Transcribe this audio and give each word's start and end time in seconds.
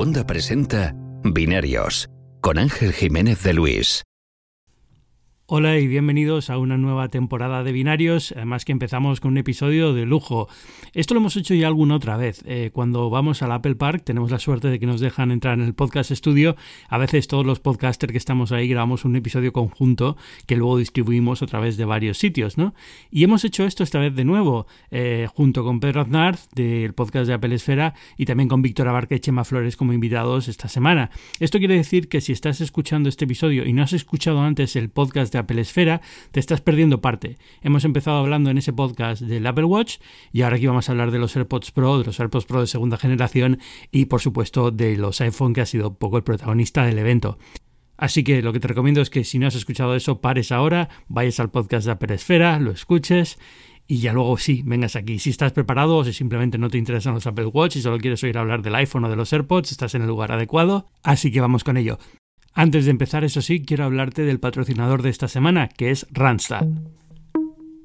Segunda 0.00 0.26
presenta 0.26 0.94
Binarios 1.24 2.08
con 2.40 2.56
Ángel 2.56 2.94
Jiménez 2.94 3.42
de 3.42 3.52
Luis. 3.52 4.02
Hola 5.52 5.80
y 5.80 5.88
bienvenidos 5.88 6.48
a 6.48 6.58
una 6.58 6.78
nueva 6.78 7.08
temporada 7.08 7.64
de 7.64 7.72
Binarios, 7.72 8.30
además 8.36 8.64
que 8.64 8.70
empezamos 8.70 9.18
con 9.18 9.32
un 9.32 9.38
episodio 9.38 9.92
de 9.92 10.06
lujo. 10.06 10.48
Esto 10.94 11.14
lo 11.14 11.18
hemos 11.18 11.36
hecho 11.36 11.54
ya 11.54 11.66
alguna 11.66 11.96
otra 11.96 12.16
vez. 12.16 12.44
Eh, 12.46 12.70
cuando 12.72 13.10
vamos 13.10 13.42
al 13.42 13.50
Apple 13.50 13.74
Park 13.74 14.04
tenemos 14.04 14.30
la 14.30 14.38
suerte 14.38 14.68
de 14.68 14.78
que 14.78 14.86
nos 14.86 15.00
dejan 15.00 15.32
entrar 15.32 15.58
en 15.58 15.64
el 15.64 15.74
podcast 15.74 16.12
estudio. 16.12 16.54
A 16.88 16.98
veces 16.98 17.26
todos 17.26 17.44
los 17.44 17.58
podcasters 17.58 18.12
que 18.12 18.18
estamos 18.18 18.52
ahí 18.52 18.68
grabamos 18.68 19.04
un 19.04 19.16
episodio 19.16 19.52
conjunto 19.52 20.16
que 20.46 20.54
luego 20.54 20.78
distribuimos 20.78 21.42
a 21.42 21.48
través 21.48 21.76
de 21.76 21.84
varios 21.84 22.18
sitios, 22.18 22.56
¿no? 22.56 22.72
Y 23.10 23.24
hemos 23.24 23.44
hecho 23.44 23.64
esto 23.64 23.82
esta 23.82 23.98
vez 23.98 24.14
de 24.14 24.24
nuevo, 24.24 24.68
eh, 24.92 25.26
junto 25.34 25.64
con 25.64 25.80
Pedro 25.80 26.02
Aznar 26.02 26.38
del 26.54 26.94
podcast 26.94 27.26
de 27.26 27.34
Apple 27.34 27.56
Esfera 27.56 27.94
y 28.16 28.24
también 28.24 28.48
con 28.48 28.62
Víctor 28.62 28.86
Abarca 28.86 29.16
y 29.16 29.18
Chema 29.18 29.42
Flores 29.42 29.76
como 29.76 29.92
invitados 29.94 30.46
esta 30.46 30.68
semana. 30.68 31.10
Esto 31.40 31.58
quiere 31.58 31.74
decir 31.74 32.08
que 32.08 32.20
si 32.20 32.30
estás 32.30 32.60
escuchando 32.60 33.08
este 33.08 33.24
episodio 33.24 33.66
y 33.66 33.72
no 33.72 33.82
has 33.82 33.92
escuchado 33.92 34.42
antes 34.42 34.76
el 34.76 34.90
podcast 34.90 35.32
de 35.32 35.39
Apple 35.40 35.60
Esfera, 35.60 36.00
te 36.30 36.40
estás 36.40 36.60
perdiendo 36.60 37.00
parte. 37.00 37.36
Hemos 37.62 37.84
empezado 37.84 38.18
hablando 38.18 38.50
en 38.50 38.58
ese 38.58 38.72
podcast 38.72 39.22
del 39.22 39.46
Apple 39.46 39.64
Watch 39.64 39.98
y 40.32 40.42
ahora 40.42 40.56
aquí 40.56 40.66
vamos 40.66 40.88
a 40.88 40.92
hablar 40.92 41.10
de 41.10 41.18
los 41.18 41.36
AirPods 41.36 41.72
Pro, 41.72 41.98
de 41.98 42.04
los 42.04 42.20
AirPods 42.20 42.46
Pro 42.46 42.60
de 42.60 42.66
segunda 42.66 42.96
generación 42.96 43.58
y 43.90 44.06
por 44.06 44.20
supuesto 44.20 44.70
de 44.70 44.96
los 44.96 45.20
iPhone 45.20 45.52
que 45.52 45.60
ha 45.60 45.66
sido 45.66 45.88
un 45.88 45.96
poco 45.96 46.16
el 46.16 46.22
protagonista 46.22 46.84
del 46.84 46.98
evento. 46.98 47.38
Así 47.96 48.24
que 48.24 48.40
lo 48.40 48.52
que 48.52 48.60
te 48.60 48.68
recomiendo 48.68 49.02
es 49.02 49.10
que 49.10 49.24
si 49.24 49.38
no 49.38 49.46
has 49.46 49.54
escuchado 49.54 49.94
eso, 49.94 50.22
pares 50.22 50.52
ahora, 50.52 50.88
vayas 51.08 51.38
al 51.38 51.50
podcast 51.50 51.84
de 51.84 51.92
Apple 51.92 52.14
Esfera, 52.14 52.58
lo 52.58 52.70
escuches 52.70 53.38
y 53.90 53.98
ya 53.98 54.12
luego 54.12 54.38
sí, 54.38 54.62
vengas 54.64 54.94
aquí. 54.94 55.18
Si 55.18 55.30
estás 55.30 55.52
preparado 55.52 55.96
o 55.96 56.04
si 56.04 56.12
simplemente 56.12 56.58
no 56.58 56.70
te 56.70 56.78
interesan 56.78 57.12
los 57.12 57.26
Apple 57.26 57.46
Watch 57.46 57.76
y 57.76 57.82
solo 57.82 57.98
quieres 57.98 58.22
oír 58.22 58.38
hablar 58.38 58.62
del 58.62 58.76
iPhone 58.76 59.04
o 59.04 59.10
de 59.10 59.16
los 59.16 59.32
AirPods, 59.32 59.72
estás 59.72 59.96
en 59.96 60.02
el 60.02 60.08
lugar 60.08 60.30
adecuado. 60.30 60.86
Así 61.02 61.32
que 61.32 61.40
vamos 61.40 61.64
con 61.64 61.76
ello. 61.76 61.98
Antes 62.52 62.84
de 62.84 62.90
empezar, 62.90 63.24
eso 63.24 63.42
sí, 63.42 63.62
quiero 63.62 63.84
hablarte 63.84 64.22
del 64.22 64.40
patrocinador 64.40 65.02
de 65.02 65.10
esta 65.10 65.28
semana, 65.28 65.68
que 65.68 65.90
es 65.90 66.06
Randstad. 66.10 66.66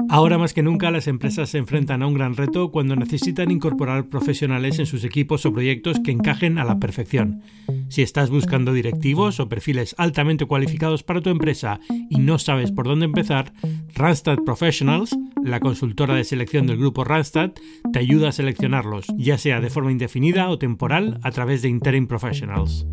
Ahora 0.07 0.38
más 0.38 0.53
que 0.53 0.61
nunca 0.61 0.91
las 0.91 1.07
empresas 1.07 1.49
se 1.49 1.57
enfrentan 1.57 2.03
a 2.03 2.07
un 2.07 2.13
gran 2.13 2.35
reto 2.35 2.72
cuando 2.72 2.95
necesitan 2.95 3.49
incorporar 3.49 4.07
profesionales 4.07 4.77
en 4.77 4.85
sus 4.85 5.03
equipos 5.03 5.45
o 5.45 5.53
proyectos 5.53 5.99
que 6.03 6.11
encajen 6.11 6.59
a 6.59 6.63
la 6.63 6.80
perfección. 6.80 7.41
Si 7.89 8.03
estás 8.03 8.30
buscando 8.30 8.72
directivos 8.72 9.39
o 9.39 9.49
perfiles 9.49 9.95
altamente 9.97 10.45
cualificados 10.45 11.02
para 11.02 11.22
tu 11.22 11.31
empresa 11.31 11.79
y 12.09 12.19
no 12.19 12.38
sabes 12.38 12.72
por 12.72 12.85
dónde 12.85 13.05
empezar, 13.05 13.52
Randstad 13.95 14.38
Professionals, 14.45 15.17
la 15.44 15.59
consultora 15.59 16.13
de 16.16 16.23
selección 16.23 16.67
del 16.67 16.77
grupo 16.77 17.03
Randstad, 17.03 17.53
te 17.91 18.00
ayuda 18.00 18.29
a 18.29 18.33
seleccionarlos, 18.33 19.07
ya 19.17 19.39
sea 19.39 19.59
de 19.59 19.72
forma 19.72 19.91
indefinida 19.91 20.50
o 20.50 20.59
temporal 20.59 21.19
a 21.23 21.31
través 21.31 21.63
de 21.63 21.69
Interim 21.69 22.05
Professionals 22.05 22.85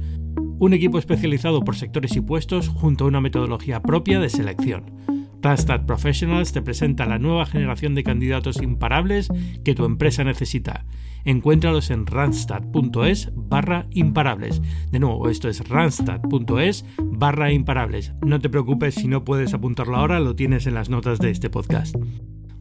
un 0.63 0.75
equipo 0.75 0.97
especializado 0.97 1.65
por 1.65 1.75
sectores 1.75 2.15
y 2.15 2.21
puestos 2.21 2.69
junto 2.69 3.05
a 3.05 3.09
una 3.09 3.21
metodología 3.21 3.83
propia 3.83 4.21
de 4.21 4.31
selección. 4.31 4.93
Randstad 5.41 5.87
Professionals 5.87 6.53
te 6.53 6.63
presenta 6.63 7.05
la 7.05 7.19
nueva 7.19 7.47
generación 7.47 7.97
de 7.97 8.05
candidatos 8.05 8.63
imparables 8.63 9.29
que 9.65 9.75
tu 9.75 9.85
empresa 9.85 10.23
necesita. 10.23 10.87
Encuéntralos 11.25 11.91
en 11.91 12.07
randstad.es 12.07 13.33
barra 13.35 13.89
imparables. 13.91 14.63
De 14.93 15.01
nuevo, 15.01 15.29
esto 15.29 15.49
es 15.49 15.69
randstad.es 15.69 16.85
barra 17.03 17.51
imparables. 17.51 18.13
No 18.25 18.39
te 18.39 18.49
preocupes 18.49 18.95
si 18.95 19.09
no 19.09 19.25
puedes 19.25 19.55
apuntarlo 19.55 19.97
ahora, 19.97 20.21
lo 20.21 20.37
tienes 20.37 20.69
en 20.69 20.75
las 20.75 20.89
notas 20.89 21.19
de 21.19 21.31
este 21.31 21.51
podcast. 21.51 21.97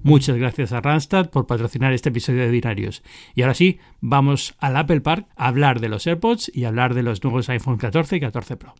Muchas 0.03 0.37
gracias 0.37 0.71
a 0.71 0.81
Randstad 0.81 1.29
por 1.29 1.45
patrocinar 1.45 1.93
este 1.93 2.09
episodio 2.09 2.41
de 2.41 2.49
Binarios. 2.49 3.03
Y 3.35 3.43
ahora 3.43 3.53
sí, 3.53 3.79
vamos 3.99 4.55
al 4.59 4.77
Apple 4.77 5.01
Park 5.01 5.27
a 5.35 5.47
hablar 5.47 5.79
de 5.79 5.89
los 5.89 6.07
AirPods 6.07 6.51
y 6.53 6.65
hablar 6.65 6.93
de 6.93 7.03
los 7.03 7.23
nuevos 7.23 7.49
iPhone 7.49 7.77
14 7.77 8.15
y 8.15 8.19
14 8.19 8.57
Pro. 8.57 8.73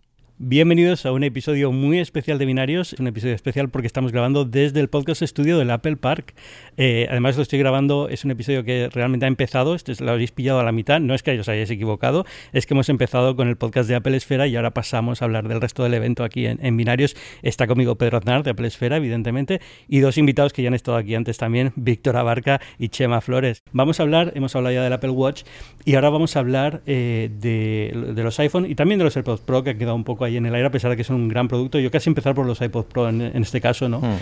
Bienvenidos 0.43 1.05
a 1.05 1.11
un 1.11 1.23
episodio 1.23 1.71
muy 1.71 1.99
especial 1.99 2.39
de 2.39 2.47
Binarios, 2.47 2.93
un 2.93 3.05
episodio 3.05 3.35
especial 3.35 3.69
porque 3.69 3.85
estamos 3.85 4.11
grabando 4.11 4.43
desde 4.43 4.79
el 4.79 4.89
podcast 4.89 5.21
estudio 5.21 5.59
del 5.59 5.69
Apple 5.69 5.97
Park. 5.97 6.33
Eh, 6.77 7.05
además 7.11 7.35
lo 7.35 7.43
estoy 7.43 7.59
grabando, 7.59 8.09
es 8.09 8.25
un 8.25 8.31
episodio 8.31 8.63
que 8.63 8.89
realmente 8.91 9.25
ha 9.25 9.27
empezado, 9.27 9.75
este 9.75 9.93
lo 10.03 10.13
habéis 10.13 10.31
pillado 10.31 10.59
a 10.59 10.63
la 10.63 10.71
mitad, 10.71 10.99
no 10.99 11.13
es 11.13 11.21
que 11.21 11.39
os 11.39 11.47
hayáis 11.47 11.69
equivocado, 11.69 12.25
es 12.53 12.65
que 12.65 12.73
hemos 12.73 12.89
empezado 12.89 13.35
con 13.35 13.49
el 13.49 13.55
podcast 13.55 13.87
de 13.87 13.93
Apple 13.93 14.17
Esfera 14.17 14.47
y 14.47 14.55
ahora 14.55 14.71
pasamos 14.71 15.21
a 15.21 15.25
hablar 15.25 15.47
del 15.47 15.61
resto 15.61 15.83
del 15.83 15.93
evento 15.93 16.23
aquí 16.23 16.47
en, 16.47 16.75
Binarios. 16.75 17.15
Está 17.43 17.67
conmigo 17.67 17.99
Pedro 17.99 18.17
Aznar 18.17 18.41
de 18.41 18.49
Apple 18.49 18.65
Esfera, 18.65 18.97
evidentemente, 18.97 19.61
y 19.87 19.99
dos 19.99 20.17
invitados 20.17 20.53
que 20.53 20.63
ya 20.63 20.69
han 20.69 20.73
estado 20.73 20.97
aquí 20.97 21.13
antes 21.13 21.37
también, 21.37 21.71
Víctor 21.75 22.17
Abarca 22.17 22.59
y 22.79 22.89
Chema 22.89 23.21
Flores. 23.21 23.61
Vamos 23.73 23.99
a 23.99 24.03
hablar, 24.03 24.31
hemos 24.33 24.55
hablado 24.55 24.73
ya 24.73 24.81
del 24.81 24.93
Apple 24.93 25.11
Watch 25.11 25.43
y 25.85 25.93
ahora 25.93 26.09
vamos 26.09 26.35
a 26.35 26.39
hablar 26.39 26.81
eh, 26.87 27.29
de, 27.31 28.13
de, 28.15 28.23
los 28.23 28.39
iPhone 28.39 28.65
y 28.65 28.73
también 28.73 28.97
de 28.97 29.03
los 29.03 29.15
AirPods 29.15 29.41
Pro, 29.41 29.63
que 29.63 29.69
ha 29.69 29.77
quedado 29.77 29.95
un 29.95 30.03
poco 30.03 30.25
ahí 30.25 30.30
en 30.37 30.45
el 30.45 30.55
aire, 30.55 30.67
a 30.67 30.71
pesar 30.71 30.91
de 30.91 30.97
que 30.97 31.03
son 31.03 31.17
un 31.17 31.27
gran 31.27 31.47
producto. 31.47 31.79
Yo 31.79 31.91
casi 31.91 32.09
empezar 32.09 32.35
por 32.35 32.45
los 32.45 32.61
iPod 32.61 32.85
Pro 32.85 33.09
en, 33.09 33.21
este 33.21 33.61
caso, 33.61 33.89
¿no? 33.89 33.99
Hmm. 33.99 34.17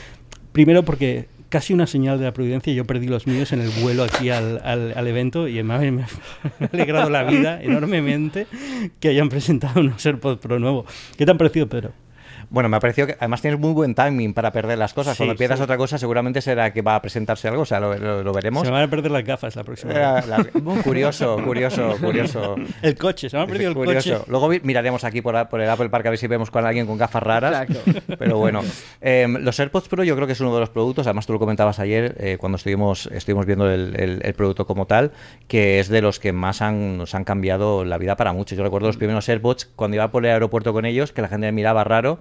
Primero 0.51 0.83
porque 0.83 1.27
casi 1.49 1.73
una 1.73 1.87
señal 1.87 2.19
de 2.19 2.25
la 2.25 2.33
providencia, 2.33 2.71
yo 2.73 2.85
perdí 2.85 3.07
los 3.07 3.27
míos 3.27 3.51
en 3.51 3.61
el 3.61 3.69
vuelo 3.81 4.03
aquí 4.03 4.29
al, 4.29 4.61
al, 4.63 5.07
evento 5.07 5.47
y 5.47 5.61
me 5.63 5.91
me 5.91 6.03
ha, 6.03 6.07
alegrado 6.71 7.09
la 7.09 7.23
vida 7.23 7.61
enormemente 7.61 8.47
que 8.99 9.09
hayan 9.09 9.29
presentado 9.29 9.81
unos 9.81 10.05
AirPods 10.05 10.39
Pro 10.39 10.59
nuevo. 10.59 10.85
¿Qué 11.17 11.25
te 11.25 11.31
han 11.31 11.37
parecido, 11.37 11.67
Pedro? 11.67 11.91
Bueno, 12.51 12.67
me 12.67 12.77
ha 12.77 12.79
parecido 12.79 13.05
que 13.05 13.15
además 13.19 13.41
tienes 13.41 13.59
muy 13.59 13.73
buen 13.73 13.93
timing 13.93 14.33
para 14.33 14.51
perder 14.51 14.77
las 14.77 14.93
cosas. 14.93 15.15
Cuando 15.15 15.35
pierdas 15.35 15.61
otra 15.61 15.77
cosa, 15.77 15.99
seguramente 15.99 16.41
será 16.41 16.73
que 16.73 16.81
va 16.81 16.95
a 16.95 17.01
presentarse 17.01 17.47
algo, 17.47 17.61
o 17.61 17.65
sea, 17.65 17.79
lo, 17.79 18.33
veremos. 18.33 18.65
Se 18.65 18.71
van 18.71 18.83
a 18.83 18.89
perder 18.89 19.11
las 19.11 19.23
gafas 19.23 19.55
la 19.55 19.63
próxima 19.63 19.93
vez. 19.93 20.51
curioso, 20.83 21.37
curioso, 21.43 21.95
curioso. 22.01 22.55
El 22.81 22.95
coche, 22.95 23.29
se 23.29 23.37
me 23.37 23.43
ha 23.43 23.47
perdido 23.47 23.69
el 23.69 23.75
coche. 23.75 24.17
Luego 24.27 24.49
miraremos 24.63 25.03
aquí 25.03 25.21
por, 25.21 25.35
el 25.35 25.69
Apple 25.69 25.89
Park 25.89 26.07
a 26.07 26.09
ver 26.11 26.19
si 26.19 26.27
vemos 26.27 26.49
con 26.49 26.65
alguien 26.65 26.87
con 26.87 26.97
gafas 26.97 27.21
raras. 27.21 27.67
Pero 28.19 28.37
bueno, 28.37 28.61
em, 29.01 29.35
los 29.35 29.59
AirPods 29.59 29.87
Pro 29.87 30.03
yo 30.03 30.15
creo 30.15 30.25
que 30.25 30.33
es 30.33 30.39
uno 30.39 30.53
de 30.53 30.59
los 30.61 30.69
productos, 30.69 31.05
además 31.07 31.25
tú 31.25 31.33
lo 31.33 31.39
comentabas 31.39 31.79
ayer 31.79 32.15
eh, 32.19 32.37
cuando 32.39 32.55
estuvimos, 32.55 33.07
estuvimos 33.07 33.45
viendo 33.45 33.69
el, 33.69 34.33
producto 34.35 34.65
como 34.65 34.87
tal, 34.87 35.11
que 35.47 35.79
es 35.79 35.89
de 35.89 36.01
los 36.01 36.19
que 36.19 36.31
más 36.31 36.61
han, 36.61 36.97
nos 36.97 37.13
han 37.13 37.23
cambiado 37.25 37.83
la 37.83 37.97
vida 37.97 38.15
para 38.15 38.33
muchos. 38.33 38.57
Yo 38.57 38.63
recuerdo 38.63 38.87
los 38.87 38.97
primeros 38.97 39.27
AirPods 39.27 39.65
cuando 39.75 39.95
iba 39.95 40.09
por 40.09 40.25
el 40.25 40.31
aeropuerto 40.31 40.73
con 40.73 40.85
ellos, 40.85 41.11
que 41.11 41.21
la 41.21 41.27
gente 41.27 41.47
me 41.47 41.51
miraba 41.51 41.83
raro 41.83 42.19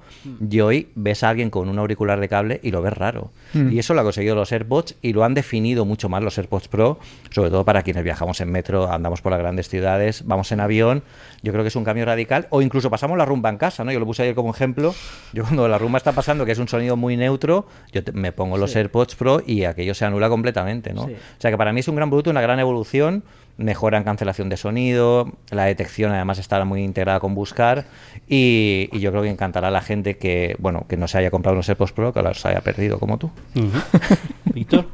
y 0.50 0.60
hoy 0.60 0.88
ves 0.94 1.22
a 1.22 1.30
alguien 1.30 1.50
con 1.50 1.68
un 1.68 1.78
auricular 1.78 2.20
de 2.20 2.28
cable 2.28 2.60
y 2.62 2.70
lo 2.70 2.82
ves 2.82 2.92
raro. 2.92 3.30
Mm. 3.54 3.72
Y 3.72 3.78
eso 3.78 3.94
lo 3.94 4.00
ha 4.00 4.04
conseguido 4.04 4.34
los 4.34 4.52
AirPods 4.52 4.96
y 5.02 5.12
lo 5.12 5.24
han 5.24 5.34
definido 5.34 5.84
mucho 5.84 6.08
más 6.08 6.22
los 6.22 6.36
AirPods 6.38 6.68
Pro, 6.68 6.98
sobre 7.30 7.50
todo 7.50 7.64
para 7.64 7.82
quienes 7.82 8.04
viajamos 8.04 8.40
en 8.40 8.50
metro, 8.50 8.90
andamos 8.90 9.22
por 9.22 9.32
las 9.32 9.40
grandes 9.40 9.68
ciudades, 9.68 10.24
vamos 10.26 10.50
en 10.52 10.60
avión. 10.60 11.02
Yo 11.42 11.52
creo 11.52 11.64
que 11.64 11.68
es 11.68 11.76
un 11.76 11.84
cambio 11.84 12.04
radical. 12.04 12.46
O 12.50 12.62
incluso 12.62 12.90
pasamos 12.90 13.16
la 13.16 13.24
rumba 13.24 13.48
en 13.48 13.58
casa, 13.58 13.84
¿no? 13.84 13.92
Yo 13.92 14.00
lo 14.00 14.06
puse 14.06 14.22
ayer 14.22 14.34
como 14.34 14.50
ejemplo. 14.50 14.94
Yo 15.32 15.44
cuando 15.44 15.68
la 15.68 15.78
rumba 15.78 15.98
está 15.98 16.12
pasando, 16.12 16.44
que 16.44 16.52
es 16.52 16.58
un 16.58 16.68
sonido 16.68 16.96
muy 16.96 17.16
neutro, 17.16 17.66
yo 17.92 18.02
me 18.12 18.32
pongo 18.32 18.58
los 18.58 18.74
AirPods 18.74 19.14
Pro 19.14 19.42
y 19.46 19.64
aquello 19.64 19.94
se 19.94 20.04
anula 20.04 20.28
completamente, 20.28 20.92
¿no? 20.92 21.02
O 21.02 21.10
sea 21.38 21.50
que 21.50 21.56
para 21.56 21.72
mí 21.72 21.80
es 21.80 21.88
un 21.88 21.96
gran 21.96 22.10
producto, 22.10 22.30
una 22.30 22.40
gran 22.40 22.58
evolución 22.58 23.22
mejora 23.58 23.98
en 23.98 24.04
cancelación 24.04 24.48
de 24.48 24.56
sonido, 24.56 25.32
la 25.50 25.64
detección 25.64 26.12
además 26.12 26.38
estará 26.38 26.64
muy 26.64 26.82
integrada 26.82 27.18
con 27.18 27.34
buscar 27.34 27.86
y, 28.28 28.88
yo 28.98 29.10
creo 29.10 29.22
que 29.22 29.30
encantará 29.30 29.68
a 29.68 29.70
la 29.70 29.80
gente 29.80 30.07
que 30.16 30.56
bueno 30.58 30.86
que 30.88 30.96
no 30.96 31.08
se 31.08 31.18
haya 31.18 31.30
comprado 31.30 31.54
unos 31.54 31.68
AirPods 31.68 31.92
Pro 31.92 32.12
que 32.12 32.22
los 32.22 32.44
haya 32.46 32.60
perdido 32.60 32.98
como 32.98 33.18
tú. 33.18 33.30
Víctor. 34.54 34.86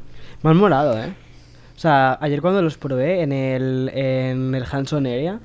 Me 0.42 0.50
han 0.50 0.56
molado, 0.56 0.98
¿eh? 0.98 1.12
O 1.76 1.78
sea, 1.78 2.18
ayer 2.20 2.40
cuando 2.40 2.62
los 2.62 2.78
probé 2.78 3.22
en 3.22 3.32
el, 3.32 3.90
en 3.92 4.54
el 4.54 4.64
Hanson 4.70 5.06
Area, 5.06 5.40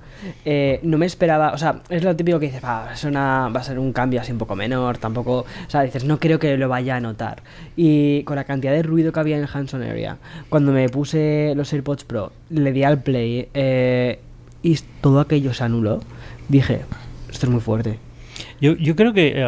eh, 0.45 0.79
no 0.83 0.99
me 0.99 1.07
esperaba, 1.07 1.53
o 1.53 1.57
sea, 1.57 1.81
es 1.89 2.03
lo 2.03 2.15
típico 2.15 2.39
que 2.39 2.45
dices, 2.45 2.63
va, 2.63 2.85
va 3.49 3.59
a 3.59 3.63
ser 3.63 3.79
un 3.79 3.91
cambio 3.93 4.21
así 4.21 4.31
un 4.31 4.37
poco 4.37 4.55
menor, 4.55 4.99
tampoco, 4.99 5.39
o 5.39 5.69
sea, 5.69 5.81
dices, 5.81 6.03
no 6.03 6.19
creo 6.19 6.37
que 6.37 6.55
lo 6.55 6.69
vaya 6.69 6.97
a 6.97 6.99
notar. 6.99 7.41
Y 7.75 8.21
con 8.23 8.35
la 8.35 8.43
cantidad 8.43 8.73
de 8.73 8.83
ruido 8.83 9.11
que 9.11 9.19
había 9.19 9.37
en 9.37 9.43
el 9.43 9.49
Hanson 9.51 9.81
Area, 9.81 10.17
cuando 10.49 10.71
me 10.71 10.87
puse 10.89 11.53
los 11.55 11.73
AirPods 11.73 12.03
Pro, 12.03 12.31
le 12.51 12.71
di 12.73 12.83
al 12.83 13.01
play 13.01 13.49
eh, 13.55 14.19
y 14.61 14.77
todo 15.01 15.21
aquello 15.21 15.55
se 15.55 15.63
anuló, 15.63 15.99
dije, 16.47 16.81
esto 17.31 17.47
es 17.47 17.51
muy 17.51 17.61
fuerte. 17.61 17.97
Yo, 18.61 18.75
yo 18.75 18.95
creo 18.95 19.13
que, 19.13 19.33
eh, 19.35 19.43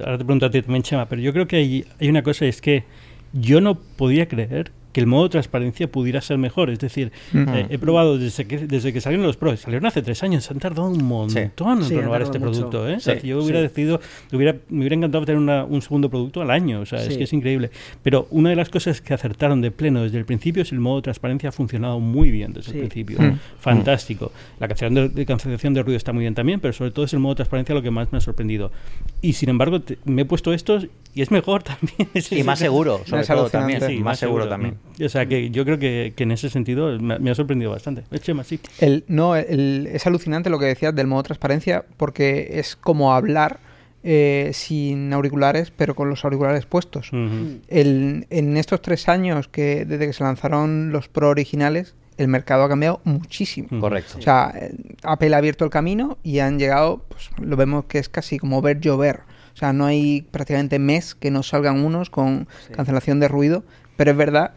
ahora 0.00 0.18
te 0.18 0.24
pregunto 0.24 0.46
a 0.46 0.50
ti 0.50 0.62
también, 0.62 0.82
Chema, 0.82 1.08
pero 1.08 1.22
yo 1.22 1.32
creo 1.32 1.46
que 1.46 1.56
hay, 1.56 1.84
hay 2.00 2.08
una 2.08 2.22
cosa, 2.22 2.46
es 2.46 2.60
que 2.60 2.84
yo 3.32 3.60
no 3.60 3.76
podía 3.78 4.26
creer 4.26 4.72
que 4.96 5.00
el 5.02 5.06
modo 5.06 5.24
de 5.24 5.28
transparencia 5.28 5.92
pudiera 5.92 6.22
ser 6.22 6.38
mejor. 6.38 6.70
Es 6.70 6.78
decir, 6.78 7.12
eh, 7.34 7.66
he 7.68 7.76
probado 7.76 8.16
desde 8.16 8.46
que, 8.46 8.56
desde 8.60 8.94
que 8.94 9.02
salieron 9.02 9.26
los 9.26 9.36
pros, 9.36 9.60
salieron 9.60 9.84
hace 9.84 10.00
tres 10.00 10.22
años, 10.22 10.50
han 10.50 10.58
tardado 10.58 10.88
un 10.88 11.04
montón 11.04 11.82
en 11.82 11.90
renovar 11.90 12.22
este 12.22 12.40
producto. 12.40 12.88
¿eh? 12.88 12.96
yo 13.22 13.42
hubiera 13.42 13.60
decidido, 13.60 14.00
hubiera, 14.32 14.56
me 14.70 14.78
hubiera 14.78 14.96
encantado 14.96 15.26
tener 15.26 15.66
un 15.68 15.82
segundo 15.82 16.08
producto 16.08 16.40
al 16.40 16.50
año, 16.50 16.80
o 16.80 16.86
sea, 16.86 17.04
es 17.04 17.18
que 17.18 17.24
es 17.24 17.32
increíble. 17.34 17.70
Pero 18.02 18.26
una 18.30 18.48
de 18.48 18.56
las 18.56 18.70
cosas 18.70 19.02
que 19.02 19.12
acertaron 19.12 19.60
de 19.60 19.70
pleno 19.70 20.02
desde 20.02 20.16
el 20.16 20.24
principio 20.24 20.62
es 20.62 20.72
el 20.72 20.78
modo 20.78 20.96
de 20.96 21.02
transparencia 21.02 21.50
ha 21.50 21.52
funcionado 21.52 22.00
muy 22.00 22.30
bien 22.30 22.54
desde 22.54 22.72
el 22.72 22.78
principio. 22.78 23.20
Mm. 23.20 23.38
Fantástico. 23.60 24.32
La 24.58 24.66
cancelación 24.66 25.14
de, 25.14 25.26
cancelación 25.26 25.74
de 25.74 25.82
ruido 25.82 25.98
está 25.98 26.14
muy 26.14 26.22
bien 26.22 26.34
también, 26.34 26.58
pero 26.58 26.72
sobre 26.72 26.90
todo 26.92 27.04
es 27.04 27.12
el 27.12 27.18
modo 27.18 27.34
de 27.34 27.36
transparencia 27.36 27.74
lo 27.74 27.82
que 27.82 27.90
más 27.90 28.10
me 28.12 28.16
ha 28.16 28.22
sorprendido. 28.22 28.72
Y 29.20 29.34
sin 29.34 29.50
embargo, 29.50 29.82
me 30.06 30.22
he 30.22 30.24
puesto 30.24 30.54
estos 30.54 30.86
y 31.16 31.20
es 31.22 31.30
mejor 31.30 31.62
también. 31.62 32.08
y 32.30 32.42
más 32.44 32.58
seguro, 32.58 33.02
sobre 33.04 33.26
todo 33.26 33.50
también. 33.50 34.02
más, 34.02 34.18
seguro, 34.18 34.48
también. 34.48 34.78
O 35.04 35.08
sea, 35.08 35.26
que 35.26 35.50
yo 35.50 35.64
creo 35.64 35.78
que, 35.78 36.14
en 36.16 36.30
ese 36.30 36.50
sentido 36.50 36.98
me, 36.98 37.30
ha 37.30 37.34
sorprendido 37.34 37.70
bastante. 37.70 38.04
El 38.10 38.20
Chema, 38.20 38.44
sí. 38.44 38.60
El, 38.78 39.04
no, 39.08 39.36
es 39.36 40.06
alucinante 40.06 40.50
lo 40.50 40.58
que 40.58 40.66
decías 40.66 40.94
del 40.94 41.06
modo 41.06 41.22
transparencia 41.22 41.84
porque 41.96 42.58
es 42.58 42.76
como 42.76 43.14
hablar 43.14 43.60
eh, 44.08 44.52
sin 44.54 45.12
auriculares, 45.12 45.72
pero 45.76 45.96
con 45.96 46.08
los 46.08 46.24
auriculares 46.24 46.64
puestos. 46.64 47.10
el, 47.12 48.26
en 48.30 48.56
estos 48.56 48.80
tres 48.80 49.08
años 49.08 49.48
que 49.48 49.84
desde 49.84 50.06
que 50.06 50.12
se 50.12 50.22
lanzaron 50.22 50.92
los 50.92 51.08
Pro 51.08 51.28
originales, 51.28 51.94
el 52.16 52.28
mercado 52.28 52.64
ha 52.64 52.68
cambiado 52.68 53.00
muchísimo. 53.04 53.68
Correcto. 53.80 54.18
O 54.18 54.22
sea, 54.22 54.52
eh, 54.54 54.74
Apple 55.02 55.34
ha 55.34 55.38
abierto 55.38 55.64
el 55.64 55.70
camino 55.70 56.18
y 56.22 56.38
han 56.38 56.58
llegado, 56.58 57.04
pues 57.08 57.30
lo 57.40 57.56
vemos 57.56 57.86
que 57.86 57.98
es 57.98 58.08
casi 58.08 58.38
como 58.38 58.62
ver 58.62 58.80
llover. 58.80 59.22
O 59.54 59.56
sea, 59.58 59.72
no 59.72 59.86
hay 59.86 60.22
prácticamente 60.30 60.78
mes 60.78 61.14
que 61.14 61.30
no 61.30 61.42
salgan 61.42 61.84
unos 61.84 62.10
con 62.10 62.46
cancelación 62.74 63.20
de 63.20 63.28
ruido, 63.28 63.64
pero 63.96 64.10
es 64.10 64.16
verdad 64.16 64.52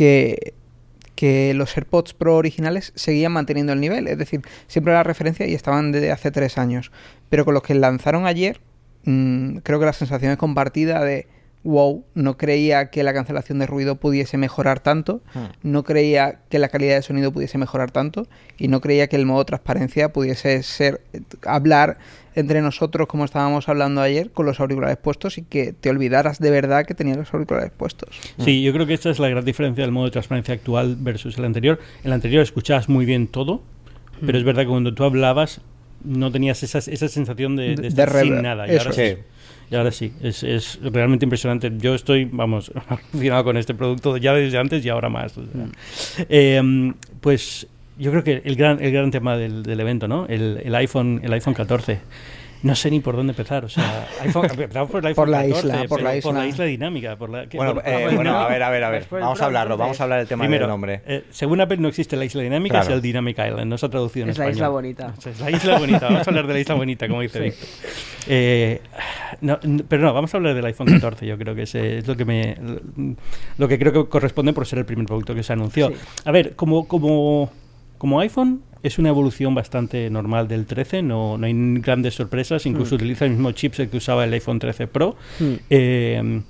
que, 0.00 1.52
los 1.54 1.76
AirPods 1.76 2.14
Pro 2.14 2.36
originales 2.36 2.92
seguían 2.94 3.32
manteniendo 3.32 3.74
el 3.74 3.80
nivel, 3.80 4.06
es 4.08 4.16
decir, 4.16 4.40
siempre 4.68 4.94
la 4.94 5.02
referencia 5.02 5.46
y 5.46 5.52
estaban 5.52 5.92
desde 5.92 6.10
hace 6.12 6.30
tres 6.30 6.56
años. 6.56 6.90
Pero 7.28 7.44
con 7.44 7.52
los 7.52 7.62
que 7.62 7.74
lanzaron 7.74 8.24
ayer, 8.26 8.62
mmm, 9.04 9.58
creo 9.58 9.78
que 9.78 9.84
la 9.84 9.92
sensación 9.92 10.32
es 10.32 10.38
compartida 10.38 11.04
de 11.04 11.26
wow, 11.62 12.04
no 12.14 12.36
creía 12.38 12.90
que 12.90 13.02
la 13.02 13.12
cancelación 13.12 13.58
de 13.58 13.66
ruido 13.66 13.96
pudiese 13.96 14.38
mejorar 14.38 14.80
tanto, 14.80 15.20
hmm. 15.34 15.44
no 15.62 15.84
creía 15.84 16.40
que 16.48 16.58
la 16.58 16.68
calidad 16.68 16.96
de 16.96 17.02
sonido 17.02 17.32
pudiese 17.32 17.58
mejorar 17.58 17.90
tanto 17.90 18.26
y 18.58 18.68
no 18.68 18.80
creía 18.80 19.08
que 19.08 19.16
el 19.16 19.26
modo 19.26 19.44
transparencia 19.44 20.12
pudiese 20.12 20.62
ser 20.62 21.02
hablar 21.44 21.98
entre 22.34 22.62
nosotros 22.62 23.08
como 23.08 23.24
estábamos 23.24 23.68
hablando 23.68 24.00
ayer 24.00 24.30
con 24.30 24.46
los 24.46 24.60
auriculares 24.60 24.96
puestos 24.96 25.36
y 25.36 25.42
que 25.42 25.72
te 25.72 25.90
olvidaras 25.90 26.38
de 26.38 26.50
verdad 26.50 26.86
que 26.86 26.94
tenías 26.94 27.16
los 27.16 27.32
auriculares 27.34 27.72
puestos. 27.76 28.08
Sí, 28.38 28.62
yo 28.62 28.72
creo 28.72 28.86
que 28.86 28.94
esta 28.94 29.10
es 29.10 29.18
la 29.18 29.28
gran 29.28 29.44
diferencia 29.44 29.82
del 29.82 29.92
modo 29.92 30.06
de 30.06 30.12
transparencia 30.12 30.54
actual 30.54 30.96
versus 30.98 31.36
el 31.38 31.44
anterior. 31.44 31.80
El 32.04 32.12
anterior 32.12 32.42
escuchabas 32.42 32.88
muy 32.88 33.04
bien 33.04 33.26
todo, 33.26 33.62
pero 34.24 34.38
es 34.38 34.44
verdad 34.44 34.62
que 34.62 34.68
cuando 34.68 34.94
tú 34.94 35.04
hablabas 35.04 35.60
no 36.04 36.30
tenías 36.30 36.62
esa, 36.62 36.78
esa 36.78 37.08
sensación 37.08 37.56
de, 37.56 37.74
estar 37.74 38.10
sin 38.20 38.42
nada. 38.42 38.72
Y 38.72 38.76
ahora 38.76 38.92
sí. 38.92 39.16
Y 39.70 39.76
ahora 39.76 39.92
sí, 39.92 40.12
es, 40.20 40.42
es, 40.42 40.80
realmente 40.82 41.24
impresionante. 41.24 41.70
Yo 41.78 41.94
estoy, 41.94 42.24
vamos, 42.24 42.72
alucinado 43.12 43.44
con 43.44 43.56
este 43.56 43.74
producto 43.74 44.16
ya 44.16 44.34
desde 44.34 44.58
antes 44.58 44.84
y 44.84 44.88
ahora 44.88 45.08
más. 45.08 45.36
Mm. 45.36 45.42
Em, 46.28 46.94
pues 47.20 47.66
yo 47.98 48.10
creo 48.10 48.24
que 48.24 48.42
el 48.44 48.56
gran, 48.56 48.82
el 48.82 48.92
gran 48.92 49.10
tema 49.10 49.36
del, 49.36 49.62
del 49.62 49.78
evento, 49.78 50.08
¿no? 50.08 50.26
El, 50.26 50.60
el, 50.64 50.74
iPhone, 50.74 51.20
el 51.22 51.32
iPhone 51.32 51.54
14 51.54 52.00
no 52.62 52.74
sé 52.74 52.90
ni 52.90 53.00
por 53.00 53.16
dónde 53.16 53.32
empezar. 53.32 53.64
O 53.64 53.68
sea, 53.68 54.06
iPhone, 54.20 54.48
por, 54.48 55.14
por 55.14 55.28
la 55.28 55.46
isla, 55.46 55.84
por 55.88 56.02
la 56.02 56.16
isla. 56.16 56.30
Por 56.30 56.38
la 56.38 56.46
isla 56.46 56.64
dinámica. 56.64 57.16
Por 57.16 57.30
la, 57.30 57.46
bueno, 57.52 57.80
eh, 57.84 58.10
bueno, 58.14 58.38
a 58.38 58.48
ver, 58.48 58.62
a 58.62 58.70
ver, 58.70 58.84
a 58.84 58.90
ver. 58.90 59.06
Vamos 59.10 59.40
a 59.40 59.46
hablarlo, 59.46 59.76
vamos 59.76 60.00
a 60.00 60.04
hablar 60.04 60.18
del 60.20 60.28
tema 60.28 60.46
del 60.46 60.66
nombre. 60.66 61.02
Eh, 61.06 61.24
según 61.30 61.60
Apple 61.60 61.78
no 61.78 61.88
existe 61.88 62.16
la 62.16 62.24
isla 62.24 62.42
dinámica, 62.42 62.80
es 62.80 62.88
el 62.88 63.00
Dynamic 63.00 63.38
Island, 63.38 63.66
no 63.66 63.78
se 63.78 63.86
ha 63.86 63.88
traducido 63.88 64.24
en 64.24 64.30
es 64.30 64.34
español. 64.34 64.52
Es 64.52 64.58
la 64.58 64.60
isla 64.60 64.68
bonita. 64.68 65.14
Es 65.24 65.40
la 65.40 65.50
isla 65.50 65.78
bonita, 65.78 66.06
vamos 66.06 66.26
a 66.26 66.30
hablar 66.30 66.46
de 66.46 66.52
la 66.52 66.60
isla 66.60 66.74
bonita, 66.74 67.08
como 67.08 67.20
dice 67.22 67.40
Víctor. 67.40 67.68
Eh, 68.28 68.80
no, 69.40 69.58
pero 69.88 70.02
no, 70.02 70.12
vamos 70.12 70.32
a 70.34 70.36
hablar 70.36 70.54
del 70.54 70.64
iPhone 70.66 70.88
14, 70.88 71.26
yo 71.26 71.38
creo 71.38 71.54
que 71.54 71.62
es, 71.62 71.74
es 71.74 72.06
lo 72.06 72.16
que 72.16 72.24
me 72.24 72.56
lo 73.58 73.68
que 73.68 73.78
creo 73.78 73.92
que 73.92 74.08
corresponde 74.08 74.52
por 74.52 74.66
ser 74.66 74.80
el 74.80 74.84
primer 74.84 75.06
producto 75.06 75.34
que 75.34 75.42
se 75.42 75.52
anunció. 75.52 75.92
A 76.24 76.30
ver, 76.30 76.54
como, 76.56 76.86
como, 76.86 77.50
como 77.98 78.20
iPhone 78.20 78.62
es 78.82 78.98
una 78.98 79.10
evolución 79.10 79.54
bastante 79.54 80.08
normal 80.10 80.48
del 80.48 80.66
13, 80.66 81.02
no, 81.02 81.36
no 81.36 81.46
hay 81.46 81.54
grandes 81.80 82.14
sorpresas, 82.14 82.64
incluso 82.66 82.94
mm. 82.94 82.96
utiliza 82.96 83.24
el 83.26 83.32
mismo 83.32 83.52
chipset 83.52 83.90
que 83.90 83.98
usaba 83.98 84.24
el 84.24 84.32
iPhone 84.32 84.58
13 84.58 84.86
Pro. 84.86 85.16
Mm. 85.38 85.54
Eh, 85.68 86.42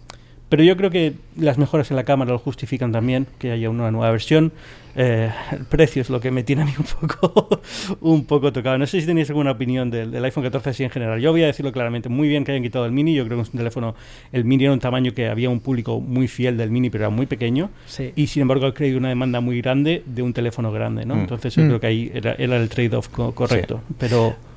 pero 0.51 0.65
yo 0.65 0.77
creo 0.77 0.91
que 0.91 1.15
las 1.37 1.59
mejoras 1.59 1.91
en 1.91 1.97
la 1.97 2.05
cámara 2.05 2.33
lo 2.33 2.39
justifican 2.39 2.91
también, 2.91 3.27
que 3.39 3.53
haya 3.53 3.71
una 3.71 3.91
nueva 3.93 4.11
versión. 4.11 4.53
Eh, 4.97 5.31
el 5.53 5.65
precio 5.65 6.03
es 6.03 6.11
lo 6.11 6.21
que 6.21 6.33
me 6.33 6.43
tiene 6.43 6.63
a 6.63 6.65
mí 6.65 6.73
un 6.77 6.85
poco, 6.85 7.61
un 8.01 8.25
poco 8.25 8.53
tocado. 8.53 8.77
No 8.77 8.87
sé 8.89 9.01
si 9.01 9.07
tenéis 9.07 9.31
alguna 9.31 9.53
opinión 9.53 9.91
del, 9.91 10.25
iPhone 10.25 10.43
14 10.43 10.71
así 10.71 10.83
en 10.83 10.91
general. 10.91 11.21
Yo 11.21 11.31
voy 11.31 11.45
a 11.45 11.47
decirlo 11.47 11.71
claramente. 11.71 12.09
Muy 12.09 12.29
bien 12.29 12.45
que 12.45 12.51
hayan 12.51 12.65
quitado 12.65 12.85
el 12.85 12.91
mini. 12.91 13.15
Yo 13.15 13.25
creo 13.27 13.39
que 13.39 13.43
es 13.43 13.51
un 13.51 13.59
teléfono. 13.59 13.95
El 14.33 14.45
mini 14.45 14.65
era 14.65 14.73
un 14.73 14.81
tamaño 14.81 15.15
que 15.15 15.29
había 15.29 15.49
un 15.49 15.61
público 15.61 16.01
muy 16.01 16.27
fiel 16.27 16.57
del 16.57 16.71
mini, 16.71 16.91
pero 16.91 17.05
era 17.05 17.11
muy 17.11 17.27
pequeño. 17.27 17.71
Y 18.17 18.27
sin 18.27 18.43
embargo, 18.43 18.67
ha 18.67 18.75
creído 18.75 18.99
una 18.99 19.09
demanda 19.09 19.41
muy 19.41 19.63
grande 19.63 20.03
de 20.05 20.23
un 20.23 20.33
teléfono 20.33 20.73
grande. 20.73 21.07
¿no? 21.07 21.15
Mm. 21.15 21.21
Entonces, 21.21 21.55
yo 21.55 21.63
mm. 21.63 21.67
creo 21.69 21.81
que 21.81 21.87
ahí 21.87 22.11
era, 22.13 22.33
el 22.35 22.69
trade-off 22.69 23.09
correcto. 23.09 23.83
Pero. 23.99 24.50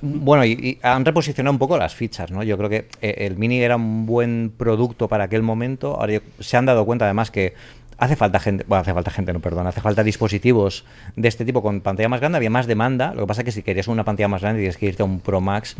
Bueno, 0.00 0.44
y, 0.44 0.78
han 0.82 1.04
reposicionado 1.04 1.52
un 1.52 1.58
poco 1.58 1.76
las 1.76 1.94
fichas, 1.94 2.30
¿no? 2.30 2.42
Yo 2.42 2.56
creo 2.56 2.70
que 2.70 2.86
eh, 3.02 3.26
el 3.26 3.36
Mini 3.36 3.60
era 3.60 3.76
un 3.76 4.06
buen 4.06 4.52
producto 4.56 5.08
para 5.08 5.24
aquel 5.24 5.42
momento. 5.42 6.00
Ahora 6.00 6.20
se 6.38 6.56
han 6.56 6.66
dado 6.66 6.84
cuenta 6.84 7.04
además 7.04 7.30
que 7.30 7.54
hace 7.98 8.14
falta 8.14 8.38
gente, 8.38 8.64
bueno, 8.66 8.80
hace 8.80 8.94
falta 8.94 9.10
gente, 9.10 9.32
no, 9.32 9.40
perdón, 9.40 9.66
hace 9.66 9.80
falta 9.80 10.04
dispositivos 10.04 10.84
de 11.16 11.28
este 11.28 11.44
tipo 11.44 11.62
con 11.62 11.80
pantalla 11.80 12.08
más 12.08 12.20
grande, 12.20 12.36
había 12.36 12.48
más 12.48 12.66
demanda, 12.66 13.12
lo 13.12 13.22
que 13.22 13.26
pasa 13.26 13.40
es 13.40 13.44
que 13.46 13.52
si 13.52 13.62
querías 13.62 13.88
una 13.88 14.04
pantalla 14.04 14.28
más 14.28 14.40
grande 14.40 14.60
tienes 14.60 14.76
que 14.76 14.86
irte 14.86 15.02
a 15.02 15.04
un 15.04 15.18
Pro 15.18 15.40
Max 15.40 15.76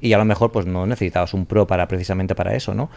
y 0.00 0.14
a 0.14 0.18
lo 0.18 0.24
mejor 0.24 0.50
pues 0.50 0.64
no 0.64 0.86
necesitabas 0.86 1.34
un 1.34 1.44
Pro 1.44 1.66
para 1.66 1.86
precisamente 1.86 2.34
para 2.34 2.56
eso, 2.56 2.74
¿no? 2.74 2.88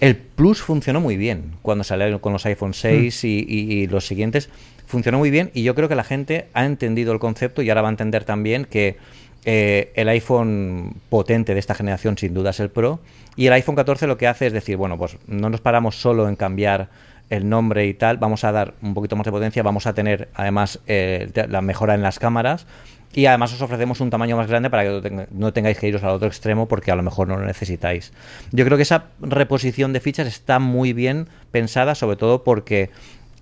El 0.00 0.16
Plus 0.16 0.62
funcionó 0.62 1.00
muy 1.00 1.18
bien 1.18 1.52
cuando 1.60 1.84
salieron 1.84 2.18
con 2.18 2.32
los 2.32 2.46
iPhone 2.46 2.72
6 2.72 3.24
y, 3.24 3.86
los 3.88 4.06
siguientes, 4.06 4.48
funcionó 4.86 5.18
muy 5.18 5.30
bien 5.30 5.50
y 5.52 5.62
yo 5.62 5.74
creo 5.74 5.88
que 5.88 5.94
la 5.94 6.04
gente 6.04 6.46
ha 6.54 6.64
entendido 6.64 7.12
el 7.12 7.18
concepto 7.18 7.60
y 7.60 7.68
ahora 7.68 7.82
va 7.82 7.88
a 7.88 7.90
entender 7.90 8.24
también 8.24 8.64
que 8.64 8.96
eh, 9.44 9.92
el 9.94 10.08
iPhone 10.08 10.94
potente 11.08 11.54
de 11.54 11.60
esta 11.60 11.74
generación 11.74 12.16
sin 12.16 12.34
duda 12.34 12.50
es 12.50 12.60
el 12.60 12.70
Pro 12.70 13.00
y 13.36 13.46
el 13.46 13.52
iPhone 13.52 13.74
14 13.74 14.06
lo 14.06 14.16
que 14.16 14.26
hace 14.26 14.46
es 14.46 14.52
decir, 14.52 14.76
bueno, 14.76 14.96
pues 14.96 15.18
no 15.26 15.50
nos 15.50 15.60
paramos 15.60 15.96
solo 15.96 16.28
en 16.28 16.36
cambiar 16.36 16.88
el 17.30 17.48
nombre 17.48 17.86
y 17.86 17.94
tal, 17.94 18.18
vamos 18.18 18.44
a 18.44 18.52
dar 18.52 18.74
un 18.82 18.94
poquito 18.94 19.16
más 19.16 19.24
de 19.24 19.32
potencia, 19.32 19.62
vamos 19.62 19.86
a 19.86 19.94
tener 19.94 20.28
además 20.34 20.80
eh, 20.86 21.30
la 21.48 21.60
mejora 21.62 21.94
en 21.94 22.02
las 22.02 22.18
cámaras 22.18 22.66
y 23.14 23.26
además 23.26 23.52
os 23.52 23.62
ofrecemos 23.62 24.00
un 24.00 24.10
tamaño 24.10 24.36
más 24.36 24.48
grande 24.48 24.70
para 24.70 24.82
que 24.82 25.26
no 25.30 25.52
tengáis 25.52 25.78
que 25.78 25.88
iros 25.88 26.02
al 26.02 26.10
otro 26.10 26.26
extremo 26.26 26.66
porque 26.66 26.90
a 26.90 26.96
lo 26.96 27.02
mejor 27.02 27.28
no 27.28 27.36
lo 27.36 27.46
necesitáis. 27.46 28.12
Yo 28.50 28.64
creo 28.64 28.76
que 28.76 28.82
esa 28.82 29.04
reposición 29.20 29.92
de 29.92 30.00
fichas 30.00 30.26
está 30.26 30.58
muy 30.58 30.92
bien 30.92 31.28
pensada, 31.52 31.94
sobre 31.94 32.16
todo 32.16 32.42
porque 32.42 32.90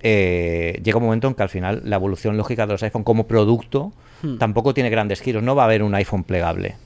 eh, 0.03 0.81
llega 0.83 0.99
un 0.99 1.05
momento 1.05 1.29
en 1.29 1.35
que 1.35 1.43
al 1.43 1.49
final 1.49 1.83
la 1.85 1.97
evolución 1.97 2.37
lógica 2.37 2.67
de 2.67 2.73
los 2.73 2.83
iPhone 2.83 3.05
como 3.05 3.27
producto 3.27 3.93
hmm. 4.23 4.39
tampoco 4.39 4.75
tiene 4.75 4.91
grandes 4.91 5.21
giros. 5.21 5.43
No 5.43 5.55
va 5.55 5.63
a 5.63 5.67
haber 5.67 5.83
un 5.83 5.95
iPhone 5.95 6.25
plegable. 6.25 6.77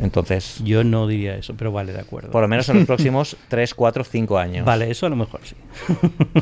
Entonces. 0.00 0.62
Yo 0.64 0.84
no 0.84 1.06
diría 1.06 1.36
eso, 1.36 1.54
pero 1.56 1.72
vale, 1.72 1.92
de 1.92 2.00
acuerdo. 2.00 2.30
Por 2.30 2.42
lo 2.42 2.48
menos 2.48 2.68
en 2.68 2.78
los 2.78 2.86
próximos 2.86 3.36
3, 3.48 3.74
4, 3.74 4.04
5 4.04 4.38
años. 4.38 4.64
Vale, 4.64 4.90
eso 4.90 5.06
a 5.06 5.08
lo 5.08 5.16
mejor 5.16 5.40
sí. 5.44 5.54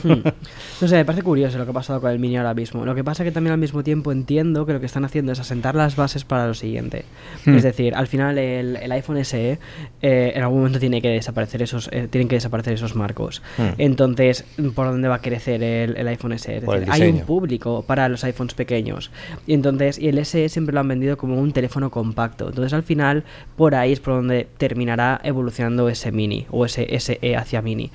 Hmm. 0.03 0.23
No 0.81 0.89
sé, 0.89 0.97
me 0.97 1.05
parece 1.07 1.23
curioso 1.23 1.57
lo 1.57 1.65
que 1.65 1.71
ha 1.71 1.75
pasado 1.75 2.03
con 2.03 2.11
el 2.11 2.19
Mini 2.19 2.37
ahora 2.37 2.53
mismo. 2.53 2.85
Lo 2.85 2.95
que 2.95 3.03
pasa 3.03 3.23
es 3.23 3.29
que 3.29 3.33
también 3.33 3.53
al 3.53 3.59
mismo 3.59 3.83
tiempo 3.83 4.13
entiendo 4.13 4.67
que 4.67 4.75
lo 4.75 4.81
que 4.81 4.87
están 4.87 5.07
haciendo 5.07 5.33
es 5.33 5.41
asentar 5.41 5.75
las 5.75 5.97
bases 5.97 6.25
para 6.25 6.47
lo 6.47 6.55
siguiente. 6.55 7.07
Hmm. 7.47 7.55
Es 7.55 7.63
decir, 7.63 7.95
al 7.95 8.07
final 8.07 8.37
el, 8.37 8.93
iPhone 8.93 9.25
SE 9.25 9.59
eh, 10.03 10.33
en 10.35 10.43
algún 10.43 10.59
momento 10.59 10.79
tiene 10.79 11.01
que 11.01 11.09
desaparecer 11.09 11.63
esos, 11.63 11.89
eh, 11.93 12.09
tienen 12.11 12.29
que 12.29 12.37
desaparecer 12.37 12.75
esos 12.75 12.95
marcos. 12.95 13.43
Hmm. 13.57 13.71
Entonces, 13.79 14.45
¿por 14.75 14.87
dónde 14.87 15.09
va 15.09 15.17
a 15.17 15.23
crecer 15.23 15.63
el, 15.63 16.09
iPhone 16.09 16.39
SE? 16.39 16.63
hay 16.89 17.03
un 17.09 17.21
público 17.21 17.83
para 17.87 18.09
los 18.09 18.23
iPhones 18.25 18.55
pequeños. 18.55 19.11
Y 19.47 19.55
entonces, 19.55 19.99
y 19.99 20.09
el 20.09 20.25
SE 20.27 20.49
siempre 20.51 20.75
lo 20.75 20.81
han 20.81 20.89
vendido 20.89 21.17
como 21.17 21.41
un 21.41 21.53
teléfono 21.53 21.91
compacto. 21.91 22.49
Entonces, 22.49 22.73
al 22.75 22.83
final, 22.83 23.25
por 23.57 23.75
ahí 23.75 23.93
es 23.93 24.01
por 24.01 24.15
donde 24.15 24.47
terminará 24.59 25.21
evolucionando 25.25 25.89
ese 25.89 26.13
mini 26.13 26.47
o 26.51 26.67
ese 26.67 26.99
SE 27.01 27.37
hacia 27.37 27.63
mini. 27.63 27.91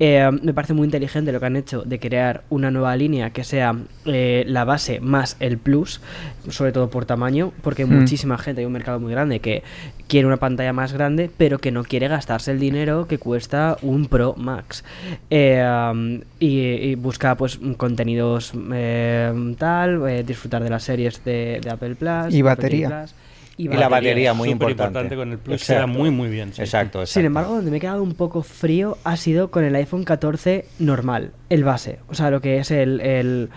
Eh, 0.00 0.28
me 0.42 0.52
parece 0.52 0.74
muy 0.74 0.86
inteligente 0.86 1.30
lo 1.30 1.38
que 1.38 1.46
han 1.46 1.54
hecho 1.54 1.82
de 1.82 2.00
crear 2.00 2.42
una 2.50 2.72
nueva 2.72 2.96
línea 2.96 3.30
que 3.30 3.44
sea 3.44 3.76
eh, 4.06 4.44
la 4.48 4.64
base 4.64 4.98
más 4.98 5.36
el 5.38 5.56
plus, 5.56 6.00
sobre 6.48 6.72
todo 6.72 6.90
por 6.90 7.06
tamaño, 7.06 7.52
porque 7.62 7.82
hay 7.82 7.88
hmm. 7.88 8.00
muchísima 8.00 8.36
gente, 8.36 8.60
hay 8.60 8.66
un 8.66 8.72
mercado 8.72 8.98
muy 8.98 9.12
grande 9.12 9.38
que 9.38 9.62
quiere 10.08 10.26
una 10.26 10.38
pantalla 10.38 10.72
más 10.72 10.92
grande, 10.92 11.30
pero 11.36 11.58
que 11.58 11.70
no 11.70 11.84
quiere 11.84 12.08
gastarse 12.08 12.50
el 12.50 12.58
dinero 12.58 13.06
que 13.06 13.18
cuesta 13.18 13.78
un 13.82 14.06
Pro 14.06 14.34
Max. 14.36 14.84
Eh, 15.30 16.20
y, 16.40 16.94
busca 16.96 17.36
pues 17.36 17.60
contenidos 17.76 18.52
tal, 19.58 20.26
disfrutar 20.26 20.62
de 20.62 20.70
las 20.70 20.82
series 20.82 21.24
de, 21.24 21.60
Apple 21.70 21.94
Plus 21.94 22.34
y 22.34 22.42
batería. 22.42 23.06
Y, 23.56 23.68
la 23.68 23.88
batería, 23.88 24.34
muy 24.34 24.50
importante. 24.50 25.14
con 25.14 25.32
el 25.32 25.38
Plus 25.38 25.64
queda 25.64 25.86
muy 25.86 26.10
muy 26.10 26.28
bien. 26.28 26.52
Exacto, 26.56 27.06
Sin 27.06 27.24
embargo, 27.24 27.54
donde 27.54 27.70
me 27.70 27.76
he 27.76 27.80
quedado 27.80 28.02
un 28.02 28.14
poco 28.14 28.42
frío 28.42 28.98
ha 29.04 29.16
sido 29.16 29.50
con 29.50 29.64
el 29.64 29.74
iPhone 29.76 30.04
14 30.04 30.66
normal, 30.78 31.32
el 31.50 31.64
base. 31.64 32.00
O 32.08 32.14
sea, 32.14 32.30
lo 32.30 32.40
que 32.40 32.58
es 32.58 32.70
el, 32.70 33.00
el 33.00 33.50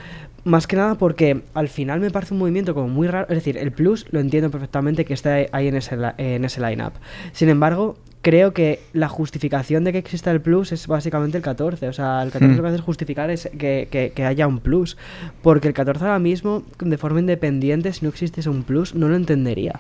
más 0.43 0.65
que 0.65 0.75
nada 0.75 0.95
porque 0.95 1.43
al 1.53 1.67
final 1.67 1.99
me 1.99 2.09
parece 2.09 2.33
un 2.33 2.39
movimiento 2.39 2.73
como 2.73 2.87
muy 2.87 3.07
raro. 3.07 3.27
Es 3.29 3.35
decir, 3.35 3.57
el 3.57 3.71
Plus 3.71 4.05
lo 4.11 4.19
entiendo 4.19 4.49
perfectamente 4.49 5.05
que 5.05 5.13
está 5.13 5.45
ahí 5.51 5.67
en 5.67 5.75
ese, 5.75 5.97
en 6.17 6.45
ese 6.45 6.61
line-up. 6.61 6.93
Sin 7.33 7.49
embargo, 7.49 7.97
creo 8.27 8.51
que 8.51 8.81
la 8.91 9.07
justificación 9.07 9.85
de 9.85 9.93
que 9.93 9.99
exista 9.99 10.31
el 10.31 10.41
plus 10.41 10.73
es 10.73 10.85
básicamente 10.87 11.37
el 11.37 11.43
14. 11.43 11.87
O 11.87 11.93
sea, 11.93 12.21
el 12.21 12.29
14 12.29 12.57
lo 12.57 12.61
que 12.61 12.67
hace 12.67 12.75
es 12.75 12.83
justificar 12.83 13.29
es 13.29 13.49
que, 13.57 14.11
haya 14.17 14.47
un 14.47 14.59
plus. 14.59 14.97
Porque 15.41 15.69
el 15.69 15.73
14 15.73 16.03
ahora 16.03 16.19
mismo, 16.19 16.63
de 16.77 16.97
forma 16.97 17.21
independiente, 17.21 17.93
si 17.93 18.03
no 18.03 18.09
existiese 18.09 18.49
un 18.49 18.63
plus, 18.63 18.93
no 18.95 19.07
lo 19.07 19.15
entendería. 19.15 19.79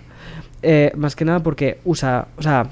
Eh, 0.61 0.93
más 0.95 1.17
que 1.17 1.25
nada 1.25 1.43
porque 1.43 1.79
usa, 1.83 2.29
o 2.37 2.41
sea, 2.41 2.69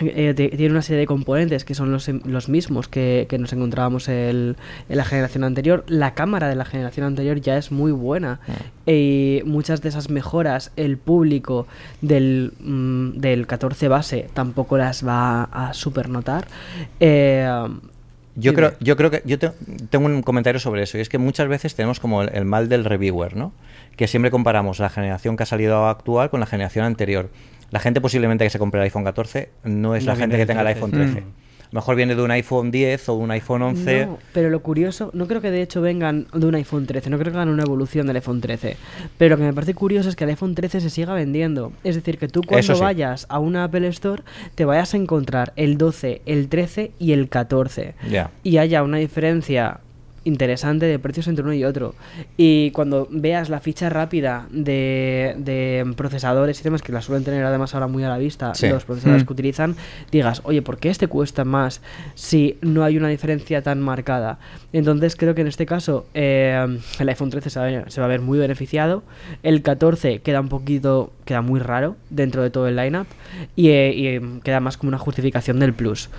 eh, 0.00 0.34
tiene 0.34 0.70
una 0.70 0.82
serie 0.82 1.00
de 1.00 1.06
componentes 1.06 1.64
que 1.64 1.74
son 1.74 1.90
los, 1.90 2.08
los 2.08 2.48
mismos 2.48 2.88
que, 2.88 3.26
nos 3.38 3.52
encontrábamos 3.52 4.08
en 4.08 4.56
la 4.88 5.04
generación 5.04 5.44
anterior. 5.44 5.84
La 5.88 6.14
cámara 6.14 6.48
de 6.48 6.54
la 6.54 6.64
generación 6.64 7.06
anterior 7.06 7.40
ya 7.40 7.56
es 7.56 7.72
muy 7.72 7.92
buena 7.92 8.40
ah. 8.48 8.90
y 8.90 9.42
muchas 9.44 9.82
de 9.82 9.88
esas 9.88 10.10
mejoras 10.10 10.72
el 10.76 10.98
público 10.98 11.66
del, 12.00 12.52
mm, 12.60 13.18
del 13.18 13.46
14 13.46 13.88
base 13.88 14.28
tampoco 14.34 14.76
las 14.76 15.06
va 15.06 15.44
a 15.44 15.72
supernotar. 15.74 16.46
Eh, 17.00 17.48
yo 18.38 18.52
creo, 18.52 18.74
yo 18.80 18.96
creo 18.98 19.10
que 19.10 19.22
yo 19.24 19.38
tengo 19.38 20.06
un 20.06 20.22
comentario 20.22 20.60
sobre 20.60 20.82
eso 20.82 20.98
y 20.98 21.00
es 21.00 21.08
que 21.08 21.16
muchas 21.16 21.48
veces 21.48 21.74
tenemos 21.74 22.00
como 22.00 22.20
el, 22.22 22.30
el, 22.34 22.44
mal 22.44 22.68
del 22.68 22.84
reviewer, 22.84 23.34
¿no? 23.34 23.52
Que 23.96 24.06
siempre 24.08 24.30
comparamos 24.30 24.78
la 24.78 24.90
generación 24.90 25.38
que 25.38 25.44
ha 25.44 25.46
salido 25.46 25.86
actual 25.86 26.28
con 26.28 26.40
la 26.40 26.46
generación 26.46 26.84
anterior 26.84 27.30
la 27.70 27.80
gente 27.80 28.00
posiblemente 28.00 28.44
que 28.44 28.50
se 28.50 28.58
compre 28.58 28.80
el 28.80 28.84
iPhone 28.84 29.04
14 29.04 29.50
no 29.64 29.94
es 29.94 30.04
la 30.04 30.16
gente 30.16 30.36
que 30.36 30.46
tenga 30.46 30.62
el 30.62 30.68
iPhone 30.68 30.90
13. 30.90 31.22
Mejor 31.72 31.96
viene 31.96 32.14
de 32.14 32.22
un 32.22 32.30
iPhone 32.30 32.70
10 32.70 33.08
o 33.08 33.14
un 33.14 33.30
iPhone 33.32 33.62
11. 33.62 34.06
No, 34.06 34.18
pero 34.32 34.50
lo 34.50 34.60
curioso, 34.60 35.10
no 35.14 35.26
creo 35.26 35.40
que 35.40 35.50
de 35.50 35.62
hecho 35.62 35.80
vengan 35.80 36.26
de 36.32 36.46
un 36.46 36.54
iPhone 36.54 36.86
13, 36.86 37.10
no 37.10 37.18
creo 37.18 37.32
que 37.32 37.38
hagan 37.38 37.48
una 37.48 37.64
evolución 37.64 38.06
del 38.06 38.16
iPhone 38.16 38.40
13. 38.40 38.76
Pero 39.18 39.34
lo 39.34 39.38
que 39.38 39.48
me 39.48 39.52
parece 39.52 39.74
curioso 39.74 40.08
es 40.08 40.16
que 40.16 40.24
el 40.24 40.30
iPhone 40.30 40.54
13 40.54 40.80
se 40.80 40.90
siga 40.90 41.12
vendiendo. 41.14 41.72
Es 41.82 41.96
decir, 41.96 42.18
que 42.18 42.28
tú 42.28 42.42
cuando 42.46 42.78
vayas 42.78 43.26
a 43.28 43.40
una 43.40 43.64
Apple 43.64 43.88
Store 43.88 44.22
te 44.54 44.64
vayas 44.64 44.94
a 44.94 44.96
encontrar 44.96 45.52
el 45.56 45.76
12, 45.76 46.22
el 46.24 46.48
13 46.48 46.92
y 46.98 47.12
el 47.12 47.28
14. 47.28 47.94
Y 48.44 48.58
haya 48.58 48.82
una 48.82 48.98
diferencia 48.98 49.80
interesante 50.26 50.86
de 50.86 50.98
precios 50.98 51.28
entre 51.28 51.44
uno 51.44 51.54
y 51.54 51.64
otro. 51.64 51.94
Y 52.36 52.70
cuando 52.72 53.08
veas 53.10 53.48
la 53.48 53.60
ficha 53.60 53.88
rápida 53.88 54.46
de, 54.50 55.34
de 55.38 55.86
procesadores 55.96 56.60
y 56.60 56.64
demás, 56.64 56.82
que 56.82 56.92
la 56.92 57.00
suelen 57.00 57.24
tener 57.24 57.44
además 57.44 57.74
ahora 57.74 57.86
muy 57.86 58.02
a 58.04 58.08
la 58.08 58.18
vista, 58.18 58.48
los 58.48 58.84
procesadores 58.84 59.22
mm. 59.22 59.26
que 59.26 59.32
utilizan, 59.32 59.76
digas, 60.10 60.42
oye, 60.44 60.62
¿por 60.62 60.78
qué 60.78 60.90
este 60.90 61.06
cuesta 61.06 61.44
más 61.44 61.80
si 62.14 62.58
no 62.60 62.82
hay 62.84 62.96
una 62.96 63.08
diferencia 63.08 63.62
tan 63.62 63.80
marcada? 63.80 64.38
Entonces 64.72 65.16
creo 65.16 65.34
que 65.34 65.42
en 65.42 65.46
este 65.46 65.64
caso 65.64 66.06
eh, 66.12 66.78
el 66.98 67.08
iPhone 67.08 67.30
13 67.30 67.50
se 67.50 67.60
va, 68.00 68.04
a 68.04 68.08
ver, 68.08 68.20
muy 68.20 68.38
beneficiado, 68.38 69.04
el 69.42 69.62
14 69.62 70.20
queda 70.20 70.40
un 70.40 70.48
poquito, 70.48 71.12
queda 71.24 71.40
muy 71.40 71.60
raro 71.60 71.96
dentro 72.10 72.42
de 72.42 72.50
todo 72.50 72.66
el 72.66 72.76
lineup 72.76 73.06
y, 73.54 73.68
eh, 73.68 73.92
y 73.94 74.40
queda 74.40 74.60
más 74.60 74.76
como 74.76 74.88
una 74.88 74.98
justificación 74.98 75.60
del 75.60 75.72
plus. 75.72 76.10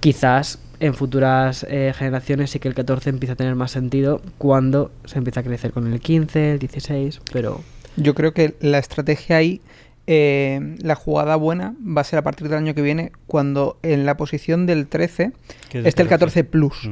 Quizás 0.00 0.60
en 0.80 0.94
futuras 0.94 1.66
eh, 1.68 1.92
generaciones 1.96 2.50
sí 2.50 2.58
que 2.58 2.68
el 2.68 2.74
14 2.74 3.10
empieza 3.10 3.34
a 3.34 3.36
tener 3.36 3.54
más 3.54 3.70
sentido 3.70 4.20
cuando 4.38 4.90
se 5.04 5.18
empieza 5.18 5.40
a 5.40 5.42
crecer 5.42 5.72
con 5.72 5.92
el 5.92 6.00
15, 6.00 6.52
el 6.52 6.58
16, 6.58 7.20
pero... 7.32 7.62
Yo 7.96 8.14
creo 8.14 8.34
que 8.34 8.54
la 8.60 8.78
estrategia 8.78 9.38
ahí, 9.38 9.62
eh, 10.06 10.76
la 10.80 10.94
jugada 10.94 11.36
buena 11.36 11.74
va 11.82 12.02
a 12.02 12.04
ser 12.04 12.18
a 12.18 12.22
partir 12.22 12.48
del 12.48 12.58
año 12.58 12.74
que 12.74 12.82
viene 12.82 13.10
cuando 13.26 13.78
en 13.82 14.04
la 14.04 14.18
posición 14.18 14.66
del 14.66 14.86
13 14.86 15.32
esté 15.72 16.02
el 16.02 16.08
14 16.08 16.44
Plus. 16.44 16.90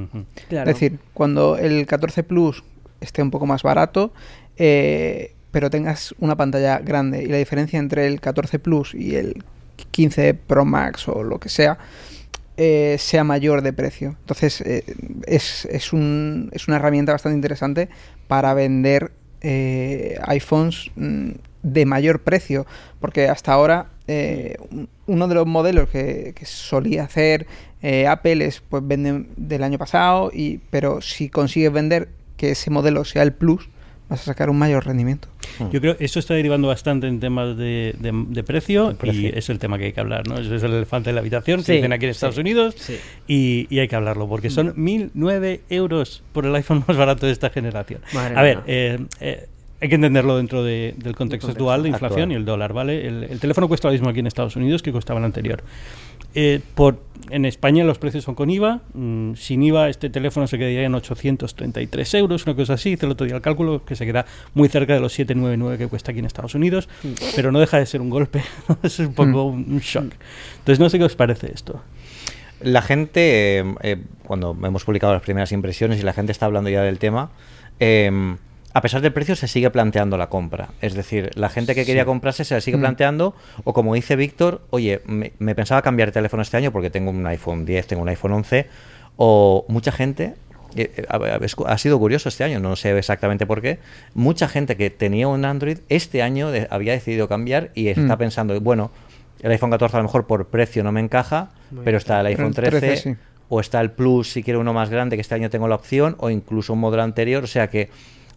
Es 0.49 0.65
decir, 0.65 0.99
cuando 1.13 1.59
el 1.59 1.87
14 1.87 2.23
Plus 2.23 2.65
esté 3.03 3.23
un 3.23 3.31
poco 3.31 3.45
más 3.45 3.63
barato, 3.63 4.15
eh, 4.57 5.35
pero 5.51 5.69
tengas 5.69 6.15
una 6.19 6.37
pantalla 6.37 6.79
grande 6.79 7.23
y 7.23 7.27
la 7.27 7.37
diferencia 7.37 7.79
entre 7.79 8.07
el 8.07 8.21
14 8.21 8.59
Plus 8.59 8.95
y 8.95 9.17
el 9.17 9.45
15 9.91 10.35
Pro 10.35 10.65
Max 10.65 11.07
o 11.07 11.23
lo 11.23 11.39
que 11.39 11.51
sea 11.51 11.79
eh, 12.57 12.97
sea 13.01 13.25
mayor 13.25 13.63
de 13.63 13.73
precio. 13.73 14.17
Entonces 14.21 14.61
eh, 14.61 14.85
es, 15.27 15.65
es, 15.67 15.93
un, 15.93 16.51
es, 16.53 16.69
una 16.69 16.77
herramienta 16.77 17.11
bastante 17.11 17.35
interesante 17.35 17.89
para 18.29 18.55
vender 18.55 19.11
eh, 19.41 20.19
iPhones 20.23 20.93
mm, 20.95 21.31
de 21.65 21.87
mayor 21.87 22.23
precio, 22.23 22.65
porque 23.01 23.29
hasta 23.29 23.53
ahora 23.53 23.89
uno 25.07 25.29
de 25.29 25.35
los 25.35 25.47
modelos 25.47 25.89
que, 25.89 26.35
solía 26.45 27.05
hacer 27.05 27.47
Apple 28.07 28.45
es 28.45 28.61
pues 28.61 28.87
venden 28.87 29.31
del 29.37 29.63
año 29.63 29.79
pasado, 29.79 30.31
y, 30.31 30.61
pero 30.69 31.01
si 31.01 31.31
consigues 31.31 31.73
vender 31.73 32.11
que 32.37 32.51
ese 32.51 32.71
modelo 32.71 33.07
sea 33.07 33.23
el 33.23 33.33
Plus, 33.33 33.67
vas 34.15 34.23
a 34.23 34.25
sacar 34.25 34.51
un 34.51 34.59
mayor 34.59 34.87
rendimiento. 34.87 35.29
Hmm. 35.59 35.71
Yo 35.71 35.81
creo 35.81 35.97
que 35.97 36.05
eso 36.05 36.19
está 36.19 36.35
derivando 36.35 36.69
bastante 36.69 37.07
en 37.07 37.21
temas 37.21 37.57
de, 37.57 37.95
de, 37.99 38.43
precio, 38.43 38.97
y 39.03 39.27
es 39.27 39.49
el 39.51 39.59
tema 39.59 39.79
que 39.79 39.87
hay 39.87 39.93
que 39.93 40.01
hablar, 40.01 40.27
¿no? 40.29 40.39
Ese 40.39 40.57
es 40.57 40.63
el 40.63 40.73
elefante 40.73 41.11
de 41.11 41.15
la 41.15 41.21
habitación, 41.21 41.63
se 41.63 41.75
dicen 41.75 41.93
aquí 41.93 42.05
en 42.05 42.11
Estados 42.11 42.39
Unidos 42.39 42.77
y, 43.27 43.67
y, 43.71 43.79
hay 43.79 43.89
que 43.89 43.97
hablarlo, 43.97 44.29
porque 44.29 44.51
son 44.51 44.75
1.009 44.75 45.61
euros 45.71 46.23
por 46.33 46.47
el 46.47 46.55
iPhone 46.55 46.85
más 46.89 46.97
barato 46.97 47.27
de 47.27 47.33
esta 47.33 47.51
generación. 47.51 48.01
a 48.15 48.43
ver, 48.43 48.61
eh, 48.67 48.99
eh, 49.21 49.49
hay 49.81 49.89
que 49.89 49.97
entenderlo 49.97 50.37
dentro 50.37 50.65
del 50.65 51.15
contexto, 51.15 51.51
actual 51.51 51.83
de 51.83 51.91
inflación 51.91 52.33
y 52.33 52.35
el 52.35 52.45
dólar, 52.45 52.73
¿vale? 52.73 53.07
El, 53.07 53.25
el, 53.25 53.39
teléfono 53.39 53.69
cuesta 53.69 53.89
lo 53.89 53.93
mismo 53.93 54.09
aquí 54.09 54.21
en 54.21 54.27
Estados 54.27 54.57
Unidos 54.57 54.83
que 54.83 54.93
costaba 54.93 55.19
el 55.19 55.27
anterior. 55.27 55.63
Eh, 56.35 56.61
por, 56.75 57.01
en 57.31 57.45
España 57.45 57.85
los 57.85 57.99
precios 57.99 58.25
son 58.25 58.35
con 58.35 58.51
IVA. 58.51 58.81
Mm, 58.93 59.35
sin 59.35 59.63
IVA 59.63 59.89
este 59.89 60.11
teléfono 60.11 60.47
se 60.47 60.59
quedaría 60.59 60.83
en 60.83 60.95
833 60.95 62.15
euros, 62.15 62.45
una 62.47 62.57
cosa 62.57 62.75
así. 62.75 62.91
Hice 62.93 63.07
el 63.07 63.13
otro 63.13 63.27
día 63.27 63.37
el 63.37 63.43
cálculo 63.43 63.85
que 63.85 63.97
se 63.97 64.05
queda 64.05 64.27
muy 64.55 64.69
cerca 64.69 64.95
de 64.95 65.01
los 65.01 65.13
799 65.13 65.79
que 65.79 65.89
cuesta 65.89 66.11
aquí 66.11 66.21
en 66.21 66.27
Estados 66.27 66.55
Unidos. 66.55 66.89
Mm. 67.03 67.09
Pero 67.37 67.53
no 67.53 67.61
deja 67.61 67.79
de 67.79 67.87
ser 67.87 68.01
un 68.01 68.11
golpe. 68.11 68.43
es 68.83 68.99
un 68.99 69.15
poco 69.15 69.53
mm. 69.53 69.73
un 69.73 69.79
shock. 69.81 70.13
Entonces 70.59 70.81
no 70.81 70.91
sé 70.91 70.99
qué 70.99 71.05
os 71.05 71.17
parece 71.17 71.53
esto. 71.53 71.83
La 72.61 72.83
gente, 72.83 73.59
eh, 73.59 73.75
eh, 73.83 73.97
cuando 74.27 74.57
hemos 74.63 74.85
publicado 74.85 75.13
las 75.13 75.23
primeras 75.23 75.53
impresiones 75.53 76.01
y 76.01 76.03
la 76.03 76.13
gente 76.13 76.33
está 76.33 76.47
hablando 76.47 76.71
ya 76.71 76.83
del 76.83 76.99
tema, 76.99 77.31
eh, 77.79 78.37
a 78.75 78.81
pesar 78.81 79.01
del 79.01 79.13
precio, 79.13 79.37
se 79.37 79.47
sigue 79.47 79.71
planteando 79.71 80.19
la 80.19 80.29
compra. 80.29 80.71
Es 80.81 80.95
decir, 80.95 81.31
la 81.37 81.49
gente 81.49 81.77
que 81.77 81.87
quería 81.87 82.05
comprarse 82.05 82.45
se 82.45 82.55
la 82.55 82.61
sigue 82.61 82.77
mm. 82.77 82.81
planteando, 82.81 83.35
o 83.63 83.73
como 83.73 83.95
dice 83.95 84.17
Víctor, 84.17 84.63
oye, 84.71 85.01
me, 85.07 85.55
pensaba 85.55 85.81
cambiar 85.81 86.11
teléfono 86.11 86.43
este 86.43 86.57
año 86.57 86.73
porque 86.73 86.91
tengo 86.91 87.13
un 87.13 87.25
iPhone 87.25 87.65
10, 87.65 87.87
tengo 87.87 88.03
un 88.03 88.09
iPhone 88.09 88.33
11, 88.33 88.67
o 89.17 89.65
mucha 89.69 89.93
gente 89.93 90.35
eh, 90.75 90.91
eh, 90.97 91.47
ha 91.67 91.79
sido 91.79 92.01
curioso 92.01 92.29
este 92.29 92.43
año, 92.43 92.59
no 92.59 92.75
sé 92.75 92.99
exactamente 92.99 93.47
por 93.47 93.63
qué. 93.63 93.79
Mucha 94.13 94.49
gente 94.49 94.77
que 94.77 94.91
tenía 94.91 95.29
un 95.29 95.45
Android 95.45 95.79
este 95.89 96.23
año 96.23 96.51
había 96.69 96.95
decidido 96.95 97.29
cambiar 97.29 97.71
y 97.77 97.89
está 97.89 98.17
mm. 98.17 98.19
pensando, 98.19 98.61
bueno, 98.61 98.91
el 99.41 99.53
iPhone 99.53 99.71
14 99.71 99.99
a 99.99 100.01
lo 100.01 100.05
mejor 100.05 100.27
por 100.27 100.49
precio 100.49 100.83
no 100.83 100.91
me 100.91 100.99
encaja, 100.99 101.51
pero 101.85 101.97
está 101.97 102.19
el 102.19 102.27
iPhone 102.27 102.53
13, 102.53 103.19
o 103.49 103.61
está 103.61 103.81
el 103.81 103.93
Plus 103.93 104.33
si 104.33 104.43
quiero 104.43 104.59
uno 104.59 104.73
más 104.73 104.91
grande, 104.91 105.17
que 105.17 105.21
este 105.21 105.37
año 105.37 105.49
tengo 105.49 105.69
la 105.69 105.77
opción, 105.77 106.17
o 106.19 106.29
incluso 106.29 106.73
un 106.73 106.81
modelo 106.81 107.05
anterior, 107.05 107.45
o 107.45 107.47
sea 107.47 107.69
que 107.69 107.91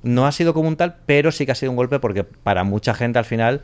no 0.03 0.25
ha 0.27 0.31
sido 0.31 0.53
como 0.53 0.67
un 0.67 0.77
tal, 0.77 0.97
pero 1.05 1.31
sí 1.31 1.45
que 1.45 1.51
ha 1.51 1.55
sido 1.55 1.71
un 1.71 1.75
golpe 1.75 1.99
porque 1.99 2.23
para 2.23 2.63
mucha 2.63 2.93
gente 2.93 3.19
al 3.19 3.25
final 3.25 3.61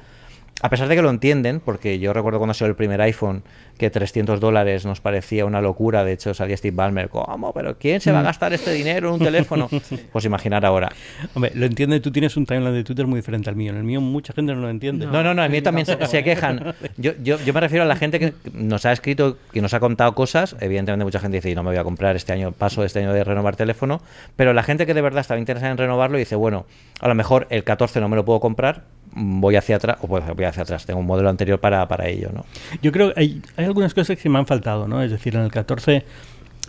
a 0.62 0.70
pesar 0.70 0.88
de 0.88 0.96
que 0.96 1.02
lo 1.02 1.10
entienden, 1.10 1.60
porque 1.60 2.00
yo 2.00 2.14
recuerdo 2.14 2.40
cuando 2.40 2.54
salió 2.54 2.70
el 2.70 2.76
primer 2.76 3.02
iPhone 3.02 3.44
que 3.78 3.90
300 3.90 4.40
dólares 4.40 4.86
nos 4.86 5.02
parecía 5.02 5.46
una 5.46 5.62
locura, 5.62 6.04
de 6.04 6.14
hecho 6.14 6.34
salía 6.34 6.56
Steve 6.56 6.76
Ballmer, 6.76 7.10
¿cómo? 7.10 7.52
¿Pero 7.54 7.78
quién 7.78 8.00
se 8.00 8.12
va 8.12 8.20
a 8.20 8.22
mm. 8.22 8.26
gastar 8.26 8.54
este 8.54 8.72
dinero 8.72 9.10
en 9.10 9.16
un 9.16 9.20
teléfono? 9.20 9.70
Pues 10.12 10.26
imaginar 10.26 10.66
ahora. 10.66 10.92
Hombre, 11.34 11.52
lo 11.56 11.66
entiende, 11.66 12.00
tú 12.00 12.12
tienes 12.12 12.38
un 12.38 12.46
timeline 12.46 12.74
de 12.74 12.84
Twitter 12.84 13.08
muy 13.08 13.18
diferente 13.18 13.50
al 13.50 13.56
mío, 13.56 13.72
en 13.72 13.78
el 13.78 13.84
mío 13.84 14.00
mucha 14.00 14.34
gente 14.34 14.54
no 14.54 14.62
lo 14.62 14.70
entiende. 14.70 15.06
No, 15.06 15.24
no, 15.24 15.34
no, 15.34 15.42
a 15.42 15.50
mí 15.50 15.62
también 15.62 15.86
se, 15.86 16.24
quejan. 16.24 16.76
Yo, 16.98 17.14
yo, 17.22 17.40
yo, 17.44 17.54
me 17.54 17.60
refiero 17.60 17.84
a 17.84 17.88
la 17.88 17.96
gente 17.96 18.20
que 18.20 18.34
nos 18.54 18.86
ha 18.86 18.92
escrito, 18.92 19.38
que 19.52 19.62
nos 19.62 19.74
ha 19.74 19.80
contado 19.80 20.14
cosas, 20.14 20.56
evidentemente 20.60 21.04
mucha 21.04 21.20
gente 21.20 21.38
dice, 21.38 21.54
no 21.56 21.64
me 21.64 21.72
voy 21.72 21.78
a 21.78 21.84
comprar 21.84 22.16
este 22.16 22.34
año, 22.34 22.52
paso 22.52 22.84
este 22.84 23.00
año 23.00 23.14
de 23.14 23.24
renovar 23.24 23.56
teléfono, 23.56 24.02
pero 24.36 24.54
la 24.54 24.64
gente 24.64 24.86
que 24.86 24.94
de 24.94 25.02
verdad 25.02 25.22
estaba 25.22 25.40
interesada 25.40 25.72
en 25.72 25.78
renovarlo 25.78 26.18
dice, 26.18 26.36
bueno, 26.36 26.66
a 27.00 27.08
lo 27.08 27.16
mejor 27.16 27.48
el 27.50 27.64
14 27.64 28.00
no 28.00 28.10
me 28.10 28.16
lo 28.16 28.26
puedo 28.26 28.40
comprar, 28.40 28.84
voy 29.16 29.56
hacia 29.56 29.76
atrás, 29.76 29.98
o 30.02 30.08
voy 30.08 30.46
hacia 30.46 30.64
atrás, 30.64 30.86
tengo 30.86 31.00
un 31.00 31.06
modelo 31.06 31.30
anterior 31.30 31.60
para, 31.60 31.88
para 31.88 32.08
ello, 32.08 32.30
¿no? 32.34 32.46
Yo 32.82 32.92
creo 32.92 33.14
que 33.14 33.20
hay, 33.20 33.42
hay 33.56 33.66
algunas 33.66 33.94
cosas 33.94 34.18
que 34.18 34.30
me 34.30 34.40
han 34.40 34.46
faltado, 34.46 34.88
¿no? 34.88 35.02
Es 35.02 35.12
decir, 35.12 35.36
en 35.36 35.42
el 35.42 35.52
14 35.52 36.04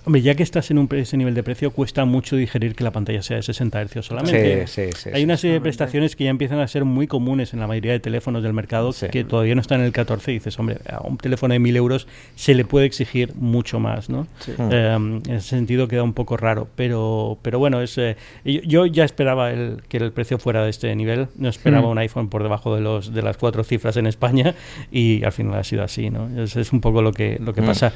Hombre, 0.07 0.21
ya 0.21 0.35
que 0.35 0.43
estás 0.43 0.71
en 0.71 0.79
un, 0.79 0.89
ese 0.93 1.17
nivel 1.17 1.35
de 1.35 1.43
precio, 1.43 1.71
cuesta 1.71 2.05
mucho 2.05 2.37
digerir 2.37 2.75
que 2.75 2.85
la 2.85 2.91
pantalla 2.91 3.23
sea 3.23 3.39
de 3.39 3.43
60 3.43 3.87
Hz 3.87 4.05
solamente. 4.05 4.67
Sí, 4.67 4.83
sí, 4.85 4.91
sí, 4.97 5.11
Hay 5.15 5.25
una 5.25 5.39
serie 5.39 5.55
de 5.55 5.61
prestaciones 5.63 6.15
que 6.15 6.25
ya 6.25 6.31
empiezan 6.31 6.59
a 6.61 6.69
ser 6.69 6.85
muy 6.85 7.07
comunes 7.07 7.55
en 7.55 7.61
la 7.61 7.67
mayoría 7.67 7.93
de 7.93 8.01
teléfonos 8.01 8.43
del 8.43 8.53
mercado 8.53 8.95
que 9.11 9.25
todavía 9.25 9.55
no 9.55 9.63
están 9.63 9.81
en 9.81 9.87
el 9.87 9.93
14 9.93 10.31
y 10.31 10.35
dices, 10.35 10.59
hombre, 10.59 10.79
a 10.91 11.01
un 11.01 11.17
teléfono 11.17 11.55
de 11.55 11.59
1000 11.59 11.77
euros 11.77 12.07
se 12.35 12.55
le 12.55 12.67
puede 12.67 12.85
exigir 12.85 13.35
mucho 13.35 13.81
más, 13.81 14.11
¿no? 14.11 14.27
Em, 14.59 15.23
en 15.27 15.35
ese 15.37 15.49
sentido 15.49 15.89
queda 15.89 16.03
un 16.03 16.13
poco 16.13 16.37
raro, 16.37 16.69
pero, 16.77 17.39
pero 17.41 17.59
bueno, 17.59 17.81
es, 17.81 17.97
eh, 17.97 18.17
yo, 18.45 18.85
ya 18.85 19.05
esperaba 19.05 19.53
el, 19.53 19.83
que 19.89 19.97
el 19.97 20.13
precio 20.13 20.39
fuera 20.39 20.65
de 20.65 20.71
este 20.71 20.95
nivel, 20.95 21.29
no 21.37 21.49
esperaba 21.49 21.89
un 21.89 21.97
iPhone 21.97 22.29
por 22.29 22.43
debajo 22.43 22.75
de, 22.75 22.83
los, 22.83 23.15
de 23.15 23.23
las 23.23 23.39
cuatro 23.39 23.65
cifras 23.65 23.97
en 23.97 24.07
España 24.07 24.55
y 24.93 25.25
al 25.25 25.33
final 25.33 25.55
ha 25.55 25.65
sido 25.65 25.83
así, 25.83 26.11
¿no? 26.11 26.29
Es, 26.43 26.57
es 26.57 26.73
un 26.73 26.83
poco 26.83 27.01
lo 27.01 27.13
que, 27.13 27.39
lo 27.41 27.55
que 27.55 27.63
pasa. 27.63 27.93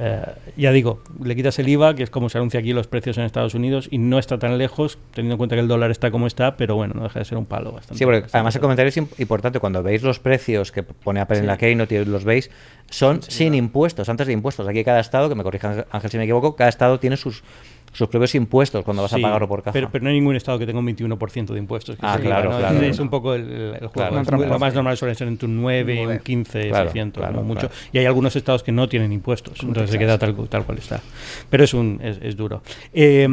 Eh, 0.00 0.22
ya 0.56 0.70
digo, 0.70 1.02
le 1.22 1.34
quitas 1.34 1.58
el 1.58 1.68
IVA, 1.68 1.94
que 1.96 2.04
es 2.04 2.10
como 2.10 2.28
se 2.28 2.38
anuncia 2.38 2.60
aquí 2.60 2.72
los 2.72 2.86
precios 2.86 3.18
en 3.18 3.24
Estados 3.24 3.54
Unidos, 3.54 3.88
y 3.90 3.98
no 3.98 4.20
está 4.20 4.38
tan 4.38 4.56
lejos, 4.56 4.96
teniendo 5.12 5.34
en 5.34 5.38
cuenta 5.38 5.56
que 5.56 5.60
el 5.60 5.68
dólar 5.68 5.90
está 5.90 6.12
como 6.12 6.28
está, 6.28 6.56
pero 6.56 6.76
bueno, 6.76 6.94
no 6.94 7.02
deja 7.02 7.18
de 7.18 7.24
ser 7.24 7.36
un 7.36 7.46
palo 7.46 7.72
bastante. 7.72 7.98
Sí, 7.98 8.04
porque 8.04 8.24
además 8.32 8.54
el 8.54 8.60
comentario 8.60 8.88
es 8.90 8.96
importante, 8.96 9.58
cuando 9.58 9.82
veis 9.82 10.02
los 10.02 10.20
precios 10.20 10.70
que 10.70 10.84
pone 10.84 11.18
Apple 11.18 11.38
en 11.38 11.46
la 11.48 11.56
Keynote 11.56 11.96
y 11.96 12.04
los 12.04 12.24
veis, 12.24 12.48
son 12.88 13.22
sin 13.22 13.54
impuestos, 13.54 14.08
antes 14.08 14.28
de 14.28 14.32
impuestos. 14.32 14.68
Aquí 14.68 14.84
cada 14.84 15.00
estado, 15.00 15.28
que 15.28 15.34
me 15.34 15.42
corrija 15.42 15.86
Ángel 15.90 16.10
si 16.10 16.16
me 16.16 16.24
equivoco, 16.24 16.54
cada 16.54 16.70
estado 16.70 17.00
tiene 17.00 17.16
sus 17.16 17.42
sus 17.92 18.08
propios 18.08 18.34
impuestos 18.34 18.84
cuando 18.84 19.02
vas 19.02 19.12
a 19.12 19.18
pagarlo 19.18 19.48
por 19.48 19.62
caja. 19.62 19.72
Pero, 19.72 19.90
pero, 19.90 20.04
no 20.04 20.10
hay 20.10 20.16
ningún 20.16 20.36
estado 20.36 20.58
que 20.58 20.66
tenga 20.66 20.78
un 20.78 20.86
21% 20.86 21.46
de 21.46 21.58
impuestos. 21.58 21.96
ah, 22.00 22.18
claro, 22.20 22.50
claro. 22.56 22.80
Es 22.80 22.98
un 22.98 23.10
poco 23.10 23.34
el, 23.34 23.78
juego. 23.92 24.22
lo 24.46 24.58
más 24.58 24.74
normal 24.74 24.96
suele 24.96 25.14
ser 25.14 25.28
entre 25.28 25.46
un 25.46 25.60
9 25.60 25.94
y 25.94 26.06
un 26.06 26.18
15%, 26.18 27.42
mucho. 27.42 27.70
Y 27.92 27.98
hay 27.98 28.06
algunos 28.06 28.34
estados 28.36 28.62
que 28.62 28.72
no 28.72 28.88
tienen 28.88 29.12
impuestos, 29.12 29.62
entonces 29.62 29.90
se 29.90 29.98
queda 29.98 30.18
tal, 30.18 30.34
tal 30.48 30.64
cual 30.64 30.78
está. 30.78 31.00
Pero 31.50 31.64
es, 31.64 31.74
un, 31.74 32.00
es, 32.02 32.18
es 32.22 32.36
duro. 32.36 32.62
Eh, 32.92 33.26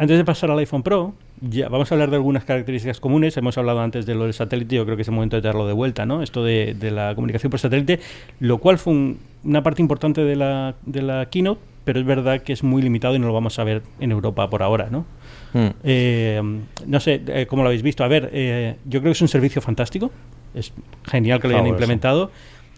antes 0.00 0.16
de 0.16 0.24
pasar 0.24 0.50
al 0.50 0.58
iPhone 0.58 0.82
Pro, 0.82 1.14
ya, 1.40 1.68
vamos 1.68 1.90
a 1.90 1.94
hablar 1.94 2.10
de 2.10 2.16
algunas 2.16 2.44
características 2.44 3.00
comunes. 3.00 3.36
Hemos 3.36 3.56
hablado 3.56 3.80
antes 3.80 4.04
de 4.06 4.14
lo 4.14 4.24
del 4.24 4.34
satélite, 4.34 4.76
yo 4.76 4.84
creo 4.84 4.96
que 4.96 5.02
es 5.02 5.08
el 5.08 5.14
momento 5.14 5.36
de 5.36 5.42
darlo 5.42 5.66
de 5.66 5.72
vuelta, 5.72 6.04
¿no? 6.04 6.22
Esto 6.22 6.44
de, 6.44 6.76
la 6.80 7.14
comunicación 7.14 7.50
por 7.50 7.60
satélite, 7.60 8.00
lo 8.40 8.58
cual 8.58 8.78
fue 8.78 9.16
una 9.44 9.62
parte 9.62 9.80
importante 9.80 10.22
de 10.22 10.36
la, 10.36 10.74
de 10.84 11.02
la 11.02 11.26
keynote, 11.30 11.60
pero 11.84 11.98
es 11.98 12.04
verdad 12.04 12.42
que 12.42 12.52
es 12.52 12.62
muy 12.62 12.82
limitado 12.82 13.16
y 13.16 13.18
no 13.18 13.26
lo 13.26 13.32
vamos 13.32 13.58
a 13.58 13.64
ver 13.64 13.82
en 14.00 14.12
Europa 14.12 14.50
por 14.50 14.62
ahora, 14.62 14.88
¿no? 14.90 15.06
Hmm. 15.52 15.68
Eh, 15.82 16.42
no 16.86 17.00
sé 17.00 17.22
eh, 17.26 17.46
cómo 17.48 17.62
lo 17.62 17.68
habéis 17.68 17.82
visto. 17.82 18.04
A 18.04 18.08
ver, 18.08 18.30
eh, 18.32 18.76
yo 18.84 19.00
creo 19.00 19.10
que 19.10 19.16
es 19.16 19.22
un 19.22 19.28
servicio 19.28 19.62
fantástico. 19.62 20.10
Es 20.54 20.72
genial 21.04 21.40
que 21.40 21.48
lo 21.48 21.54
hayan 21.54 21.68
implementado 21.68 22.30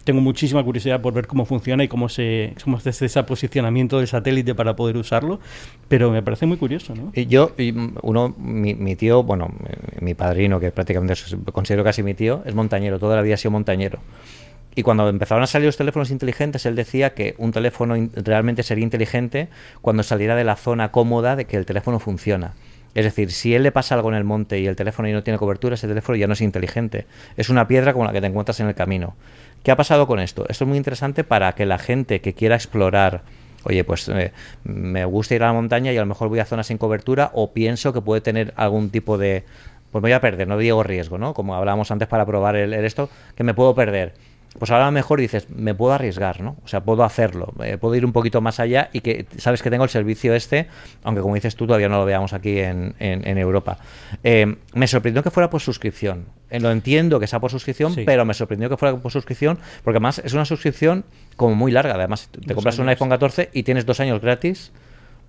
tengo 0.03 0.21
muchísima 0.21 0.63
curiosidad 0.63 1.01
por 1.01 1.13
ver 1.13 1.27
cómo 1.27 1.45
funciona 1.45 1.83
y 1.83 1.87
cómo 1.87 2.09
se, 2.09 2.53
cómo 2.63 2.77
hace 2.77 2.89
ese 2.89 3.23
posicionamiento 3.23 3.99
del 3.99 4.07
satélite 4.07 4.53
para 4.55 4.75
poder 4.75 4.97
usarlo, 4.97 5.39
pero 5.87 6.11
me 6.11 6.21
parece 6.21 6.45
muy 6.45 6.57
curioso, 6.57 6.93
¿no? 6.95 7.11
Y 7.13 7.27
yo, 7.27 7.51
uno, 8.01 8.35
mi, 8.37 8.95
tío, 8.95 9.23
bueno, 9.23 9.53
mi 9.99 10.13
padrino, 10.13 10.59
que 10.59 10.71
prácticamente 10.71 11.15
considero 11.51 11.83
casi 11.83 12.03
mi 12.03 12.13
tío, 12.13 12.41
es 12.45 12.53
montañero, 12.53 12.99
toda 12.99 13.15
la 13.15 13.21
vida 13.21 13.35
ha 13.35 13.37
sido 13.37 13.51
montañero. 13.51 13.99
Y 14.75 14.81
cuando 14.81 15.07
empezaron 15.07 15.43
a 15.43 15.47
salir 15.47 15.67
los 15.67 15.77
teléfonos 15.77 16.09
inteligentes, 16.09 16.65
él 16.65 16.75
decía 16.75 17.13
que 17.13 17.35
un 17.37 17.51
teléfono 17.51 17.95
realmente 18.15 18.63
sería 18.63 18.83
inteligente 18.83 19.47
cuando 19.81 20.01
saliera 20.01 20.35
de 20.35 20.43
la 20.43 20.55
zona 20.55 20.91
cómoda 20.91 21.35
de 21.35 21.45
que 21.45 21.57
el 21.57 21.65
teléfono 21.65 21.99
funciona. 21.99 22.53
Es 22.95 23.05
decir, 23.05 23.31
si 23.31 23.55
él 23.55 23.63
le 23.63 23.71
pasa 23.71 23.95
algo 23.95 24.09
en 24.09 24.15
el 24.15 24.23
monte 24.23 24.59
y 24.59 24.67
el 24.67 24.75
teléfono 24.75 25.07
y 25.07 25.13
no 25.13 25.23
tiene 25.23 25.39
cobertura, 25.39 25.75
ese 25.75 25.87
teléfono 25.87 26.15
ya 26.15 26.27
no 26.27 26.33
es 26.33 26.41
inteligente. 26.41 27.05
Es 27.37 27.49
una 27.49 27.67
piedra 27.67 27.93
como 27.93 28.05
la 28.05 28.11
que 28.11 28.21
te 28.21 28.27
encuentras 28.27 28.59
en 28.59 28.67
el 28.67 28.75
camino. 28.75 29.15
¿Qué 29.63 29.71
ha 29.71 29.77
pasado 29.77 30.07
con 30.07 30.19
esto? 30.19 30.45
Esto 30.49 30.65
es 30.65 30.67
muy 30.67 30.77
interesante 30.77 31.23
para 31.23 31.53
que 31.53 31.65
la 31.65 31.79
gente 31.79 32.19
que 32.19 32.33
quiera 32.33 32.55
explorar, 32.55 33.21
oye, 33.63 33.85
pues 33.85 34.09
eh, 34.09 34.33
me 34.65 35.05
gusta 35.05 35.35
ir 35.35 35.43
a 35.43 35.47
la 35.47 35.53
montaña 35.53 35.93
y 35.93 35.97
a 35.97 36.01
lo 36.01 36.05
mejor 36.05 36.27
voy 36.27 36.39
a 36.39 36.45
zonas 36.45 36.67
sin 36.67 36.77
cobertura 36.77 37.31
o 37.33 37.53
pienso 37.53 37.93
que 37.93 38.01
puede 38.01 38.19
tener 38.19 38.53
algún 38.57 38.89
tipo 38.89 39.17
de... 39.17 39.45
Pues 39.91 40.01
me 40.01 40.09
voy 40.09 40.13
a 40.13 40.21
perder, 40.21 40.47
no 40.47 40.57
digo 40.57 40.83
riesgo, 40.83 41.17
¿no? 41.17 41.33
Como 41.33 41.55
hablábamos 41.55 41.91
antes 41.91 42.07
para 42.07 42.25
probar 42.25 42.55
el 42.55 42.73
esto, 42.73 43.09
que 43.35 43.43
me 43.43 43.53
puedo 43.53 43.73
perder 43.73 44.13
pues 44.59 44.71
ahora 44.71 44.91
mejor 44.91 45.19
dices, 45.19 45.49
me 45.49 45.73
puedo 45.73 45.93
arriesgar, 45.93 46.41
¿no? 46.41 46.57
O 46.63 46.67
sea, 46.67 46.81
puedo 46.81 47.03
hacerlo, 47.03 47.53
eh, 47.63 47.77
puedo 47.77 47.95
ir 47.95 48.05
un 48.05 48.13
poquito 48.13 48.41
más 48.41 48.59
allá 48.59 48.89
y 48.93 49.01
que 49.01 49.25
sabes 49.37 49.61
que 49.61 49.69
tengo 49.69 49.83
el 49.83 49.89
servicio 49.89 50.33
este, 50.33 50.67
aunque 51.03 51.21
como 51.21 51.35
dices 51.35 51.55
tú 51.55 51.65
todavía 51.65 51.89
no 51.89 51.97
lo 51.97 52.05
veamos 52.05 52.33
aquí 52.33 52.59
en, 52.59 52.95
en, 52.99 53.37
Europa. 53.37 53.77
Eh, 54.23 54.55
me 54.73 54.87
sorprendió 54.87 55.23
que 55.23 55.31
fuera 55.31 55.49
por 55.49 55.61
suscripción. 55.61 56.25
Eh, 56.49 56.59
lo 56.59 56.71
entiendo 56.71 57.19
que 57.19 57.27
sea 57.27 57.39
por 57.39 57.49
suscripción, 57.49 57.95
pero 58.05 58.25
me 58.25 58.33
sorprendió 58.33 58.69
que 58.69 58.77
fuera 58.77 58.95
por 58.97 59.11
suscripción, 59.11 59.57
porque 59.83 59.97
además 59.97 60.21
es 60.23 60.33
una 60.33 60.45
suscripción 60.45 61.03
como 61.35 61.55
muy 61.55 61.71
larga. 61.71 61.95
Además, 61.95 62.29
te 62.29 62.53
compras 62.53 62.77
un 62.77 62.89
iPhone 62.89 63.09
14 63.09 63.49
y 63.53 63.63
tienes 63.63 63.85
dos 63.85 63.99
años 63.99 64.21
gratis 64.21 64.71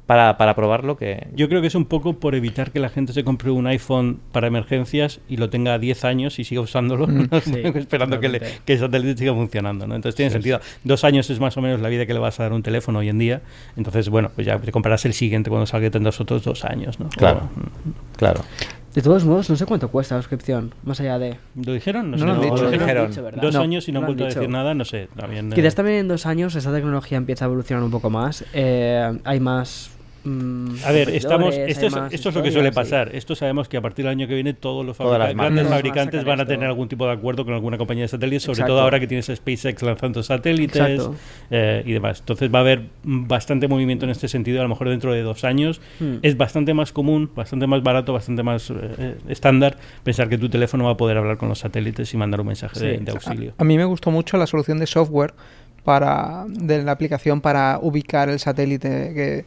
para, 0.07 0.37
para 0.37 0.55
probarlo 0.55 0.97
que... 0.97 1.29
Yo 1.35 1.49
creo 1.49 1.61
que 1.61 1.69
es 1.69 1.75
un 1.75 1.87
poco 1.87 2.19
por 2.19 2.35
evitar 2.35 2.73
que 2.73 2.79
la 2.79 2.89
gente 2.89 3.13
se 3.13 3.25
compre 3.25 3.51
un 3.51 3.67
iPhone 3.67 4.21
para 4.33 4.47
emergencias 4.47 5.21
y 5.29 5.39
lo 5.39 5.49
tenga 5.51 5.79
10 5.79 6.05
años 6.05 6.39
y 6.39 6.45
siga 6.45 6.61
usándolo, 6.61 7.07
mm. 7.07 7.29
esperando 7.77 8.21
que, 8.21 8.27
el 8.27 8.79
satélite 8.79 9.19
siga 9.19 9.33
funcionando. 9.33 9.87
¿no? 9.87 9.95
Entonces 9.95 10.17
tiene 10.17 10.31
sentido. 10.31 10.61
Dos 10.85 11.05
años 11.05 11.31
es 11.31 11.41
más 11.41 11.57
o 11.57 11.63
menos 11.63 11.81
la 11.81 11.89
vida 11.89 12.07
que 12.07 12.13
le 12.13 12.21
vas 12.21 12.39
a 12.41 12.45
dar 12.45 12.53
un 12.53 12.63
teléfono 12.63 12.99
hoy 12.99 13.09
en 13.09 13.19
día. 13.19 13.43
Entonces, 13.77 14.09
bueno, 14.09 14.31
pues 14.35 14.47
ya 14.47 14.59
te 14.59 14.73
comprarás 14.73 15.05
el 15.07 15.15
siguiente 15.15 15.49
cuando 15.51 15.67
salga 15.67 15.91
tendrás 15.91 16.21
otros 16.21 16.45
dos 16.45 16.65
años. 16.65 17.01
¿no? 17.01 17.09
Claro, 17.09 17.49
mm. 17.55 18.17
claro. 18.17 18.43
De 18.95 19.03
todos 19.03 19.25
modos, 19.25 19.51
no 19.51 19.57
sé 19.57 19.67
cuánto 19.67 19.89
cuesta 19.89 20.15
la 20.15 20.23
suscripción, 20.23 20.73
más 20.85 21.01
allá 21.01 21.19
de... 21.19 21.37
¿Lo 21.57 21.73
dijeron? 21.73 22.13
No, 22.13 22.17
lo, 22.17 22.71
dijeron. 22.71 23.11
dos 23.41 23.57
años 23.57 23.89
y 23.89 23.93
no, 23.93 23.99
han 23.99 24.07
vuelto 24.07 24.23
a 24.23 24.29
decir 24.29 24.49
nada, 24.49 24.73
no 24.73 24.85
sé. 24.85 25.09
También, 25.17 25.51
Quizás 25.51 25.73
eh, 25.73 25.77
también 25.77 25.99
en 25.99 26.09
dos 26.09 26.27
años 26.27 26.55
esa 26.55 26.73
tecnología 26.73 27.19
empieza 27.19 27.45
a 27.45 27.47
evolucionar 27.47 27.83
un 27.83 27.91
poco 27.91 28.09
más. 28.09 28.45
Eh, 28.53 29.19
hay 29.25 29.41
más 29.41 29.91
a 30.27 30.93
ver, 30.93 31.11
estamos, 31.11 31.55
esto, 31.55 31.87
es, 31.87 31.95
esto 32.11 32.29
es 32.31 32.35
lo 32.35 32.43
que 32.43 32.51
suele 32.51 32.73
pasar. 32.73 33.15
Esto 33.15 33.35
sabemos 33.35 33.69
que 33.69 33.77
a 33.77 33.83
partir 33.83 34.05
del 34.05 34.13
año 34.13 34.27
que 34.27 34.35
viene 34.35 34.55
todos 34.55 34.85
los 34.85 34.97
grandes 34.99 35.69
fabricantes 35.69 36.25
van 36.25 36.41
a 36.41 36.47
tener 36.47 36.67
algún 36.67 36.89
tipo 36.89 37.07
de 37.07 37.13
acuerdo 37.13 37.45
con 37.45 37.55
alguna 37.55 37.77
compañía 37.77 38.05
de 38.05 38.09
satélites, 38.09 38.45
sobre 38.45 38.65
todo 38.65 38.81
ahora 38.81 38.99
que 39.01 39.07
tienes 39.07 39.27
SpaceX 39.27 39.83
lanzando 39.83 40.23
satélites 40.23 41.09
eh, 41.51 41.83
y 41.85 41.93
demás. 41.93 42.21
Entonces 42.21 42.53
va 42.53 42.59
a 42.59 42.63
haber 42.63 42.87
bastante 43.03 43.69
movimiento 43.69 44.05
en 44.05 44.11
este 44.11 44.29
sentido. 44.29 44.61
A 44.61 44.63
lo 44.63 44.69
mejor 44.69 44.89
dentro 44.89 45.13
de 45.13 45.23
dos 45.23 45.45
años 45.45 45.81
hmm. 46.01 46.17
es 46.23 46.37
bastante 46.37 46.73
más 46.75 46.93
común, 46.93 47.31
bastante 47.35 47.67
más 47.67 47.83
barato, 47.83 48.13
bastante 48.13 48.43
más 48.43 48.71
eh, 48.71 49.17
estándar 49.29 49.77
pensar 50.03 50.29
que 50.29 50.39
tu 50.39 50.49
teléfono 50.49 50.85
va 50.85 50.93
a 50.93 50.97
poder 50.97 51.19
hablar 51.19 51.37
con 51.37 51.49
los 51.49 51.59
satélites 51.59 52.13
y 52.15 52.17
mandar 52.17 52.41
un 52.41 52.49
mensaje 52.49 52.99
de, 52.99 53.11
auxilio. 53.11 53.55
A, 53.59 53.63
a 53.63 53.65
mí 53.65 53.77
me 53.77 53.85
gustó 53.85 54.11
mucho 54.11 54.37
la 54.37 54.47
solución 54.47 54.79
de 54.79 54.87
software 54.87 55.35
para 55.85 56.47
de 56.49 56.83
la 56.83 56.93
aplicación 56.93 57.41
para 57.41 57.79
ubicar 57.81 58.29
el 58.29 58.39
satélite 58.39 59.13
que 59.15 59.45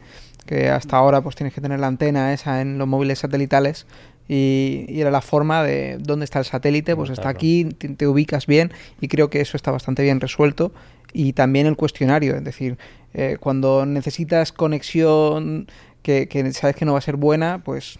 que 0.48 0.70
hasta 0.70 0.96
ahora 0.96 1.20
pues 1.20 1.36
tienes 1.36 1.52
que 1.52 1.60
tener 1.60 1.78
la 1.78 1.88
antena 1.88 2.32
esa 2.32 2.62
en 2.62 2.78
los 2.78 2.88
móviles 2.88 3.18
satelitales 3.18 3.86
y, 4.28 4.86
era 4.88 5.10
la 5.10 5.20
forma 5.20 5.62
de 5.62 5.98
dónde 6.00 6.24
está 6.24 6.38
el 6.38 6.46
satélite, 6.46 6.96
pues 6.96 7.10
está 7.10 7.28
aquí, 7.28 7.66
te, 7.66 8.06
ubicas 8.06 8.46
bien 8.46 8.72
y 9.00 9.08
creo 9.08 9.28
que 9.28 9.42
eso 9.42 9.58
está 9.58 9.70
bastante 9.70 10.02
bien 10.02 10.20
resuelto 10.20 10.72
y 11.12 11.34
también 11.34 11.66
el 11.66 11.76
cuestionario, 11.76 12.34
es 12.34 12.44
decir, 12.44 12.78
eh, 13.12 13.36
cuando 13.38 13.84
necesitas 13.84 14.52
conexión 14.52 15.68
que, 16.02 16.26
sabes 16.52 16.74
que 16.74 16.86
no 16.86 16.92
va 16.92 16.98
a 16.98 17.02
ser 17.02 17.16
buena, 17.16 17.60
pues 17.62 17.98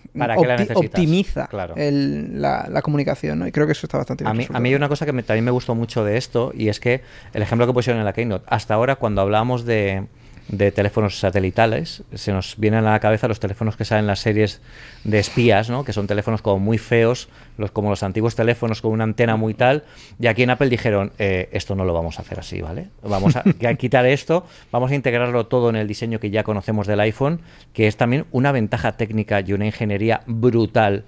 optimiza 0.74 1.50
la, 1.52 2.80
comunicación, 2.82 3.40
¿no? 3.40 3.46
Y 3.46 3.52
creo 3.52 3.66
que 3.66 3.72
eso 3.72 3.86
está 3.86 3.98
bastante 3.98 4.24
bien. 4.24 4.30
A 4.30 4.34
mí, 4.34 4.46
a 4.50 4.60
mí 4.60 4.68
hay 4.70 4.74
una 4.74 4.88
cosa 4.88 5.04
que 5.04 5.12
también 5.22 5.44
me 5.44 5.50
gustó 5.50 5.74
mucho 5.74 6.02
de 6.02 6.16
esto, 6.16 6.52
y 6.54 6.68
es 6.68 6.80
que 6.80 7.02
el 7.34 7.42
ejemplo 7.42 7.66
que 7.66 7.74
pusieron 7.74 7.98
en 7.98 8.06
la 8.06 8.14
Keynote, 8.14 8.46
hasta 8.48 8.72
ahora 8.72 8.96
cuando 8.96 9.20
hablábamos 9.20 9.66
de, 9.66 10.06
de 10.48 10.72
teléfonos 10.72 11.18
satelitales. 11.18 12.02
Se 12.14 12.32
nos 12.32 12.56
vienen 12.56 12.86
a 12.86 12.92
la 12.92 13.00
cabeza 13.00 13.28
los 13.28 13.38
teléfonos 13.38 13.76
que 13.76 13.84
salen 13.84 14.04
en 14.04 14.06
las 14.08 14.20
series 14.20 14.60
de 15.04 15.18
espías, 15.18 15.70
¿no? 15.70 15.84
que 15.84 15.92
son 15.92 16.06
teléfonos 16.06 16.42
como 16.42 16.58
muy 16.58 16.78
feos, 16.78 17.28
los, 17.58 17.70
como 17.70 17.90
los 17.90 18.02
antiguos 18.02 18.34
teléfonos 18.34 18.80
con 18.80 18.92
una 18.92 19.04
antena 19.04 19.36
muy 19.36 19.54
tal. 19.54 19.84
Y 20.18 20.26
aquí 20.26 20.42
en 20.42 20.50
Apple 20.50 20.68
dijeron, 20.68 21.12
eh, 21.18 21.48
esto 21.52 21.74
no 21.74 21.84
lo 21.84 21.92
vamos 21.92 22.18
a 22.18 22.22
hacer 22.22 22.40
así, 22.40 22.60
¿vale? 22.60 22.88
Vamos 23.02 23.36
a, 23.36 23.40
a 23.40 23.74
quitar 23.76 24.06
esto, 24.06 24.46
vamos 24.72 24.90
a 24.90 24.94
integrarlo 24.94 25.46
todo 25.46 25.70
en 25.70 25.76
el 25.76 25.86
diseño 25.86 26.18
que 26.18 26.30
ya 26.30 26.42
conocemos 26.44 26.86
del 26.86 27.00
iPhone, 27.00 27.40
que 27.72 27.86
es 27.86 27.96
también 27.96 28.24
una 28.32 28.52
ventaja 28.52 28.96
técnica 28.96 29.40
y 29.40 29.52
una 29.52 29.66
ingeniería 29.66 30.22
brutal 30.26 31.04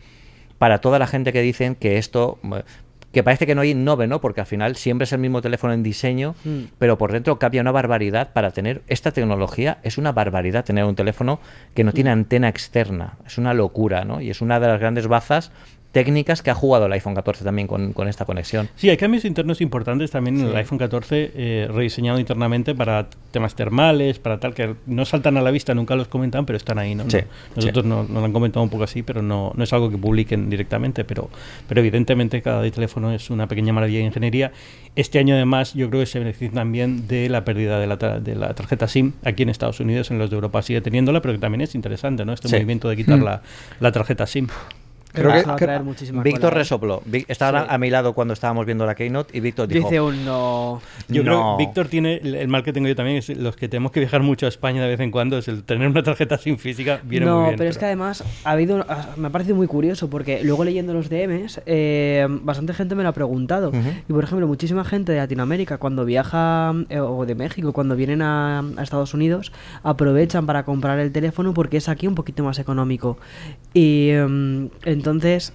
para 0.59 0.83
toda 0.83 0.99
la 0.99 1.07
gente 1.07 1.33
que 1.33 1.41
dicen 1.41 1.75
que 1.75 1.97
esto 1.97 2.39
que 3.13 3.23
parece 3.23 3.47
que 3.47 3.55
no 3.55 3.63
hay 3.63 3.71
innove, 3.71 4.07
¿no? 4.07 4.21
Porque 4.21 4.41
al 4.41 4.47
final 4.47 4.77
siempre 4.77 5.05
es 5.05 5.13
el 5.13 5.19
mismo 5.19 5.43
teléfono 5.43 5.73
en 5.73 5.83
diseño, 5.83 6.35
mm. 6.45 6.61
pero 6.79 6.99
por 6.99 7.13
dentro 7.13 7.39
cambia 7.39 7.61
una 7.61 7.73
barbaridad 7.73 8.33
para 8.33 8.53
tener 8.53 8.83
esta 8.87 9.11
tecnología. 9.11 9.79
Es 9.83 9.99
una 9.99 10.13
barbaridad 10.13 10.65
tener 10.65 10.85
un 10.85 10.95
teléfono 10.95 11.41
que 11.75 11.85
no 11.85 11.93
tiene 11.93 12.11
mm. 12.11 12.19
antena 12.19 12.49
externa. 12.49 13.19
Es 13.27 13.39
una 13.39 13.55
locura, 13.55 14.05
¿no? 14.05 14.21
Y 14.21 14.31
es 14.31 14.41
una 14.41 14.61
de 14.61 14.69
las 14.69 14.81
grandes 14.81 15.09
bazas 15.09 15.51
técnicas 15.93 16.43
que 16.43 16.51
ha 16.51 16.55
jugado 16.55 16.87
el 16.87 16.93
iPhone 16.93 17.15
14 17.15 17.45
también 17.45 17.67
con, 17.67 18.09
esta 18.09 18.25
conexión. 18.25 18.69
Sí, 18.77 18.89
hay 18.89 18.97
cambios 18.97 19.25
internos 19.25 19.61
importantes 19.61 20.11
también 20.11 20.41
en 20.41 20.47
el 20.47 20.57
iPhone 20.57 20.79
14 20.79 21.33
eh, 21.35 21.69
rediseñado 21.71 22.19
internamente 22.19 22.75
para 22.75 23.09
temas 23.33 23.55
termales, 23.55 24.19
para 24.19 24.39
tal, 24.39 24.55
que 24.55 24.75
no 24.87 25.05
saltan 25.05 25.37
a 25.37 25.43
la 25.43 25.51
vista, 25.51 25.75
nunca 25.75 25.97
los 25.97 26.09
comentan, 26.09 26.47
pero 26.47 26.57
están 26.57 26.79
ahí, 26.79 26.95
¿no? 26.95 27.05
Nosotros 27.57 27.85
nos 27.85 28.09
no, 28.09 28.21
lo 28.21 28.25
han 28.25 28.33
comentado 28.33 28.63
un 28.63 28.71
poco 28.71 28.85
así, 28.85 29.03
pero 29.03 29.23
no, 29.23 29.53
no 29.55 29.65
es 29.65 29.73
algo 29.73 29.91
que 29.91 29.99
publiquen 29.99 30.49
directamente, 30.51 31.05
pero, 31.05 31.29
pero 31.69 31.81
evidentemente 31.81 32.41
cada 32.43 32.69
teléfono 32.71 33.13
es 33.13 33.31
una 33.31 33.47
pequeña 33.47 33.73
maravilla 33.73 33.99
de 33.99 34.05
ingeniería. 34.07 34.53
Este 34.97 35.19
año 35.19 35.35
además 35.35 35.75
yo 35.75 35.89
creo 35.89 36.03
que 36.03 36.07
se 36.07 36.19
beneficia 36.19 36.53
también 36.53 37.07
de 37.09 37.29
la 37.29 37.45
pérdida 37.45 37.79
de 37.79 37.87
la, 37.87 37.97
de 37.97 38.35
la 38.35 38.55
tarjeta 38.55 38.89
SIM 38.89 39.13
aquí 39.25 39.43
en 39.43 39.49
Estados 39.49 39.81
Unidos, 39.81 40.11
en 40.11 40.19
los 40.19 40.31
de 40.31 40.37
Europa 40.37 40.63
sigue 40.63 40.81
teniéndola, 40.81 41.21
pero 41.21 41.35
que 41.35 41.41
también 41.41 41.63
es 41.63 41.75
interesante, 41.75 42.25
¿no? 42.25 42.33
Este 42.33 42.49
movimiento 42.49 42.89
de 42.89 42.97
quitar 42.97 43.19
mm. 43.19 43.25
la, 43.25 43.43
la 43.81 43.93
tarjeta 43.93 44.27
SIM. 44.27 44.49
Creo 45.13 45.57
que, 45.57 45.81
Víctor 46.23 46.55
resopló. 46.55 47.03
Estaba 47.29 47.63
a 47.63 47.79
mi 47.79 47.91
lado 47.91 48.13
cuando 48.13 48.35
estábamos 48.35 48.67
viendo 48.67 48.87
la 48.87 48.95
Keynote 48.95 49.37
y 49.37 49.41
Víctor 49.41 49.69
dijo... 49.69 49.89
Dice 49.89 50.01
un 50.01 50.25
no... 50.25 50.81
Yo 51.09 51.23
creo 51.23 51.57
que 51.57 51.65
Víctor 51.65 51.89
tiene 51.89 52.17
el 52.17 52.49
mal 52.49 52.63
que 52.63 52.73
tengo 52.73 52.89
yo 52.89 52.97
también, 52.97 53.19
es 53.19 53.29
los 53.29 53.57
que 53.57 53.69
tenemos 53.69 53.93
que 53.93 54.01
viajar 54.01 54.23
mucho 54.23 54.47
a 54.47 54.49
España 54.49 54.83
de 54.83 54.89
vez 54.89 55.01
en 55.01 55.11
cuando, 55.11 55.39
es 55.39 55.49
el 55.49 55.65
tener 55.65 55.89
una 55.89 56.03
tarjeta 56.03 56.39
sin 56.39 56.59
física 56.59 57.01
viene 57.03 57.27
no, 57.27 57.37
muy 57.37 57.45
bien. 57.47 57.57
pero, 57.59 57.71
es 57.71 57.79
que 57.79 57.85
además 57.85 58.25
ha 58.45 58.51
habido, 58.51 58.85
me 59.17 59.29
ha 59.29 59.31
parecido 59.31 59.57
muy 59.57 59.67
curioso 59.67 60.09
porque 60.09 60.43
luego 60.45 60.65
leyendo 60.65 60.93
los 60.95 61.09
DMs, 61.09 61.63
eh, 61.67 62.27
bastante 62.29 62.75
gente 62.75 62.95
me 62.95 63.03
lo 63.03 63.09
ha 63.09 63.13
preguntado. 63.13 63.73
Y 64.09 64.13
por 64.13 64.25
ejemplo, 64.25 64.47
muchísima 64.47 64.85
gente 64.85 65.13
de 65.13 65.19
Latinoamérica 65.19 65.79
cuando 65.79 66.05
viaja, 66.05 66.75
eh, 66.89 67.01
o 67.01 67.27
de 67.27 67.35
México, 67.35 67.73
cuando 67.73 67.97
vienen 67.97 68.23
a, 68.23 68.61
a 68.61 68.83
Estados 68.83 69.15
Unidos, 69.15 69.53
aprovechan 69.83 70.47
para 70.47 70.65
comprar 70.65 70.99
el 70.99 71.13
teléfono 71.13 71.55
porque 71.55 71.77
es 71.79 71.89
aquí 71.89 72.07
un 72.07 72.15
poquito 72.15 72.45
más 72.45 72.59
económico. 72.59 73.19
Y 73.75 74.11
em, 74.11 74.69
entonces 75.01 75.53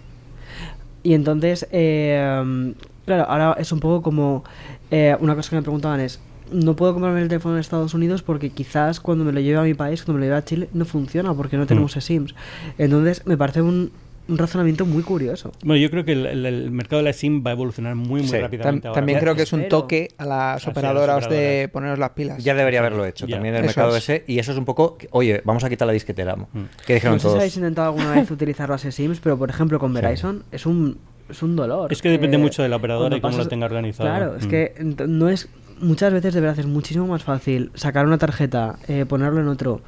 y 1.05 1.13
entonces, 1.13 1.67
eh, 1.71 2.73
claro, 3.05 3.25
ahora 3.29 3.55
es 3.59 3.71
un 3.71 3.79
poco 3.79 4.01
como... 4.01 4.43
Eh, 4.89 5.15
una 5.19 5.35
cosa 5.35 5.51
que 5.51 5.55
me 5.55 5.61
preguntaban 5.61 5.99
es, 5.99 6.19
no 6.51 6.75
puedo 6.75 6.93
comprarme 6.93 7.21
el 7.21 7.27
teléfono 7.27 7.53
en 7.53 7.61
Estados 7.61 7.93
Unidos 7.93 8.23
porque 8.23 8.49
quizás 8.49 8.99
cuando 8.99 9.23
me 9.23 9.31
lo 9.31 9.39
lleve 9.39 9.59
a 9.59 9.61
mi 9.61 9.75
país, 9.75 10.03
cuando 10.03 10.13
me 10.13 10.19
lo 10.21 10.25
lleve 10.25 10.37
a 10.37 10.45
Chile, 10.45 10.67
no 10.73 10.83
funciona 10.83 11.31
porque 11.35 11.57
no 11.57 11.67
tenemos 11.67 11.93
SIMs. 11.93 12.33
Entonces 12.79 13.21
me 13.27 13.37
parece 13.37 13.61
un, 13.61 13.91
un 14.27 14.37
razonamiento 14.37 14.85
muy 14.85 15.03
curioso. 15.03 15.51
Bueno, 15.63 15.81
yo 15.81 15.89
creo 15.91 16.03
que 16.05 16.13
el, 16.13 16.25
el- 16.25 16.45
el 16.45 16.71
mercado 16.71 16.97
de 17.01 17.03
la 17.09 17.13
SIM 17.13 17.43
va 17.45 17.51
a 17.51 17.53
evolucionar 17.53 17.95
muy, 17.95 18.21
muy 18.21 18.27
Sí. 18.29 18.37
rápidamente. 18.39 18.87
Tam- 18.87 18.89
ahora. 18.89 18.99
también 19.01 19.19
creo 19.19 19.35
que 19.35 19.43
es 19.43 19.53
un 19.53 19.67
toque 19.69 20.09
a 20.17 20.25
las 20.25 20.67
operadoras 20.67 21.29
de 21.29 21.69
poneros 21.71 21.99
las 21.99 22.11
pilas. 22.11 22.43
Ya 22.43 22.53
debería 22.55 22.79
haberlo 22.79 23.05
hecho 23.05 23.27
Ya. 23.27 23.35
también 23.35 23.55
el 23.55 23.61
Eso 23.65 23.67
mercado 23.67 23.95
es. 23.97 24.03
ese. 24.09 24.23
Y 24.27 24.39
eso 24.39 24.51
es 24.51 24.57
un 24.57 24.65
poco, 24.65 24.97
oye, 25.11 25.41
vamos 25.45 25.63
a 25.63 25.69
quitar 25.69 25.85
la 25.85 25.93
disquetera. 25.93 26.35
Mm. 26.35 26.45
Que 26.85 26.95
dijeron 26.95 27.15
No 27.17 27.19
sé 27.19 27.29
si 27.29 27.35
habéis 27.35 27.55
intentado 27.57 27.87
alguna 27.89 28.13
vez 28.15 28.29
utilizar 28.31 28.69
las 28.69 28.81
SIMs, 28.81 29.19
pero 29.19 29.37
por 29.37 29.49
ejemplo 29.49 29.79
con 29.79 29.93
Verizon 29.93 30.43
es 30.51 30.65
un 30.65 30.97
es 31.27 31.41
un 31.41 31.55
dolor. 31.55 31.91
Es 31.91 32.03
que 32.03 32.09
depende 32.09 32.37
Eh, 32.37 32.39
mucho 32.39 32.61
de 32.61 32.69
la 32.69 32.75
operadora 32.75 33.09
cuando 33.09 33.17
y 33.17 33.21
cómo 33.21 33.37
lo 33.43 33.47
tenga 33.49 33.65
organizado. 33.65 34.07
Claro, 34.09 34.35
es 34.35 34.45
Mm. 34.45 34.49
que 34.49 34.73
no 35.07 35.27
es 35.29 35.49
muchas 35.81 36.13
veces 36.13 36.33
de 36.35 36.39
verdad 36.39 36.59
es 36.59 36.67
muchísimo 36.67 37.07
más 37.07 37.23
fácil 37.23 37.71
sacar 37.73 38.05
una 38.05 38.17
tarjeta, 38.19 38.77
eh, 38.87 39.05
ponerlo 39.07 39.41
en 39.41 39.47
otro 39.47 39.81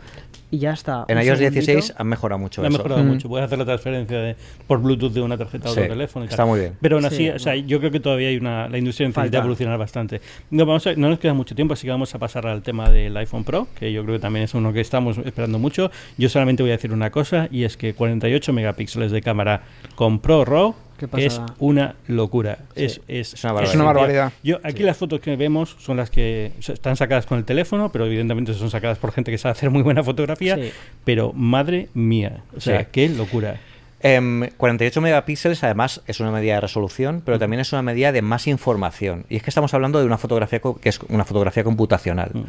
y 0.49 0.59
ya 0.59 0.71
está. 0.73 1.05
En 1.07 1.17
iOS 1.17 1.39
segundito. 1.39 1.51
16 1.65 1.93
han 1.97 2.07
mejorado 2.07 2.39
mucho 2.39 2.65
ha 2.65 2.69
mejorado 2.69 3.03
Mm. 3.03 3.07
mucho. 3.07 3.27
Puedes 3.27 3.45
hacer 3.45 3.57
la 3.59 3.65
transferencia 3.65 4.17
de, 4.19 4.35
por 4.67 4.81
Bluetooth 4.81 5.11
de 5.11 5.21
una 5.21 5.37
tarjeta 5.37 5.67
a 5.67 5.71
otro 5.71 5.83
Sí, 5.83 5.89
teléfono. 5.89 6.25
y 6.25 6.27
tal. 6.27 6.33
está 6.33 6.45
muy 6.45 6.59
bien. 6.59 6.73
Pero 6.81 6.95
aún 6.97 7.05
así, 7.05 7.17
Sí, 7.17 7.29
o 7.29 7.39
sea, 7.39 7.55
yo 7.55 7.79
creo 7.79 7.91
que 7.91 7.99
todavía 7.99 8.29
hay 8.29 8.37
una. 8.37 8.69
La 8.69 8.77
industria 8.77 9.07
necesita 9.09 9.39
evolucionar 9.39 9.77
bastante. 9.77 10.21
No, 10.51 10.65
vamos 10.65 10.87
a- 10.87 10.93
no 10.95 11.09
nos 11.09 11.19
queda 11.19 11.33
mucho 11.33 11.53
tiempo, 11.55 11.73
así 11.73 11.85
que 11.87 11.91
vamos 11.91 12.13
a 12.15 12.19
pasar 12.19 12.47
al 12.47 12.61
tema 12.61 12.89
del 12.89 13.15
iPhone 13.17 13.43
Pro, 13.43 13.67
que 13.77 13.91
yo 13.91 14.03
creo 14.03 14.15
que 14.15 14.21
también 14.21 14.43
es 14.45 14.53
uno 14.53 14.71
que 14.71 14.79
estamos 14.81 15.17
esperando 15.17 15.59
mucho. 15.59 15.91
Yo 16.17 16.29
solamente 16.29 16.63
voy 16.63 16.71
a 16.71 16.75
decir 16.77 16.93
una 16.93 17.09
cosa, 17.11 17.47
y 17.51 17.63
es 17.63 17.75
que 17.77 17.93
48 17.93 18.53
megapíxeles 18.53 19.11
de 19.11 19.21
cámara 19.21 19.63
con 19.95 20.19
Pro 20.19 20.45
RAW. 20.45 20.75
Qué 20.97 21.07
Es 21.17 21.41
una 21.59 21.95
locura. 22.07 22.59
Sí. 22.75 22.85
Es, 22.85 23.01
es, 23.07 23.33
Es 23.33 23.43
una 23.43 23.53
barbaridad. 23.53 23.69
Es 23.69 23.75
una 23.75 23.85
barbaridad. 23.85 24.33
Yo, 24.43 24.59
aquí 24.63 24.83
las 24.83 24.97
fotos 24.97 25.19
que 25.19 25.35
vemos 25.35 25.75
son 25.79 25.97
las 25.97 26.09
que 26.09 26.51
están 26.59 26.95
sacadas 26.95 27.25
con 27.25 27.37
el 27.37 27.45
teléfono, 27.45 27.91
pero 27.91 28.05
evidentemente 28.05 28.53
son 28.53 28.69
sacadas 28.69 28.97
por 28.97 29.11
gente 29.11 29.31
que 29.31 29.37
sabe 29.37 29.51
hacer 29.51 29.69
muy 29.69 29.83
buena 29.83 30.03
fotografía. 30.03 30.55
Sí. 30.55 30.71
Pero 31.03 31.33
madre 31.33 31.89
mía, 31.93 32.43
o 32.55 32.59
sea, 32.59 32.81
Sí. 32.81 32.87
qué 32.91 33.09
locura. 33.09 33.59
Em, 33.99 34.49
48 34.57 35.01
megapíxeles 35.01 35.63
además 35.63 36.01
es 36.05 36.19
una 36.19 36.31
medida 36.31 36.53
de 36.55 36.61
resolución, 36.61 37.23
pero 37.25 37.39
también 37.39 37.61
es 37.61 37.73
una 37.73 37.81
medida 37.81 38.11
de 38.11 38.21
más 38.21 38.45
información. 38.45 39.25
Y 39.27 39.37
es 39.37 39.43
que 39.43 39.49
estamos 39.49 39.73
hablando 39.73 39.99
de 39.99 40.05
una 40.05 40.19
fotografía 40.19 40.61
que 40.81 40.89
es 40.89 40.99
una 41.09 41.25
fotografía 41.25 41.63
computacional. 41.63 42.29
Mm. 42.33 42.43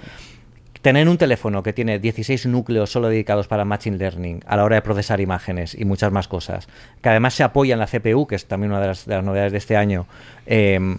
Tener 0.83 1.09
un 1.09 1.19
teléfono 1.19 1.63
que 1.63 1.73
tiene 1.73 1.99
16 1.99 2.47
núcleos 2.47 2.91
solo 2.91 3.09
dedicados 3.09 3.49
para 3.49 3.65
Machine 3.65 3.99
Learning 3.99 4.43
a 4.47 4.57
la 4.57 4.65
hora 4.65 4.77
de 4.77 4.83
procesar 4.83 5.21
imágenes 5.21 5.75
y 5.75 5.85
muchas 5.85 6.13
más 6.13 6.29
cosas, 6.29 6.69
que 7.03 7.09
además 7.09 7.35
se 7.35 7.43
apoya 7.43 7.75
en 7.75 7.81
la 7.81 7.87
CPU, 7.87 8.27
que 8.27 8.37
es 8.37 8.47
también 8.47 8.71
una 8.71 8.81
de 8.81 8.87
las, 8.89 9.05
de 9.05 9.17
las 9.17 9.25
novedades 9.25 9.53
de 9.53 9.59
este 9.59 9.77
año, 9.77 10.07
em, 10.47 10.99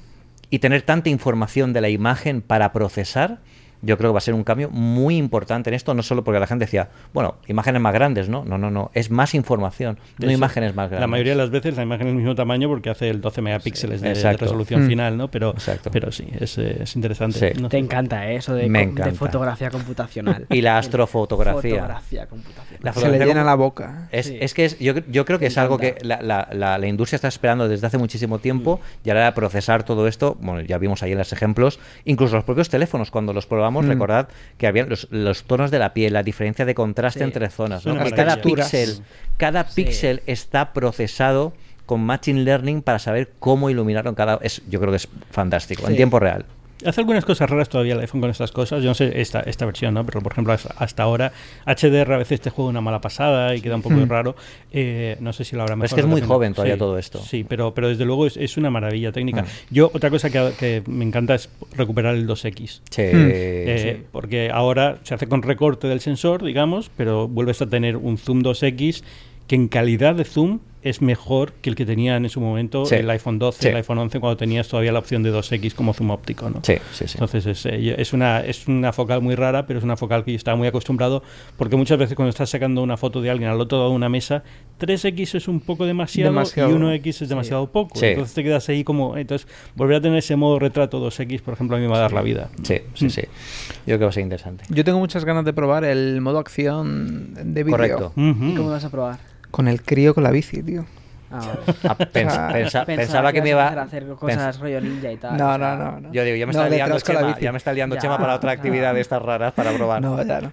y 0.49 0.59
tener 0.59 0.81
tanta 0.81 1.09
información 1.09 1.73
de 1.73 1.81
la 1.81 1.89
imagen 1.89 2.41
para 2.41 2.73
procesar, 2.73 3.39
yo 3.81 3.97
creo 3.97 4.09
que 4.11 4.13
va 4.13 4.17
a 4.17 4.21
ser 4.21 4.33
un 4.33 4.43
cambio 4.43 4.69
muy 4.69 5.17
importante 5.17 5.69
en 5.69 5.73
esto, 5.73 5.93
no 5.93 6.03
solo 6.03 6.23
porque 6.23 6.39
la 6.39 6.47
gente 6.47 6.65
decía, 6.65 6.89
bueno, 7.13 7.35
imágenes 7.47 7.81
más 7.81 7.93
grandes, 7.93 8.29
¿no? 8.29 8.43
No, 8.45 8.57
no, 8.57 8.69
no, 8.71 8.91
es 8.93 9.09
más 9.11 9.33
información, 9.35 9.97
no 10.17 10.27
Eso, 10.27 10.37
imágenes 10.37 10.75
más 10.75 10.89
grandes. 10.89 11.01
La 11.01 11.07
mayoría 11.07 11.33
de 11.33 11.37
las 11.37 11.49
veces 11.49 11.75
la 11.77 11.83
imagen 11.83 12.07
es 12.07 12.11
el 12.11 12.17
mismo 12.17 12.35
tamaño 12.35 12.67
porque 12.67 12.89
hace 12.89 13.09
el 13.09 13.21
12 13.21 13.41
megapíxeles 13.41 14.01
de, 14.01 14.13
resolución 14.33 14.85
Mm. 14.85 14.87
final, 14.87 15.17
¿no? 15.17 15.27
Pero, 15.29 15.51
Exacto. 15.51 15.89
pero 15.91 16.11
sí, 16.11 16.27
es, 16.39 16.57
eh, 16.57 16.83
es 16.83 16.95
interesante. 16.95 17.53
Sí. 17.55 17.61
No 17.61 17.69
Te 17.69 17.77
sé. 17.77 17.83
encanta 17.83 18.29
¿eh? 18.31 18.35
eso 18.37 18.53
de, 18.53 18.67
Me 18.69 18.87
fotografía 19.13 19.69
computacional. 19.69 20.45
Y 20.49 20.61
la 20.61 20.77
astrofotografía. 20.77 21.75
Fotografía 21.75 22.27
computacional. 22.27 22.79
La 22.81 22.93
Se 22.93 23.09
le 23.09 23.25
llena 23.25 23.43
la 23.43 23.55
boca. 23.55 24.07
Es, 24.11 24.27
Sí. 24.27 24.37
es 24.39 24.53
que 24.53 24.65
es, 24.65 24.79
yo, 24.79 24.93
yo 25.09 25.25
creo 25.25 25.39
que 25.39 25.47
es 25.47 25.57
algo 25.57 25.77
que 25.77 25.95
la, 26.01 26.21
la- 26.21 26.47
la- 26.51 26.77
la 26.77 26.87
industria 26.87 27.15
está 27.15 27.27
esperando 27.27 27.67
desde 27.67 27.87
hace 27.87 27.97
muchísimo 27.97 28.39
tiempo 28.39 28.79
Mm. 29.03 29.07
y 29.07 29.09
ahora 29.11 29.33
procesar 29.33 29.83
todo 29.83 30.07
esto, 30.07 30.37
bueno, 30.41 30.61
ya 30.61 30.77
vimos 30.77 31.01
ahí 31.03 31.11
en 31.13 31.17
los 31.17 31.31
ejemplos, 31.33 31.79
incluso 32.05 32.35
los 32.35 32.43
propios 32.45 32.69
teléfonos, 32.69 33.11
cuando 33.11 33.33
los 33.33 33.45
probamos, 33.45 33.68
Mm. 33.71 33.89
recordad 33.89 34.29
que 34.57 34.67
habían 34.67 34.89
los, 34.89 35.07
los 35.11 35.43
tonos 35.43 35.71
de 35.71 35.79
la 35.79 35.93
piel, 35.93 36.13
la 36.13 36.23
diferencia 36.23 36.65
de 36.65 36.75
contraste 36.75 37.19
Sí. 37.19 37.23
entre 37.25 37.49
zonas, 37.49 37.81
Es 37.81 37.85
¿no? 37.85 37.93
una 37.93 38.07
Y 38.07 38.11
cada 38.11 38.41
píxel, 38.41 38.99
cada 39.37 39.63
Sí. 39.65 39.83
píxel 39.83 40.21
está 40.25 40.73
procesado 40.73 41.53
con 41.85 42.01
Machine 42.01 42.41
Learning 42.41 42.81
para 42.81 42.99
saber 42.99 43.31
cómo 43.39 43.69
iluminaron 43.69 44.13
cada... 44.15 44.37
Es, 44.41 44.61
yo 44.69 44.79
creo 44.79 44.91
que 44.91 44.97
es 44.97 45.07
fantástico, 45.31 45.87
en 45.87 45.95
tiempo 45.95 46.19
real. 46.19 46.45
Hace 46.85 47.01
algunas 47.01 47.25
cosas 47.25 47.49
raras 47.49 47.67
todavía 47.67 47.93
el 47.93 47.99
iPhone 47.99 48.21
con 48.21 48.29
estas 48.29 48.51
cosas. 48.51 48.81
Yo 48.81 48.89
no 48.89 48.93
sé 48.93 49.19
esta, 49.19 49.41
esta 49.41 49.65
versión, 49.65 49.93
¿no? 49.93 50.05
Pero 50.05 50.21
por 50.21 50.31
ejemplo, 50.31 50.53
hasta- 50.53 51.03
ahora 51.03 51.31
HDR 51.65 52.13
a 52.13 52.17
veces 52.17 52.39
te 52.39 52.49
juega 52.49 52.69
una 52.69 52.79
mala 52.81 53.01
pasada 53.01 53.53
y 53.55 53.61
queda 53.61 53.75
un 53.75 53.81
poco 53.81 53.95
Mm. 53.95 54.07
raro. 54.09 54.35
Eh, 54.71 55.17
no 55.19 55.33
sé 55.33 55.43
si 55.43 55.55
lo 55.55 55.63
habrá 55.63 55.75
Pero 55.75 55.85
es 55.85 55.91
mejor 55.91 55.95
que 55.95 56.01
es 56.01 56.07
muy 56.07 56.21
joven 56.27 56.53
todavía 56.53 56.75
Sí, 56.75 56.79
todo 56.79 56.97
esto. 56.97 57.19
Sí, 57.19 57.45
pero, 57.47 57.73
pero 57.73 57.89
desde 57.89 58.05
luego 58.05 58.25
es, 58.27 58.37
es 58.37 58.55
una 58.57 58.69
maravilla 58.69 59.11
técnica. 59.11 59.41
Mm. 59.43 59.45
Yo, 59.71 59.91
otra 59.93 60.09
cosa 60.09 60.29
que, 60.29 60.51
que 60.57 60.83
me 60.87 61.03
encanta 61.03 61.35
es 61.35 61.49
recuperar 61.75 62.15
el 62.15 62.25
2X. 62.27 62.81
Sí, 62.89 63.01
Eh, 63.03 63.95
sí. 63.97 64.03
Porque 64.11 64.49
ahora 64.51 64.99
se 65.03 65.13
hace 65.15 65.27
con 65.27 65.41
recorte 65.41 65.87
del 65.87 65.99
sensor, 65.99 66.43
digamos, 66.43 66.89
pero 66.95 67.27
vuelves 67.27 67.61
a 67.61 67.67
tener 67.67 67.97
un 67.97 68.17
zoom 68.17 68.41
2X 68.41 69.03
que 69.47 69.55
en 69.55 69.67
calidad 69.67 70.15
de 70.15 70.23
zoom 70.25 70.59
es 70.81 71.01
mejor 71.01 71.51
que 71.53 71.69
el 71.69 71.75
que 71.75 71.85
tenían 71.85 72.23
en 72.23 72.29
su 72.29 72.39
momento 72.39 72.85
Sí. 72.85 72.95
el 72.95 73.09
iPhone 73.09 73.37
12, 73.37 73.61
Sí. 73.63 73.67
el 73.67 73.75
iPhone 73.75 73.97
11, 73.97 74.19
cuando 74.19 74.37
tenías 74.37 74.67
todavía 74.67 74.91
la 74.93 74.99
opción 74.99 75.23
de 75.23 75.31
2X 75.31 75.73
como 75.73 75.93
zoom 75.93 76.11
óptico. 76.11 76.49
¿no? 76.49 76.61
Sí, 76.63 76.75
sí, 76.93 77.05
sí. 77.07 77.13
Entonces 77.15 77.45
es, 77.45 77.65
eh, 77.65 77.95
es, 77.97 78.13
una, 78.13 78.39
es 78.41 78.67
una 78.67 78.93
focal 78.93 79.21
muy 79.21 79.35
rara, 79.35 79.65
pero 79.67 79.79
es 79.79 79.83
una 79.83 79.97
focal 79.97 80.23
que 80.23 80.31
yo 80.31 80.37
estaba 80.37 80.55
muy 80.55 80.67
acostumbrado, 80.67 81.21
porque 81.57 81.75
muchas 81.75 81.97
veces 81.97 82.15
cuando 82.15 82.29
estás 82.29 82.49
sacando 82.49 82.81
una 82.81 82.95
foto 82.97 83.21
de 83.21 83.29
alguien 83.29 83.49
al 83.49 83.59
otro 83.59 83.77
lado 83.77 83.89
de 83.89 83.95
una 83.95 84.09
mesa, 84.09 84.43
3X 84.79 85.35
es 85.35 85.47
un 85.49 85.59
poco 85.59 85.85
demasiado, 85.85 86.31
Demasiado. 86.31 86.69
y 86.69 86.73
1X 86.73 87.23
es 87.23 87.29
demasiado 87.29 87.67
poco. 87.71 87.99
Sí. 87.99 88.05
Entonces 88.07 88.33
te 88.33 88.43
quedas 88.43 88.67
ahí 88.69 88.83
como... 88.85 89.17
Entonces 89.17 89.47
volver 89.75 89.97
a 89.97 90.01
tener 90.01 90.17
ese 90.19 90.35
modo 90.37 90.59
retrato 90.59 90.99
2X, 91.05 91.41
por 91.41 91.55
ejemplo, 91.55 91.75
a 91.75 91.79
mí 91.79 91.85
me 91.85 91.91
va 91.91 91.97
a 91.97 92.01
dar 92.01 92.13
la 92.13 92.21
vida. 92.21 92.49
Sí, 92.63 92.77
sí, 92.93 93.05
Mm. 93.05 93.09
sí. 93.09 93.21
Yo 93.21 93.83
creo 93.85 93.99
que 93.99 94.05
va 94.05 94.09
a 94.09 94.13
ser 94.13 94.23
interesante. 94.23 94.63
Yo 94.69 94.83
tengo 94.85 94.99
muchas 94.99 95.25
ganas 95.25 95.43
de 95.43 95.51
probar 95.53 95.83
el 95.83 96.21
modo 96.21 96.39
acción 96.39 97.33
de 97.33 97.63
vídeo. 97.63 97.71
Correcto. 97.77 98.13
¿Y 98.15 98.55
cómo 98.55 98.69
vas 98.69 98.85
a 98.85 98.89
probar? 98.89 99.19
Con 99.51 99.67
el 99.67 99.81
crío 99.81 100.13
con 100.13 100.23
la 100.23 100.31
bici, 100.31 100.61
tío. 100.63 100.85
Ah. 101.31 101.41
Ah, 101.83 101.95
pens- 101.97 102.27
Ah, 102.31 102.49
pensa- 102.51 102.51
Pensaba 102.53 102.85
pensaba 102.85 103.33
que 103.33 103.41
me 103.43 103.49
iba... 103.49 103.67
a 103.67 103.81
hacer 103.83 104.07
cosas 104.07 104.59
rollo 104.59 104.81
ninja 104.81 105.11
y 105.11 105.17
tal. 105.17 105.37
No, 105.37 105.53
o 105.53 105.57
sea, 105.57 105.75
no, 105.75 105.91
no, 105.91 105.99
no. 106.01 106.11
Yo 106.13 106.23
digo, 106.23 106.35
ya 106.37 106.47
me 106.47 106.53
No, 106.53 106.63
está 106.63 106.75
liando 106.75 106.99
Chema, 106.99 107.39
ya 107.39 107.51
me 107.51 107.57
está 107.59 107.73
liando 107.73 107.95
Ya, 107.95 108.01
Chema 108.01 108.17
para 108.17 108.33
otra 108.35 108.51
actividad 108.51 108.93
de 108.95 109.01
estas 109.01 109.21
raras 109.21 109.53
para 109.53 109.71
probar. 109.71 110.01
No, 110.01 110.21
ya 110.23 110.41
no. 110.41 110.51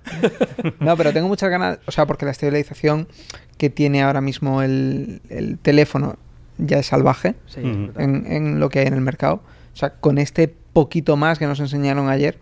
No, 0.81 0.97
pero 0.99 1.13
tengo 1.15 1.29
muchas 1.29 1.49
ganas, 1.51 1.79
o 1.87 1.93
sea, 1.93 2.05
porque 2.07 2.27
la 2.27 2.33
estabilización 2.33 3.09
que 3.57 3.71
tiene 3.71 4.03
ahora 4.03 4.21
mismo 4.21 4.61
el, 4.63 5.23
el 5.31 5.59
teléfono 5.59 6.17
ya 6.59 6.79
es 6.79 6.87
salvaje 6.87 7.35
Sí, 7.47 7.61
en, 7.63 8.25
en 8.27 8.61
lo 8.61 8.69
que 8.69 8.81
hay 8.81 8.87
en 8.87 8.95
el 8.95 9.01
mercado. 9.01 9.37
O 9.73 9.77
sea, 9.79 9.91
con 9.95 10.19
este 10.19 10.49
poquito 10.75 11.17
más 11.17 11.39
que 11.39 11.47
nos 11.47 11.59
enseñaron 11.61 12.11
ayer, 12.11 12.39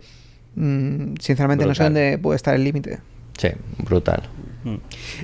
mm, 0.55 1.15
sinceramente 1.21 1.65
no 1.65 1.73
sé 1.73 1.83
dónde 1.83 2.17
puede 2.17 2.35
estar 2.35 2.53
el 2.53 2.65
límite. 2.65 2.99
Sí, 3.37 3.47
brutal. 3.77 4.23
Mm. 4.65 4.75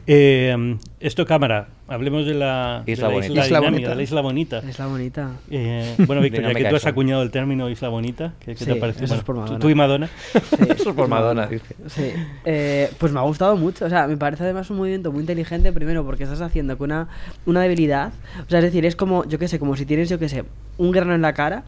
Eh, 0.07 0.77
esto 0.99 1.25
cámara, 1.25 1.67
hablemos 1.87 2.25
de 2.27 2.35
la 2.35 2.83
Isla 2.85 3.07
de 3.07 3.13
la 3.13 3.15
Bonita. 3.15 3.31
isla, 3.33 3.45
Isla 3.45 3.59
dinámica, 3.59 3.69
Bonita. 3.71 3.89
de 3.89 3.95
la 3.95 4.03
isla 4.03 4.21
bonita. 4.21 4.57
Es 4.59 4.79
la 4.79 4.85
bonita. 4.87 5.31
Eh, 5.49 5.95
bueno, 6.05 6.21
Víctor, 6.21 6.41
ya 6.43 6.47
que 6.49 6.53
Dinámica 6.53 6.69
tú 6.69 6.75
has 6.75 6.81
eso. 6.83 6.89
acuñado 6.89 7.23
el 7.23 7.31
término 7.31 7.69
isla 7.69 7.89
bonita, 7.89 8.33
¿qué, 8.39 8.55
qué 8.55 8.65
te 8.65 8.75
parece? 8.75 9.03
eso 9.05 9.15
es 9.15 9.23
por 9.23 9.35
tú- 9.35 9.41
Madonna. 9.41 9.59
tú 9.59 9.69
y 9.69 9.75
Madonna. 9.75 10.07
Sí, 10.31 10.39
Eso 10.69 10.89
es 10.91 10.95
por 10.95 11.07
Madonna, 11.07 11.47
dice. 11.47 11.75
Sí, 11.87 12.11
eh, 12.45 12.89
pues 12.99 13.11
me 13.11 13.19
ha 13.19 13.23
gustado 13.23 13.57
mucho. 13.57 13.85
O 13.85 13.89
sea, 13.89 14.05
me 14.07 14.15
parece 14.17 14.43
además 14.43 14.69
un 14.69 14.77
movimiento 14.77 15.11
muy 15.11 15.21
inteligente. 15.21 15.71
Primero, 15.73 16.05
porque 16.05 16.23
estás 16.23 16.41
haciendo 16.41 16.77
que 16.77 16.83
una, 16.83 17.07
una 17.47 17.61
debilidad. 17.61 18.13
O 18.45 18.49
sea, 18.49 18.59
es 18.59 18.65
decir, 18.65 18.85
es 18.85 18.95
como, 18.95 19.25
yo 19.27 19.39
qué 19.39 19.47
sé, 19.47 19.57
como 19.59 19.75
si 19.75 19.85
tienes, 19.87 20.07
yo 20.07 20.19
qué 20.19 20.29
sé, 20.29 20.43
un 20.81 20.91
grano 20.91 21.13
en 21.13 21.21
la 21.21 21.33
cara 21.33 21.63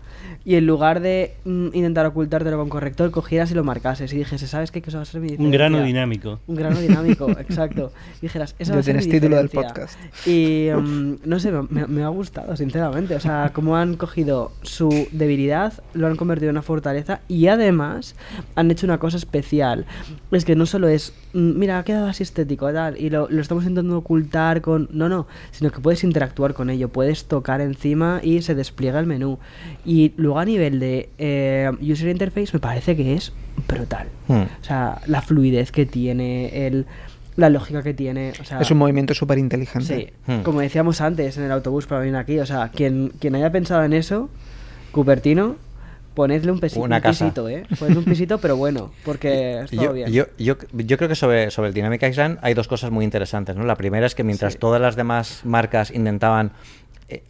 y 0.45 0.56
en 0.56 0.65
lugar 0.65 0.99
de 0.99 1.36
mm, 1.45 1.67
intentar 1.73 2.06
ocultártelo 2.06 2.58
con 2.58 2.67
corrector, 2.67 3.12
cogieras 3.12 3.52
y 3.52 3.54
lo 3.54 3.63
marcases 3.63 4.12
y 4.12 4.17
dijese, 4.17 4.47
¿sabes 4.47 4.71
qué? 4.71 4.82
Que 4.82 4.89
eso 4.89 4.97
va 4.97 5.04
a 5.04 5.06
ser 5.06 5.21
mi 5.21 5.30
Un 5.38 5.52
grano 5.52 5.78
diferencia". 5.78 5.86
dinámico. 5.86 6.39
Un 6.47 6.56
grano 6.56 6.80
dinámico, 6.82 7.30
exacto. 7.39 7.93
Dijeras, 8.21 8.56
eso 8.60 8.73
va 8.73 8.80
a 8.80 8.84
ser 8.84 8.93
tienes 8.95 9.06
mi 9.08 9.12
título 9.13 9.38
del 9.38 9.45
diferencia. 9.47 9.73
podcast. 9.73 10.28
Y 10.28 10.69
mm, 10.76 11.13
no 11.26 11.39
sé, 11.39 11.52
me, 11.52 11.88
me 11.88 12.04
ha 12.04 12.08
gustado, 12.10 12.56
sinceramente. 12.58 13.15
O 13.15 13.19
sea, 13.19 13.52
cómo 13.54 13.78
han 13.78 13.95
cogido 13.95 14.52
su 14.63 14.89
debilidad, 15.12 15.73
lo 15.93 16.08
han 16.08 16.15
convertido 16.15 16.49
en 16.49 16.56
una 16.56 16.62
fortaleza 16.62 17.21
y 17.30 17.47
además 17.47 18.15
han 18.56 18.71
hecho 18.71 18.86
una 18.88 18.97
cosa 18.97 19.17
especial. 19.17 19.86
Es 20.32 20.43
que 20.45 20.56
no 20.56 20.65
solo 20.65 20.88
es, 20.89 21.13
mm, 21.34 21.58
mira, 21.60 21.78
ha 21.80 21.84
quedado 21.84 22.08
así 22.08 22.23
estético 22.23 22.71
tal, 22.73 22.99
y 22.99 23.10
lo, 23.12 23.30
lo 23.30 23.41
estamos 23.41 23.63
intentando 23.65 23.97
ocultar 23.97 24.62
con. 24.62 24.89
No, 24.91 25.08
no, 25.10 25.28
sino 25.52 25.71
que 25.71 25.80
puedes 25.80 26.04
interactuar 26.04 26.54
con 26.54 26.69
ello, 26.69 26.89
puedes 26.89 27.26
tocar 27.26 27.62
encima 27.62 28.19
y 28.23 28.41
se 28.41 28.56
despliega 28.56 29.02
el 29.03 29.07
menú. 29.07 29.37
Y 29.85 30.13
luego 30.17 30.39
a 30.39 30.45
nivel 30.45 30.79
de 30.79 31.09
eh, 31.17 31.69
user 31.81 32.09
interface, 32.09 32.49
me 32.53 32.59
parece 32.59 32.95
que 32.95 33.13
es 33.13 33.31
brutal. 33.67 34.07
Hmm. 34.27 34.41
O 34.61 34.63
sea, 34.63 34.99
la 35.07 35.21
fluidez 35.21 35.71
que 35.71 35.85
tiene, 35.85 36.65
el, 36.67 36.85
la 37.35 37.49
lógica 37.49 37.83
que 37.83 37.93
tiene. 37.93 38.33
O 38.41 38.43
sea, 38.43 38.59
Es 38.59 38.71
un 38.71 38.77
movimiento 38.79 39.13
súper 39.13 39.37
inteligente. 39.37 40.13
Sí, 40.27 40.31
Hmm. 40.31 40.41
como 40.43 40.61
decíamos 40.61 41.01
antes 41.01 41.37
en 41.37 41.43
el 41.43 41.51
autobús 41.51 41.85
para 41.85 42.01
venir 42.01 42.15
aquí, 42.15 42.39
o 42.39 42.45
sea, 42.45 42.69
quien, 42.69 43.11
quien 43.19 43.35
haya 43.35 43.51
pensado 43.51 43.83
en 43.83 43.93
eso, 43.93 44.29
Cupertino, 44.91 45.55
ponedle 46.13 46.51
un, 46.51 46.59
pesi- 46.61 46.77
Una 46.79 46.97
un 46.97 47.01
pisito, 47.01 47.49
¿eh? 47.49 47.65
Ponedle 47.79 47.97
un 47.99 48.05
pisito, 48.05 48.37
pero 48.37 48.55
bueno, 48.55 48.91
porque 49.03 49.61
es 49.63 49.71
todo 49.71 49.81
Yo, 49.83 49.93
bien. 49.93 50.11
yo, 50.11 50.25
yo, 50.37 50.55
yo 50.71 50.97
creo 50.97 51.09
que 51.09 51.15
sobre, 51.15 51.49
sobre 51.49 51.69
el 51.69 51.73
Dynamic 51.73 52.03
Island 52.03 52.37
hay 52.43 52.53
dos 52.53 52.67
cosas 52.67 52.91
muy 52.91 53.03
interesantes. 53.03 53.55
¿no? 53.55 53.63
La 53.65 53.75
primera 53.75 54.05
es 54.05 54.13
que 54.13 54.23
mientras 54.23 54.53
Sí. 54.53 54.59
todas 54.59 54.79
las 54.79 54.95
demás 54.95 55.41
marcas 55.43 55.89
intentaban 55.89 56.51
eh, 57.09 57.23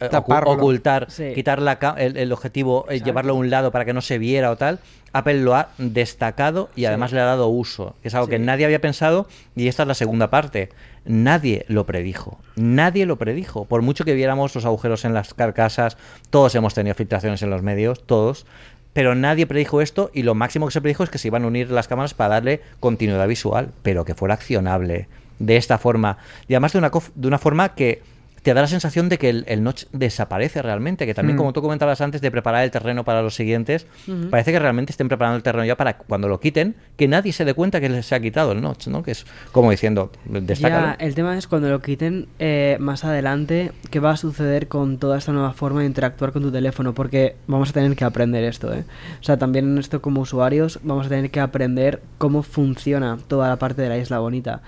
ocultar, 0.46 1.08
quitar 1.34 1.60
el, 1.98 2.32
objetivo, 2.32 2.86
eh, 2.88 3.00
llevarlo 3.00 3.32
a 3.32 3.36
un 3.36 3.50
lado 3.50 3.70
para 3.70 3.84
que 3.84 3.92
no 3.92 4.00
se 4.00 4.18
viera 4.18 4.50
o 4.50 4.56
tal, 4.56 4.78
Apple 5.12 5.40
lo 5.40 5.54
ha 5.54 5.68
destacado 5.78 6.70
y 6.74 6.86
además 6.86 7.12
le 7.12 7.20
ha 7.20 7.24
dado 7.24 7.48
uso, 7.48 7.94
que 8.02 8.08
es 8.08 8.14
algo 8.14 8.26
que 8.26 8.38
nadie 8.38 8.64
había 8.64 8.80
pensado 8.80 9.28
y 9.54 9.68
esta 9.68 9.82
es 9.82 9.88
la 9.88 9.94
segunda 9.94 10.30
parte. 10.30 10.70
Nadie 11.04 11.66
lo 11.68 11.86
predijo, 11.86 12.38
nadie 12.56 13.06
lo 13.06 13.16
predijo. 13.16 13.66
Por 13.66 13.82
mucho 13.82 14.04
que 14.04 14.14
viéramos 14.14 14.54
los 14.54 14.64
agujeros 14.64 15.04
en 15.04 15.14
las 15.14 15.34
carcasas, 15.34 15.96
todos 16.30 16.54
hemos 16.54 16.74
tenido 16.74 16.94
filtraciones 16.94 17.42
en 17.42 17.50
los 17.50 17.62
medios, 17.62 18.04
todos, 18.06 18.46
pero 18.92 19.14
nadie 19.14 19.46
predijo 19.46 19.80
esto 19.80 20.10
y 20.14 20.22
lo 20.22 20.34
máximo 20.34 20.66
que 20.66 20.72
se 20.72 20.80
predijo 20.80 21.04
es 21.04 21.10
que 21.10 21.18
se 21.18 21.28
iban 21.28 21.44
a 21.44 21.48
unir 21.48 21.70
las 21.70 21.88
cámaras 21.88 22.14
para 22.14 22.34
darle 22.34 22.62
continuidad 22.80 23.28
visual, 23.28 23.70
pero 23.82 24.04
que 24.04 24.14
fuera 24.14 24.34
accionable 24.34 25.08
de 25.38 25.56
esta 25.56 25.78
forma. 25.78 26.18
Y 26.48 26.54
además 26.54 26.72
de 26.72 26.78
una, 26.78 26.90
de 27.14 27.28
una 27.28 27.38
forma 27.38 27.74
que 27.74 28.02
te 28.44 28.52
da 28.52 28.60
la 28.60 28.68
sensación 28.68 29.08
de 29.08 29.16
que 29.16 29.30
el, 29.30 29.62
notch 29.62 29.84
desaparece 29.92 30.60
realmente, 30.60 31.06
que 31.06 31.14
también 31.14 31.36
mm. 31.36 31.38
como 31.38 31.52
tú 31.54 31.62
comentabas 31.62 32.02
antes 32.02 32.20
de 32.20 32.30
preparar 32.30 32.62
el 32.62 32.70
terreno 32.70 33.02
para 33.02 33.22
los 33.22 33.34
siguientes, 33.34 33.86
parece 34.30 34.52
que 34.52 34.58
realmente 34.58 34.92
estén 34.92 35.08
preparando 35.08 35.38
el 35.38 35.42
terreno 35.42 35.64
ya 35.64 35.76
para 35.76 35.96
cuando 35.96 36.28
lo 36.28 36.40
quiten, 36.40 36.76
que 36.98 37.08
nadie 37.08 37.32
se 37.32 37.46
dé 37.46 37.54
cuenta 37.54 37.80
que 37.80 38.02
se 38.02 38.14
ha 38.14 38.20
quitado 38.20 38.52
el 38.52 38.60
notch, 38.60 38.88
¿no? 38.88 39.02
Que 39.02 39.12
es 39.12 39.24
como 39.50 39.70
diciendo, 39.70 40.12
destaca. 40.26 40.94
el 41.00 41.14
tema 41.14 41.38
es 41.38 41.46
cuando 41.46 41.70
lo 41.70 41.80
quiten 41.80 42.28
eh, 42.38 42.76
más 42.80 43.04
adelante, 43.04 43.72
¿qué 43.90 43.98
va 43.98 44.10
a 44.10 44.16
suceder 44.18 44.68
con 44.68 44.98
toda 44.98 45.16
esta 45.16 45.32
nueva 45.32 45.54
forma 45.54 45.80
de 45.80 45.86
interactuar 45.86 46.32
con 46.32 46.42
tu 46.42 46.52
teléfono? 46.52 46.92
Porque 46.92 47.36
vamos 47.46 47.70
a 47.70 47.72
tener 47.72 47.96
que 47.96 48.04
aprender 48.04 48.44
esto, 48.44 48.74
¿eh? 48.74 48.84
O 49.20 49.24
sea, 49.24 49.38
también 49.38 49.78
esto 49.78 50.02
como 50.02 50.20
usuarios 50.20 50.80
vamos 50.82 51.06
a 51.06 51.08
tener 51.08 51.30
que 51.30 51.40
aprender 51.40 52.02
cómo 52.18 52.42
funciona 52.42 53.16
toda 53.26 53.48
la 53.48 53.56
parte 53.56 53.80
de 53.80 53.88
la 53.88 53.96
isla 53.96 54.18
bonita. 54.18 54.60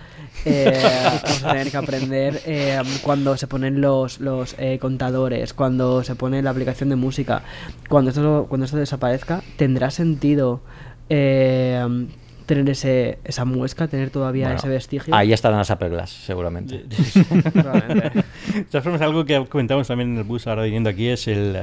Eh, 0.45 0.81
vamos 1.25 1.45
a 1.45 1.53
tener 1.53 1.71
que 1.71 1.77
aprender 1.77 2.41
eh, 2.47 2.81
cuando 3.03 3.37
se 3.37 3.47
los, 3.71 4.21
los 4.21 4.55
eh, 4.59 4.79
contadores, 4.81 5.53
cuando 5.53 6.03
se 6.03 6.15
pone 6.15 6.43
la 6.43 6.51
aplicación 6.51 6.89
de 6.89 6.97
música. 6.97 7.43
Cuando 7.89 8.11
esto, 8.11 8.47
cuando 8.49 8.65
esto 8.65 8.77
desaparezca, 8.77 9.43
tendrá 9.57 9.91
sentido 9.91 10.61
tener 12.47 12.69
ese, 12.71 13.19
esa 13.25 13.45
muesca, 13.45 13.89
tener 13.89 14.11
todavía 14.11 14.55
ese 14.55 14.69
vestigio. 14.69 15.15
Ahí 15.15 15.33
estarán 15.33 15.59
las 15.59 15.71
Apple 15.71 15.91
seguramente. 16.07 16.85
de 16.85 18.65
todas 18.71 18.85
formas, 18.85 19.03
algo 19.03 19.25
que 19.25 19.45
comentamos 19.47 19.89
también 19.89 20.13
en 20.13 20.19
el 20.19 20.25
bus 20.25 20.47
ahora 20.47 20.63
viniendo 20.63 20.89
aquí 20.89 21.09
es 21.09 21.29
el, 21.29 21.57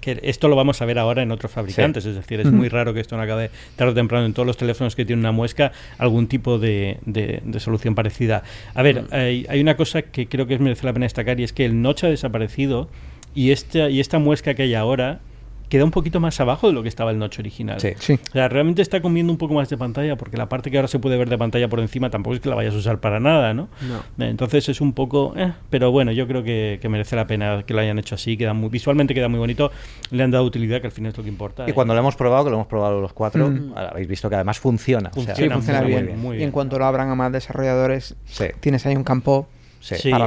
que 0.00 0.20
esto 0.22 0.48
lo 0.48 0.56
vamos 0.56 0.82
a 0.82 0.84
ver 0.84 0.98
ahora 0.98 1.22
en 1.22 1.30
otros 1.30 1.50
fabricantes. 1.52 2.04
Es 2.04 2.16
decir, 2.16 2.40
es 2.40 2.50
muy 2.50 2.68
raro 2.68 2.92
que 2.92 3.00
esto 3.00 3.16
no 3.16 3.22
acabe 3.22 3.50
tarde 3.76 3.92
o 3.92 3.94
temprano 3.94 4.26
en 4.26 4.34
todos 4.34 4.46
los 4.46 4.56
teléfonos 4.56 4.96
que 4.96 5.04
tienen 5.04 5.20
una 5.20 5.32
muesca 5.32 5.72
algún 5.98 6.26
tipo 6.26 6.58
de, 6.58 6.98
de, 7.06 7.60
solución 7.60 7.94
parecida. 7.94 8.42
A 8.74 8.82
ver, 8.82 9.04
hay, 9.12 9.46
hay, 9.48 9.60
una 9.60 9.76
cosa 9.76 10.02
que 10.02 10.28
creo 10.28 10.46
que 10.46 10.58
merece 10.58 10.84
la 10.84 10.92
pena 10.92 11.06
destacar 11.06 11.40
y 11.40 11.44
es 11.44 11.52
que 11.52 11.64
el 11.64 11.80
notch 11.80 12.04
ha 12.04 12.08
desaparecido 12.08 12.88
y 13.34 13.50
esta, 13.50 13.90
y 13.90 14.00
esta 14.00 14.18
muesca 14.18 14.54
que 14.54 14.62
hay 14.62 14.74
ahora 14.74 15.20
queda 15.68 15.84
un 15.84 15.90
poquito 15.90 16.20
más 16.20 16.38
abajo 16.40 16.68
de 16.68 16.72
lo 16.72 16.82
que 16.82 16.88
estaba 16.88 17.10
el 17.10 17.18
noche 17.18 17.42
original. 17.42 17.80
Sí. 17.80 17.90
sí. 17.98 18.18
O 18.30 18.32
sea, 18.32 18.48
realmente 18.48 18.82
está 18.82 19.00
comiendo 19.00 19.32
un 19.32 19.38
poco 19.38 19.54
más 19.54 19.68
de 19.68 19.76
pantalla, 19.76 20.16
porque 20.16 20.36
la 20.36 20.48
parte 20.48 20.70
que 20.70 20.78
ahora 20.78 20.88
se 20.88 20.98
puede 20.98 21.16
ver 21.16 21.28
de 21.28 21.38
pantalla 21.38 21.68
por 21.68 21.80
encima 21.80 22.10
tampoco 22.10 22.34
es 22.34 22.40
que 22.40 22.48
la 22.48 22.54
vayas 22.54 22.74
a 22.74 22.78
usar 22.78 23.00
para 23.00 23.20
nada, 23.20 23.54
¿no? 23.54 23.68
no. 24.16 24.24
Entonces 24.24 24.68
es 24.68 24.80
un 24.80 24.92
poco... 24.92 25.34
Eh, 25.36 25.52
pero 25.70 25.90
bueno, 25.90 26.12
yo 26.12 26.26
creo 26.26 26.42
que, 26.42 26.80
merece 26.86 27.16
la 27.16 27.26
pena 27.26 27.64
que 27.66 27.74
lo 27.74 27.80
hayan 27.80 27.98
hecho 27.98 28.14
así, 28.14 28.36
queda 28.36 28.54
muy, 28.54 28.68
visualmente 28.68 29.12
queda 29.12 29.28
muy 29.28 29.40
bonito, 29.40 29.72
le 30.10 30.22
han 30.22 30.30
dado 30.30 30.44
utilidad, 30.44 30.80
que 30.80 30.86
al 30.86 30.92
final 30.92 31.10
es 31.10 31.18
lo 31.18 31.24
que 31.24 31.28
importa. 31.28 31.68
Y 31.68 31.72
cuando 31.72 31.94
lo 31.94 32.00
hemos 32.00 32.14
probado, 32.14 32.44
que 32.44 32.50
lo 32.50 32.56
hemos 32.56 32.68
probado 32.68 33.00
los 33.00 33.12
cuatro, 33.12 33.50
mm. 33.50 33.72
habéis 33.76 34.06
visto 34.06 34.28
que 34.28 34.36
además 34.36 34.60
funciona. 34.60 35.10
funciona 35.10 35.36
sí, 35.36 35.48
funciona 35.50 35.80
bien. 35.80 36.16
y 36.38 36.42
en 36.42 36.50
cuanto 36.52 36.78
lo 36.78 36.84
abran 36.84 37.10
a 37.10 37.14
más 37.14 37.32
desarrolladores, 37.32 38.14
tienes 38.60 38.86
ahí 38.86 38.94
un 38.94 39.04
campo 39.04 39.48
Sí, 39.94 40.10
para 40.10 40.24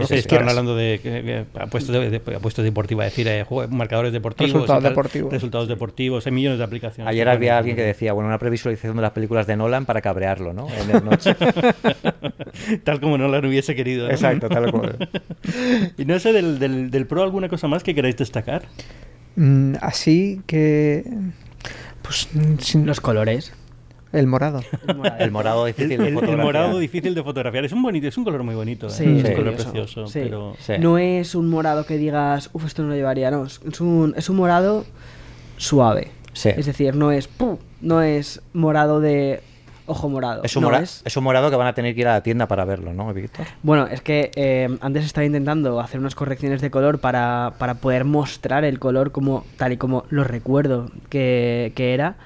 hablando 0.49 0.73
de, 0.73 1.45
apuestos, 1.59 1.93
de, 1.93 2.21
apuestos 2.35 2.63
deportivos, 2.63 3.05
es 3.05 3.11
decir, 3.11 3.27
eh, 3.27 3.45
marcadores 3.69 4.13
deportivos, 4.13 4.53
resultados 4.53 4.83
deportivos. 4.83 5.33
Resultados 5.33 5.67
deportivos, 5.67 6.25
hay 6.25 6.31
millones 6.31 6.59
de 6.59 6.63
aplicaciones. 6.63 7.11
Ayer 7.11 7.27
había 7.27 7.57
alguien 7.57 7.75
que 7.75 7.83
decía, 7.83 8.13
bueno, 8.13 8.29
una 8.29 8.39
previsualización 8.39 8.95
de 8.95 9.01
las 9.01 9.11
películas 9.11 9.47
de 9.47 9.57
Nolan 9.57 9.85
para 9.85 10.01
cabrearlo, 10.01 10.53
¿no? 10.53 10.67
En 10.69 10.95
el 10.95 11.03
noche. 11.03 11.35
tal 12.85 13.01
como 13.01 13.17
Nolan 13.17 13.45
hubiese 13.45 13.75
querido. 13.75 14.09
Exacto, 14.09 14.47
tal 14.47 14.71
cual. 14.71 15.09
y 15.97 16.05
no 16.05 16.17
sé, 16.19 16.31
del, 16.31 16.57
del, 16.57 16.89
del, 16.89 17.05
Pro, 17.05 17.23
¿alguna 17.23 17.49
cosa 17.49 17.67
más 17.67 17.83
que 17.83 17.93
queráis 17.93 18.15
destacar? 18.15 18.63
Mm, 19.35 19.75
así 19.81 20.41
que. 20.47 21.03
Pues. 22.01 22.29
Sin... 22.59 22.85
Los 22.85 23.01
colores. 23.01 23.51
El 24.11 24.27
morado. 24.27 24.61
El 25.19 25.31
morado, 25.31 25.65
difícil 25.65 25.97
de 25.97 26.11
fotografiar. 26.11 26.39
El 26.39 26.45
morado 26.45 26.79
difícil 26.79 27.15
de 27.15 27.23
fotografiar. 27.23 27.65
Es 27.65 27.71
un 27.71 27.81
bonito, 27.83 28.07
es 28.07 28.17
un 28.17 28.23
color 28.23 28.43
muy 28.43 28.55
bonito. 28.55 28.87
¿eh? 28.87 28.91
Sí, 28.91 29.03
es 29.19 29.29
un 29.29 29.35
color 29.35 29.55
precioso. 29.55 30.05
Pero... 30.11 30.55
No 30.79 30.97
es 30.97 31.35
un 31.35 31.49
morado 31.49 31.85
que 31.85 31.97
digas, 31.97 32.49
uff, 32.53 32.65
esto 32.65 32.81
no 32.83 32.89
lo 32.89 32.95
llevaría. 32.95 33.29
No, 33.31 33.45
es 33.45 33.59
un, 33.79 34.13
es 34.17 34.29
un 34.29 34.37
morado 34.37 34.85
suave. 35.57 36.11
Es 36.43 36.65
decir, 36.65 36.95
no 36.95 37.11
es, 37.11 37.29
no 37.81 38.01
es 38.01 38.41
morado 38.53 38.99
de 38.99 39.41
ojo 39.85 40.07
morado. 40.07 40.43
Es 40.43 40.55
un, 40.55 40.73
es... 40.73 41.17
un, 41.17 41.23
morado 41.23 41.49
que 41.49 41.55
van 41.55 41.67
a 41.67 41.73
tener 41.73 41.95
que 41.95 42.01
ir 42.01 42.07
a 42.07 42.13
la 42.13 42.23
tienda 42.23 42.47
para 42.47 42.63
verlo, 42.63 42.93
¿no, 42.93 43.11
Víctor? 43.13 43.47
Bueno, 43.63 43.87
es 43.87 44.01
que 44.01 44.31
eh, 44.35 44.69
antes 44.81 45.03
estaba 45.03 45.25
intentando 45.25 45.79
hacer 45.79 45.99
unas 45.99 46.15
correcciones 46.15 46.61
de 46.61 46.69
color 46.69 46.99
para, 46.99 47.53
para, 47.57 47.75
poder 47.75 48.05
mostrar 48.05 48.63
el 48.63 48.79
color 48.79 49.11
como 49.11 49.45
tal 49.57 49.73
y 49.73 49.77
como 49.77 50.05
lo 50.09 50.23
recuerdo 50.23 50.91
que, 51.09 51.73
que 51.75 51.93
era. 51.93 52.17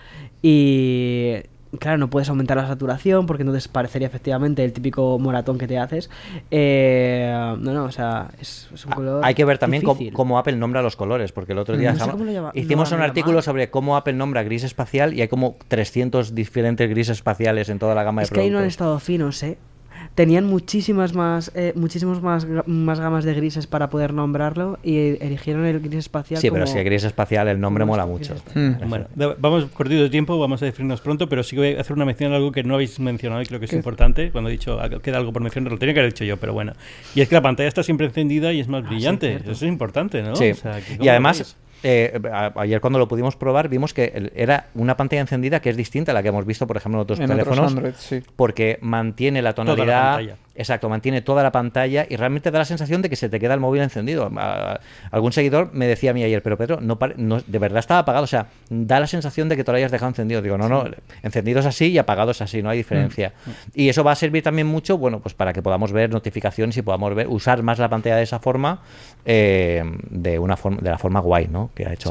Y 0.41 1.35
claro, 1.79 1.97
no 1.97 2.09
puedes 2.09 2.29
aumentar 2.29 2.57
la 2.57 2.67
saturación 2.67 3.25
porque 3.25 3.43
entonces 3.43 3.67
parecería 3.67 4.07
efectivamente 4.07 4.63
el 4.63 4.73
típico 4.73 5.17
moratón 5.19 5.57
que 5.57 5.67
te 5.67 5.77
haces. 5.77 6.09
Eh, 6.51 7.31
no, 7.59 7.73
no, 7.73 7.85
o 7.85 7.91
sea, 7.91 8.29
es, 8.39 8.69
un 8.85 8.93
ah, 8.93 8.95
color. 8.95 9.21
Hay 9.25 9.35
que 9.35 9.45
ver 9.45 9.57
también 9.57 9.83
cómo, 10.13 10.37
Apple 10.37 10.55
nombra 10.55 10.81
los 10.81 10.95
colores, 10.95 11.31
porque 11.31 11.53
el 11.53 11.59
otro 11.59 11.77
día 11.77 11.95
hicimos 12.53 12.91
un 12.91 13.01
artículo 13.01 13.41
sobre 13.41 13.69
cómo 13.69 13.97
Apple 13.97 14.13
nombra 14.13 14.43
gris 14.43 14.63
espacial 14.63 15.13
y 15.13 15.21
hay 15.21 15.27
como 15.27 15.57
300 15.67 16.35
diferentes 16.35 16.89
grises 16.89 17.17
espaciales 17.17 17.69
en 17.69 17.79
toda 17.79 17.95
la 17.95 18.03
gama 18.03 18.21
de 18.21 18.27
productos. 18.27 18.37
Es 18.37 18.41
que 18.41 18.45
ahí 18.45 18.51
no 18.51 18.59
han 18.59 18.65
estado 18.65 18.99
finos, 18.99 19.41
¿eh? 19.43 19.57
Tenían 20.15 20.45
muchísimas 20.45 21.13
más, 21.13 21.51
eh, 21.55 21.73
muchísimos 21.75 22.21
más, 22.21 22.47
más 22.67 22.99
gamas 22.99 23.25
de 23.25 23.33
grises 23.33 23.67
para 23.67 23.89
poder 23.89 24.13
nombrarlo 24.13 24.77
y 24.83 25.17
eligieron 25.23 25.65
el 25.65 25.79
gris 25.79 25.99
espacial. 25.99 26.39
Sí, 26.39 26.51
pero 26.51 26.67
si 26.67 26.77
el 26.77 26.83
gris 26.83 27.03
espacial, 27.03 27.47
el 27.47 27.59
nombre 27.59 27.85
mola 27.85 28.05
mucho. 28.05 28.35
Hmm. 28.53 28.73
Bueno, 28.87 29.07
vamos 29.39 29.65
cortito 29.73 30.03
de 30.03 30.09
tiempo, 30.09 30.37
vamos 30.37 30.61
a 30.61 30.65
definirnos 30.65 31.01
pronto, 31.01 31.27
pero 31.27 31.43
sí 31.43 31.55
que 31.55 31.61
voy 31.61 31.75
a 31.75 31.81
hacer 31.81 31.95
una 31.95 32.05
mención 32.05 32.31
a 32.33 32.35
algo 32.35 32.51
que 32.51 32.63
no 32.63 32.75
habéis 32.75 32.99
mencionado 32.99 33.41
y 33.41 33.45
creo 33.45 33.59
que 33.59 33.65
es 33.65 33.73
importante. 33.73 34.31
Cuando 34.31 34.49
he 34.49 34.53
dicho 34.53 34.79
queda 35.01 35.17
algo 35.17 35.33
por 35.33 35.41
mencionar, 35.41 35.71
lo 35.71 35.79
tenía 35.79 35.93
que 35.93 35.99
haber 36.01 36.11
hecho 36.11 36.25
yo, 36.25 36.37
pero 36.37 36.53
bueno. 36.53 36.73
Y 37.15 37.21
es 37.21 37.29
que 37.29 37.35
la 37.35 37.41
pantalla 37.41 37.67
está 37.67 37.83
siempre 37.83 38.05
encendida 38.05 38.53
y 38.53 38.59
es 38.59 38.67
más 38.67 38.83
ah, 38.85 38.89
brillante. 38.89 39.35
Eso 39.35 39.51
es 39.51 39.63
importante, 39.63 40.21
¿no? 40.21 40.35
Sí. 40.35 40.51
y 40.99 41.07
además, 41.07 41.57
eh, 41.83 42.19
ayer 42.55 42.79
cuando 42.81 42.97
lo 42.97 43.07
pudimos 43.07 43.35
probar 43.35 43.67
vimos 43.67 43.93
que 43.93 44.31
era 44.35 44.67
una 44.73 44.95
pantalla 44.97 45.21
encendida 45.21 45.59
que 45.59 45.69
es 45.69 45.77
distinta 45.77 46.11
a 46.11 46.15
la 46.15 46.23
que 46.23 46.29
hemos 46.29 46.45
visto, 46.45 46.65
por 46.65 46.77
ejemplo, 46.77 46.99
en 46.99 47.03
otros 47.03 47.19
teléfonos, 47.19 47.75
porque 48.35 48.79
mantiene 48.81 49.41
la 49.41 49.53
tonalidad, 49.53 50.21
exacto, 50.55 50.89
mantiene 50.89 51.21
toda 51.21 51.43
la 51.43 51.51
pantalla 51.51 52.05
y 52.09 52.15
realmente 52.15 52.51
da 52.51 52.59
la 52.59 52.65
sensación 52.65 53.01
de 53.01 53.09
que 53.09 53.15
se 53.15 53.29
te 53.29 53.39
queda 53.39 53.53
el 53.53 53.59
móvil 53.59 53.81
encendido. 53.81 54.31
algún 55.11 55.31
seguidor 55.31 55.71
me 55.73 55.87
decía 55.87 56.11
a 56.11 56.13
mí 56.13 56.23
ayer, 56.23 56.41
pero 56.41 56.57
Pedro, 56.57 56.79
no, 56.81 56.97
de 57.45 57.59
verdad 57.59 57.79
estaba 57.79 58.01
apagado, 58.01 58.23
o 58.23 58.27
sea, 58.27 58.47
da 58.69 58.99
la 58.99 59.07
sensación 59.07 59.49
de 59.49 59.57
que 59.57 59.63
lo 59.63 59.77
hayas 59.77 59.91
dejado 59.91 60.09
encendido. 60.09 60.41
Digo, 60.41 60.57
no, 60.57 60.69
no, 60.69 60.85
encendido 61.23 61.59
es 61.59 61.65
así 61.65 61.87
y 61.87 61.97
apagado 61.97 62.31
es 62.31 62.41
así, 62.41 62.61
no 62.61 62.69
hay 62.69 62.77
diferencia. 62.77 63.33
Mm. 63.45 63.51
Y 63.73 63.89
eso 63.89 64.03
va 64.03 64.11
a 64.11 64.15
servir 64.15 64.43
también 64.43 64.67
mucho, 64.67 64.97
bueno, 64.97 65.19
pues 65.19 65.33
para 65.33 65.53
que 65.53 65.61
podamos 65.61 65.91
ver 65.91 66.11
notificaciones 66.11 66.77
y 66.77 66.81
podamos 66.81 67.15
ver, 67.15 67.27
usar 67.27 67.63
más 67.63 67.79
la 67.79 67.89
pantalla 67.89 68.17
de 68.17 68.23
esa 68.23 68.39
forma, 68.39 68.81
eh, 69.25 69.83
de 70.09 70.39
una 70.39 70.57
forma, 70.57 70.79
de 70.81 70.89
la 70.89 70.97
forma 70.97 71.19
guay, 71.19 71.47
¿no? 71.47 71.71
que 71.73 71.85
ha 71.85 71.93
hecho 71.93 72.09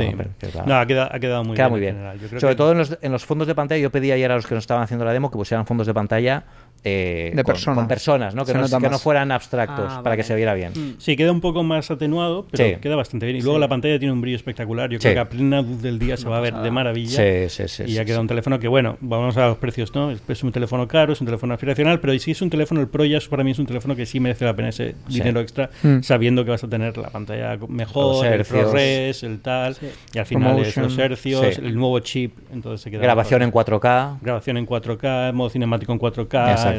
No, 0.66 0.76
ha 0.76 0.87
quedado, 0.87 1.44
muy 1.44 1.81
bien. 1.81 1.96
Sobre 2.38 2.55
todo 2.55 2.72
en 2.72 3.12
los, 3.12 3.24
fondos 3.24 3.46
de 3.46 3.55
pantalla, 3.55 3.81
yo 3.81 3.90
pedí 3.90 4.11
ayer 4.11 4.31
a 4.31 4.37
los 4.37 4.46
que 4.46 4.55
nos 4.55 4.64
estaban 4.64 4.83
haciendo 4.83 5.05
la 5.05 5.12
demo 5.12 5.31
que 5.31 5.37
pusieran 5.37 5.66
fondos 5.66 5.87
de 5.87 5.94
pantalla 5.94 6.44
eh, 6.85 7.33
de 7.35 7.45
con, 7.45 7.87
personas, 7.87 8.35
¿no? 8.35 8.45
Que, 8.45 8.55
no, 8.55 8.99
fueran 8.99 9.31
abstractos 9.31 9.87
ah, 9.88 10.03
para 10.03 10.16
que 10.16 10.25
se 10.25 10.35
viera 10.35 10.53
bien. 10.55 10.73
Mm. 10.73 10.95
Sí, 10.99 11.16
queda 11.16 11.31
un 11.31 11.40
poco 11.40 11.62
más 11.62 11.90
atenuado, 11.90 12.47
pero 12.51 12.81
queda 12.81 12.97
bastante 12.97 13.27
bien. 13.27 13.38
Y 13.38 13.42
luego 13.42 13.59
la 13.59 13.68
pantalla 13.68 13.99
tiene 13.99 14.12
un 14.12 14.21
brillo 14.21 14.37
espectacular. 14.37 14.90
Yo 14.90 14.99
creo 14.99 15.14
que 15.14 15.21
a 15.21 15.29
plena 15.29 15.62
luz 15.62 15.81
del 15.81 15.99
día 15.99 16.16
se 16.16 16.29
va 16.29 16.38
a 16.38 16.40
ver 16.40 16.55
de 16.55 16.71
maravilla. 16.71 17.49
Sí, 17.49 17.49
sí, 17.49 17.68
sí. 17.68 17.85
Y 17.87 17.95
ya 17.95 18.05
queda 18.05 18.21
un 18.21 18.27
teléfono 18.27 18.59
que, 18.59 18.68
bueno, 18.68 18.97
vamos 19.01 19.37
a 19.37 19.49
los 19.49 19.59
precios, 19.59 19.95
¿no? 19.95 20.11
Es 20.11 20.42
un 20.42 20.53
teléfono 20.53 20.88
caro, 20.88 21.12
es 21.12 21.21
un 21.21 21.27
teléfono 21.27 21.55
aspiracional, 21.55 22.01
pero 22.01 22.18
si 22.18 22.33
es 22.33 22.42
un 22.42 22.51
teléfono, 22.51 22.81
el 22.81 22.88
Pro 22.88 23.05
ya 23.05 23.18
para 23.31 23.45
mí 23.45 23.53
es 23.53 23.59
un 23.59 23.66
teléfono 23.66 23.95
que 23.95 24.07
sí 24.07 24.21
merece 24.21 24.45
la 24.45 24.57
pena 24.57 24.71
ese 24.71 24.95
dinero 25.09 25.40
extra, 25.40 25.71
mm. 25.83 26.01
sabiendo 26.03 26.45
que 26.45 26.51
vas 26.51 26.64
a 26.64 26.68
tener 26.68 26.97
la 26.99 27.11
pantalla 27.11 27.59
mejor, 27.68 28.27
el 28.27 28.45
ProRes, 28.45 29.23
el 29.23 29.40
tal, 29.40 29.77
y 30.12 30.18
al 30.18 30.27
final 30.27 30.59
es 30.59 30.77
los 30.77 30.99
hercios, 30.99 31.59
el 31.59 31.77
nuevo 31.77 32.01
chip. 32.01 32.37
Entonces 32.53 32.81
se 32.81 32.90
queda 32.90 33.03
Grabación 33.03 33.42
en 33.42 33.53
4K. 33.53 34.18
Grabación 34.21 34.57
en 34.57 34.66
4K, 34.66 35.33
modo 35.33 35.51
cinemático 35.51 35.92
en 35.92 36.01
4K. 36.01 36.51
Exacto. 36.51 36.71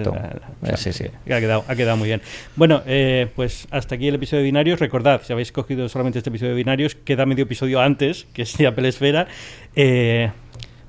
Sí, 0.76 0.94
sí. 0.94 1.06
Ha 1.26 1.40
quedado, 1.40 1.66
ha 1.68 1.76
quedado 1.76 1.98
muy 1.98 2.08
bien. 2.08 2.22
Bueno, 2.56 2.82
eh, 2.86 3.28
pues 3.36 3.68
hasta 3.72 3.96
aquí 3.96 4.08
el 4.08 4.16
episodio 4.16 4.40
de 4.40 4.46
Binarios. 4.46 4.80
Recordad, 4.80 5.22
si 5.24 5.34
habéis 5.34 5.52
cogido 5.52 5.88
solamente 5.90 6.20
este 6.20 6.30
episodio 6.30 6.52
de 6.52 6.58
Binarios, 6.58 6.96
queda 6.96 7.26
medio 7.26 7.44
episodio 7.44 7.82
antes, 7.82 8.26
que 8.34 8.44
es 8.44 8.58
de 8.58 8.68
Apple 8.68 8.90
eh, 9.76 10.32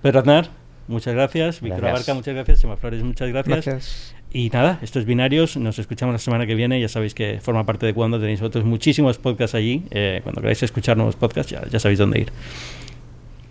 Pedro 0.02 0.18
Aznar, 0.20 0.48
muchas 0.88 1.14
gracias. 1.14 1.60
Víctor 1.60 1.86
Abarca, 1.86 2.14
muchas 2.14 2.34
gracias. 2.34 2.60
Sema 2.60 2.76
Flores, 2.76 3.02
muchas 3.02 3.28
gracias. 3.28 4.14
Y 4.34 4.50
nada, 4.50 4.80
estos 4.82 5.02
es 5.02 5.06
binarios. 5.06 5.56
Nos 5.56 5.78
escuchamos 5.78 6.12
la 6.12 6.18
semana 6.18 6.44
que 6.44 6.56
viene. 6.56 6.80
Ya 6.80 6.88
sabéis 6.88 7.14
que 7.14 7.40
forma 7.40 7.64
parte 7.64 7.86
de 7.86 7.94
cuando 7.94 8.18
tenéis 8.18 8.42
otros 8.42 8.64
muchísimos 8.64 9.16
podcasts 9.16 9.54
allí. 9.54 9.84
Eh, 9.92 10.20
cuando 10.24 10.40
queráis 10.40 10.60
escuchar 10.62 10.96
nuevos 10.96 11.14
podcasts, 11.14 11.54
ya, 11.70 11.78
sabéis 11.78 12.00
dónde 12.00 12.20
ir. 12.20 12.32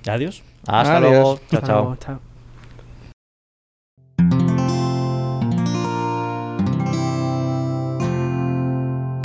Adiós. 0.05 0.43
Hasta 0.67 0.99
luego. 0.99 1.39
chao. 1.49 1.61
chao. 1.61 1.97
chao. 1.97 2.33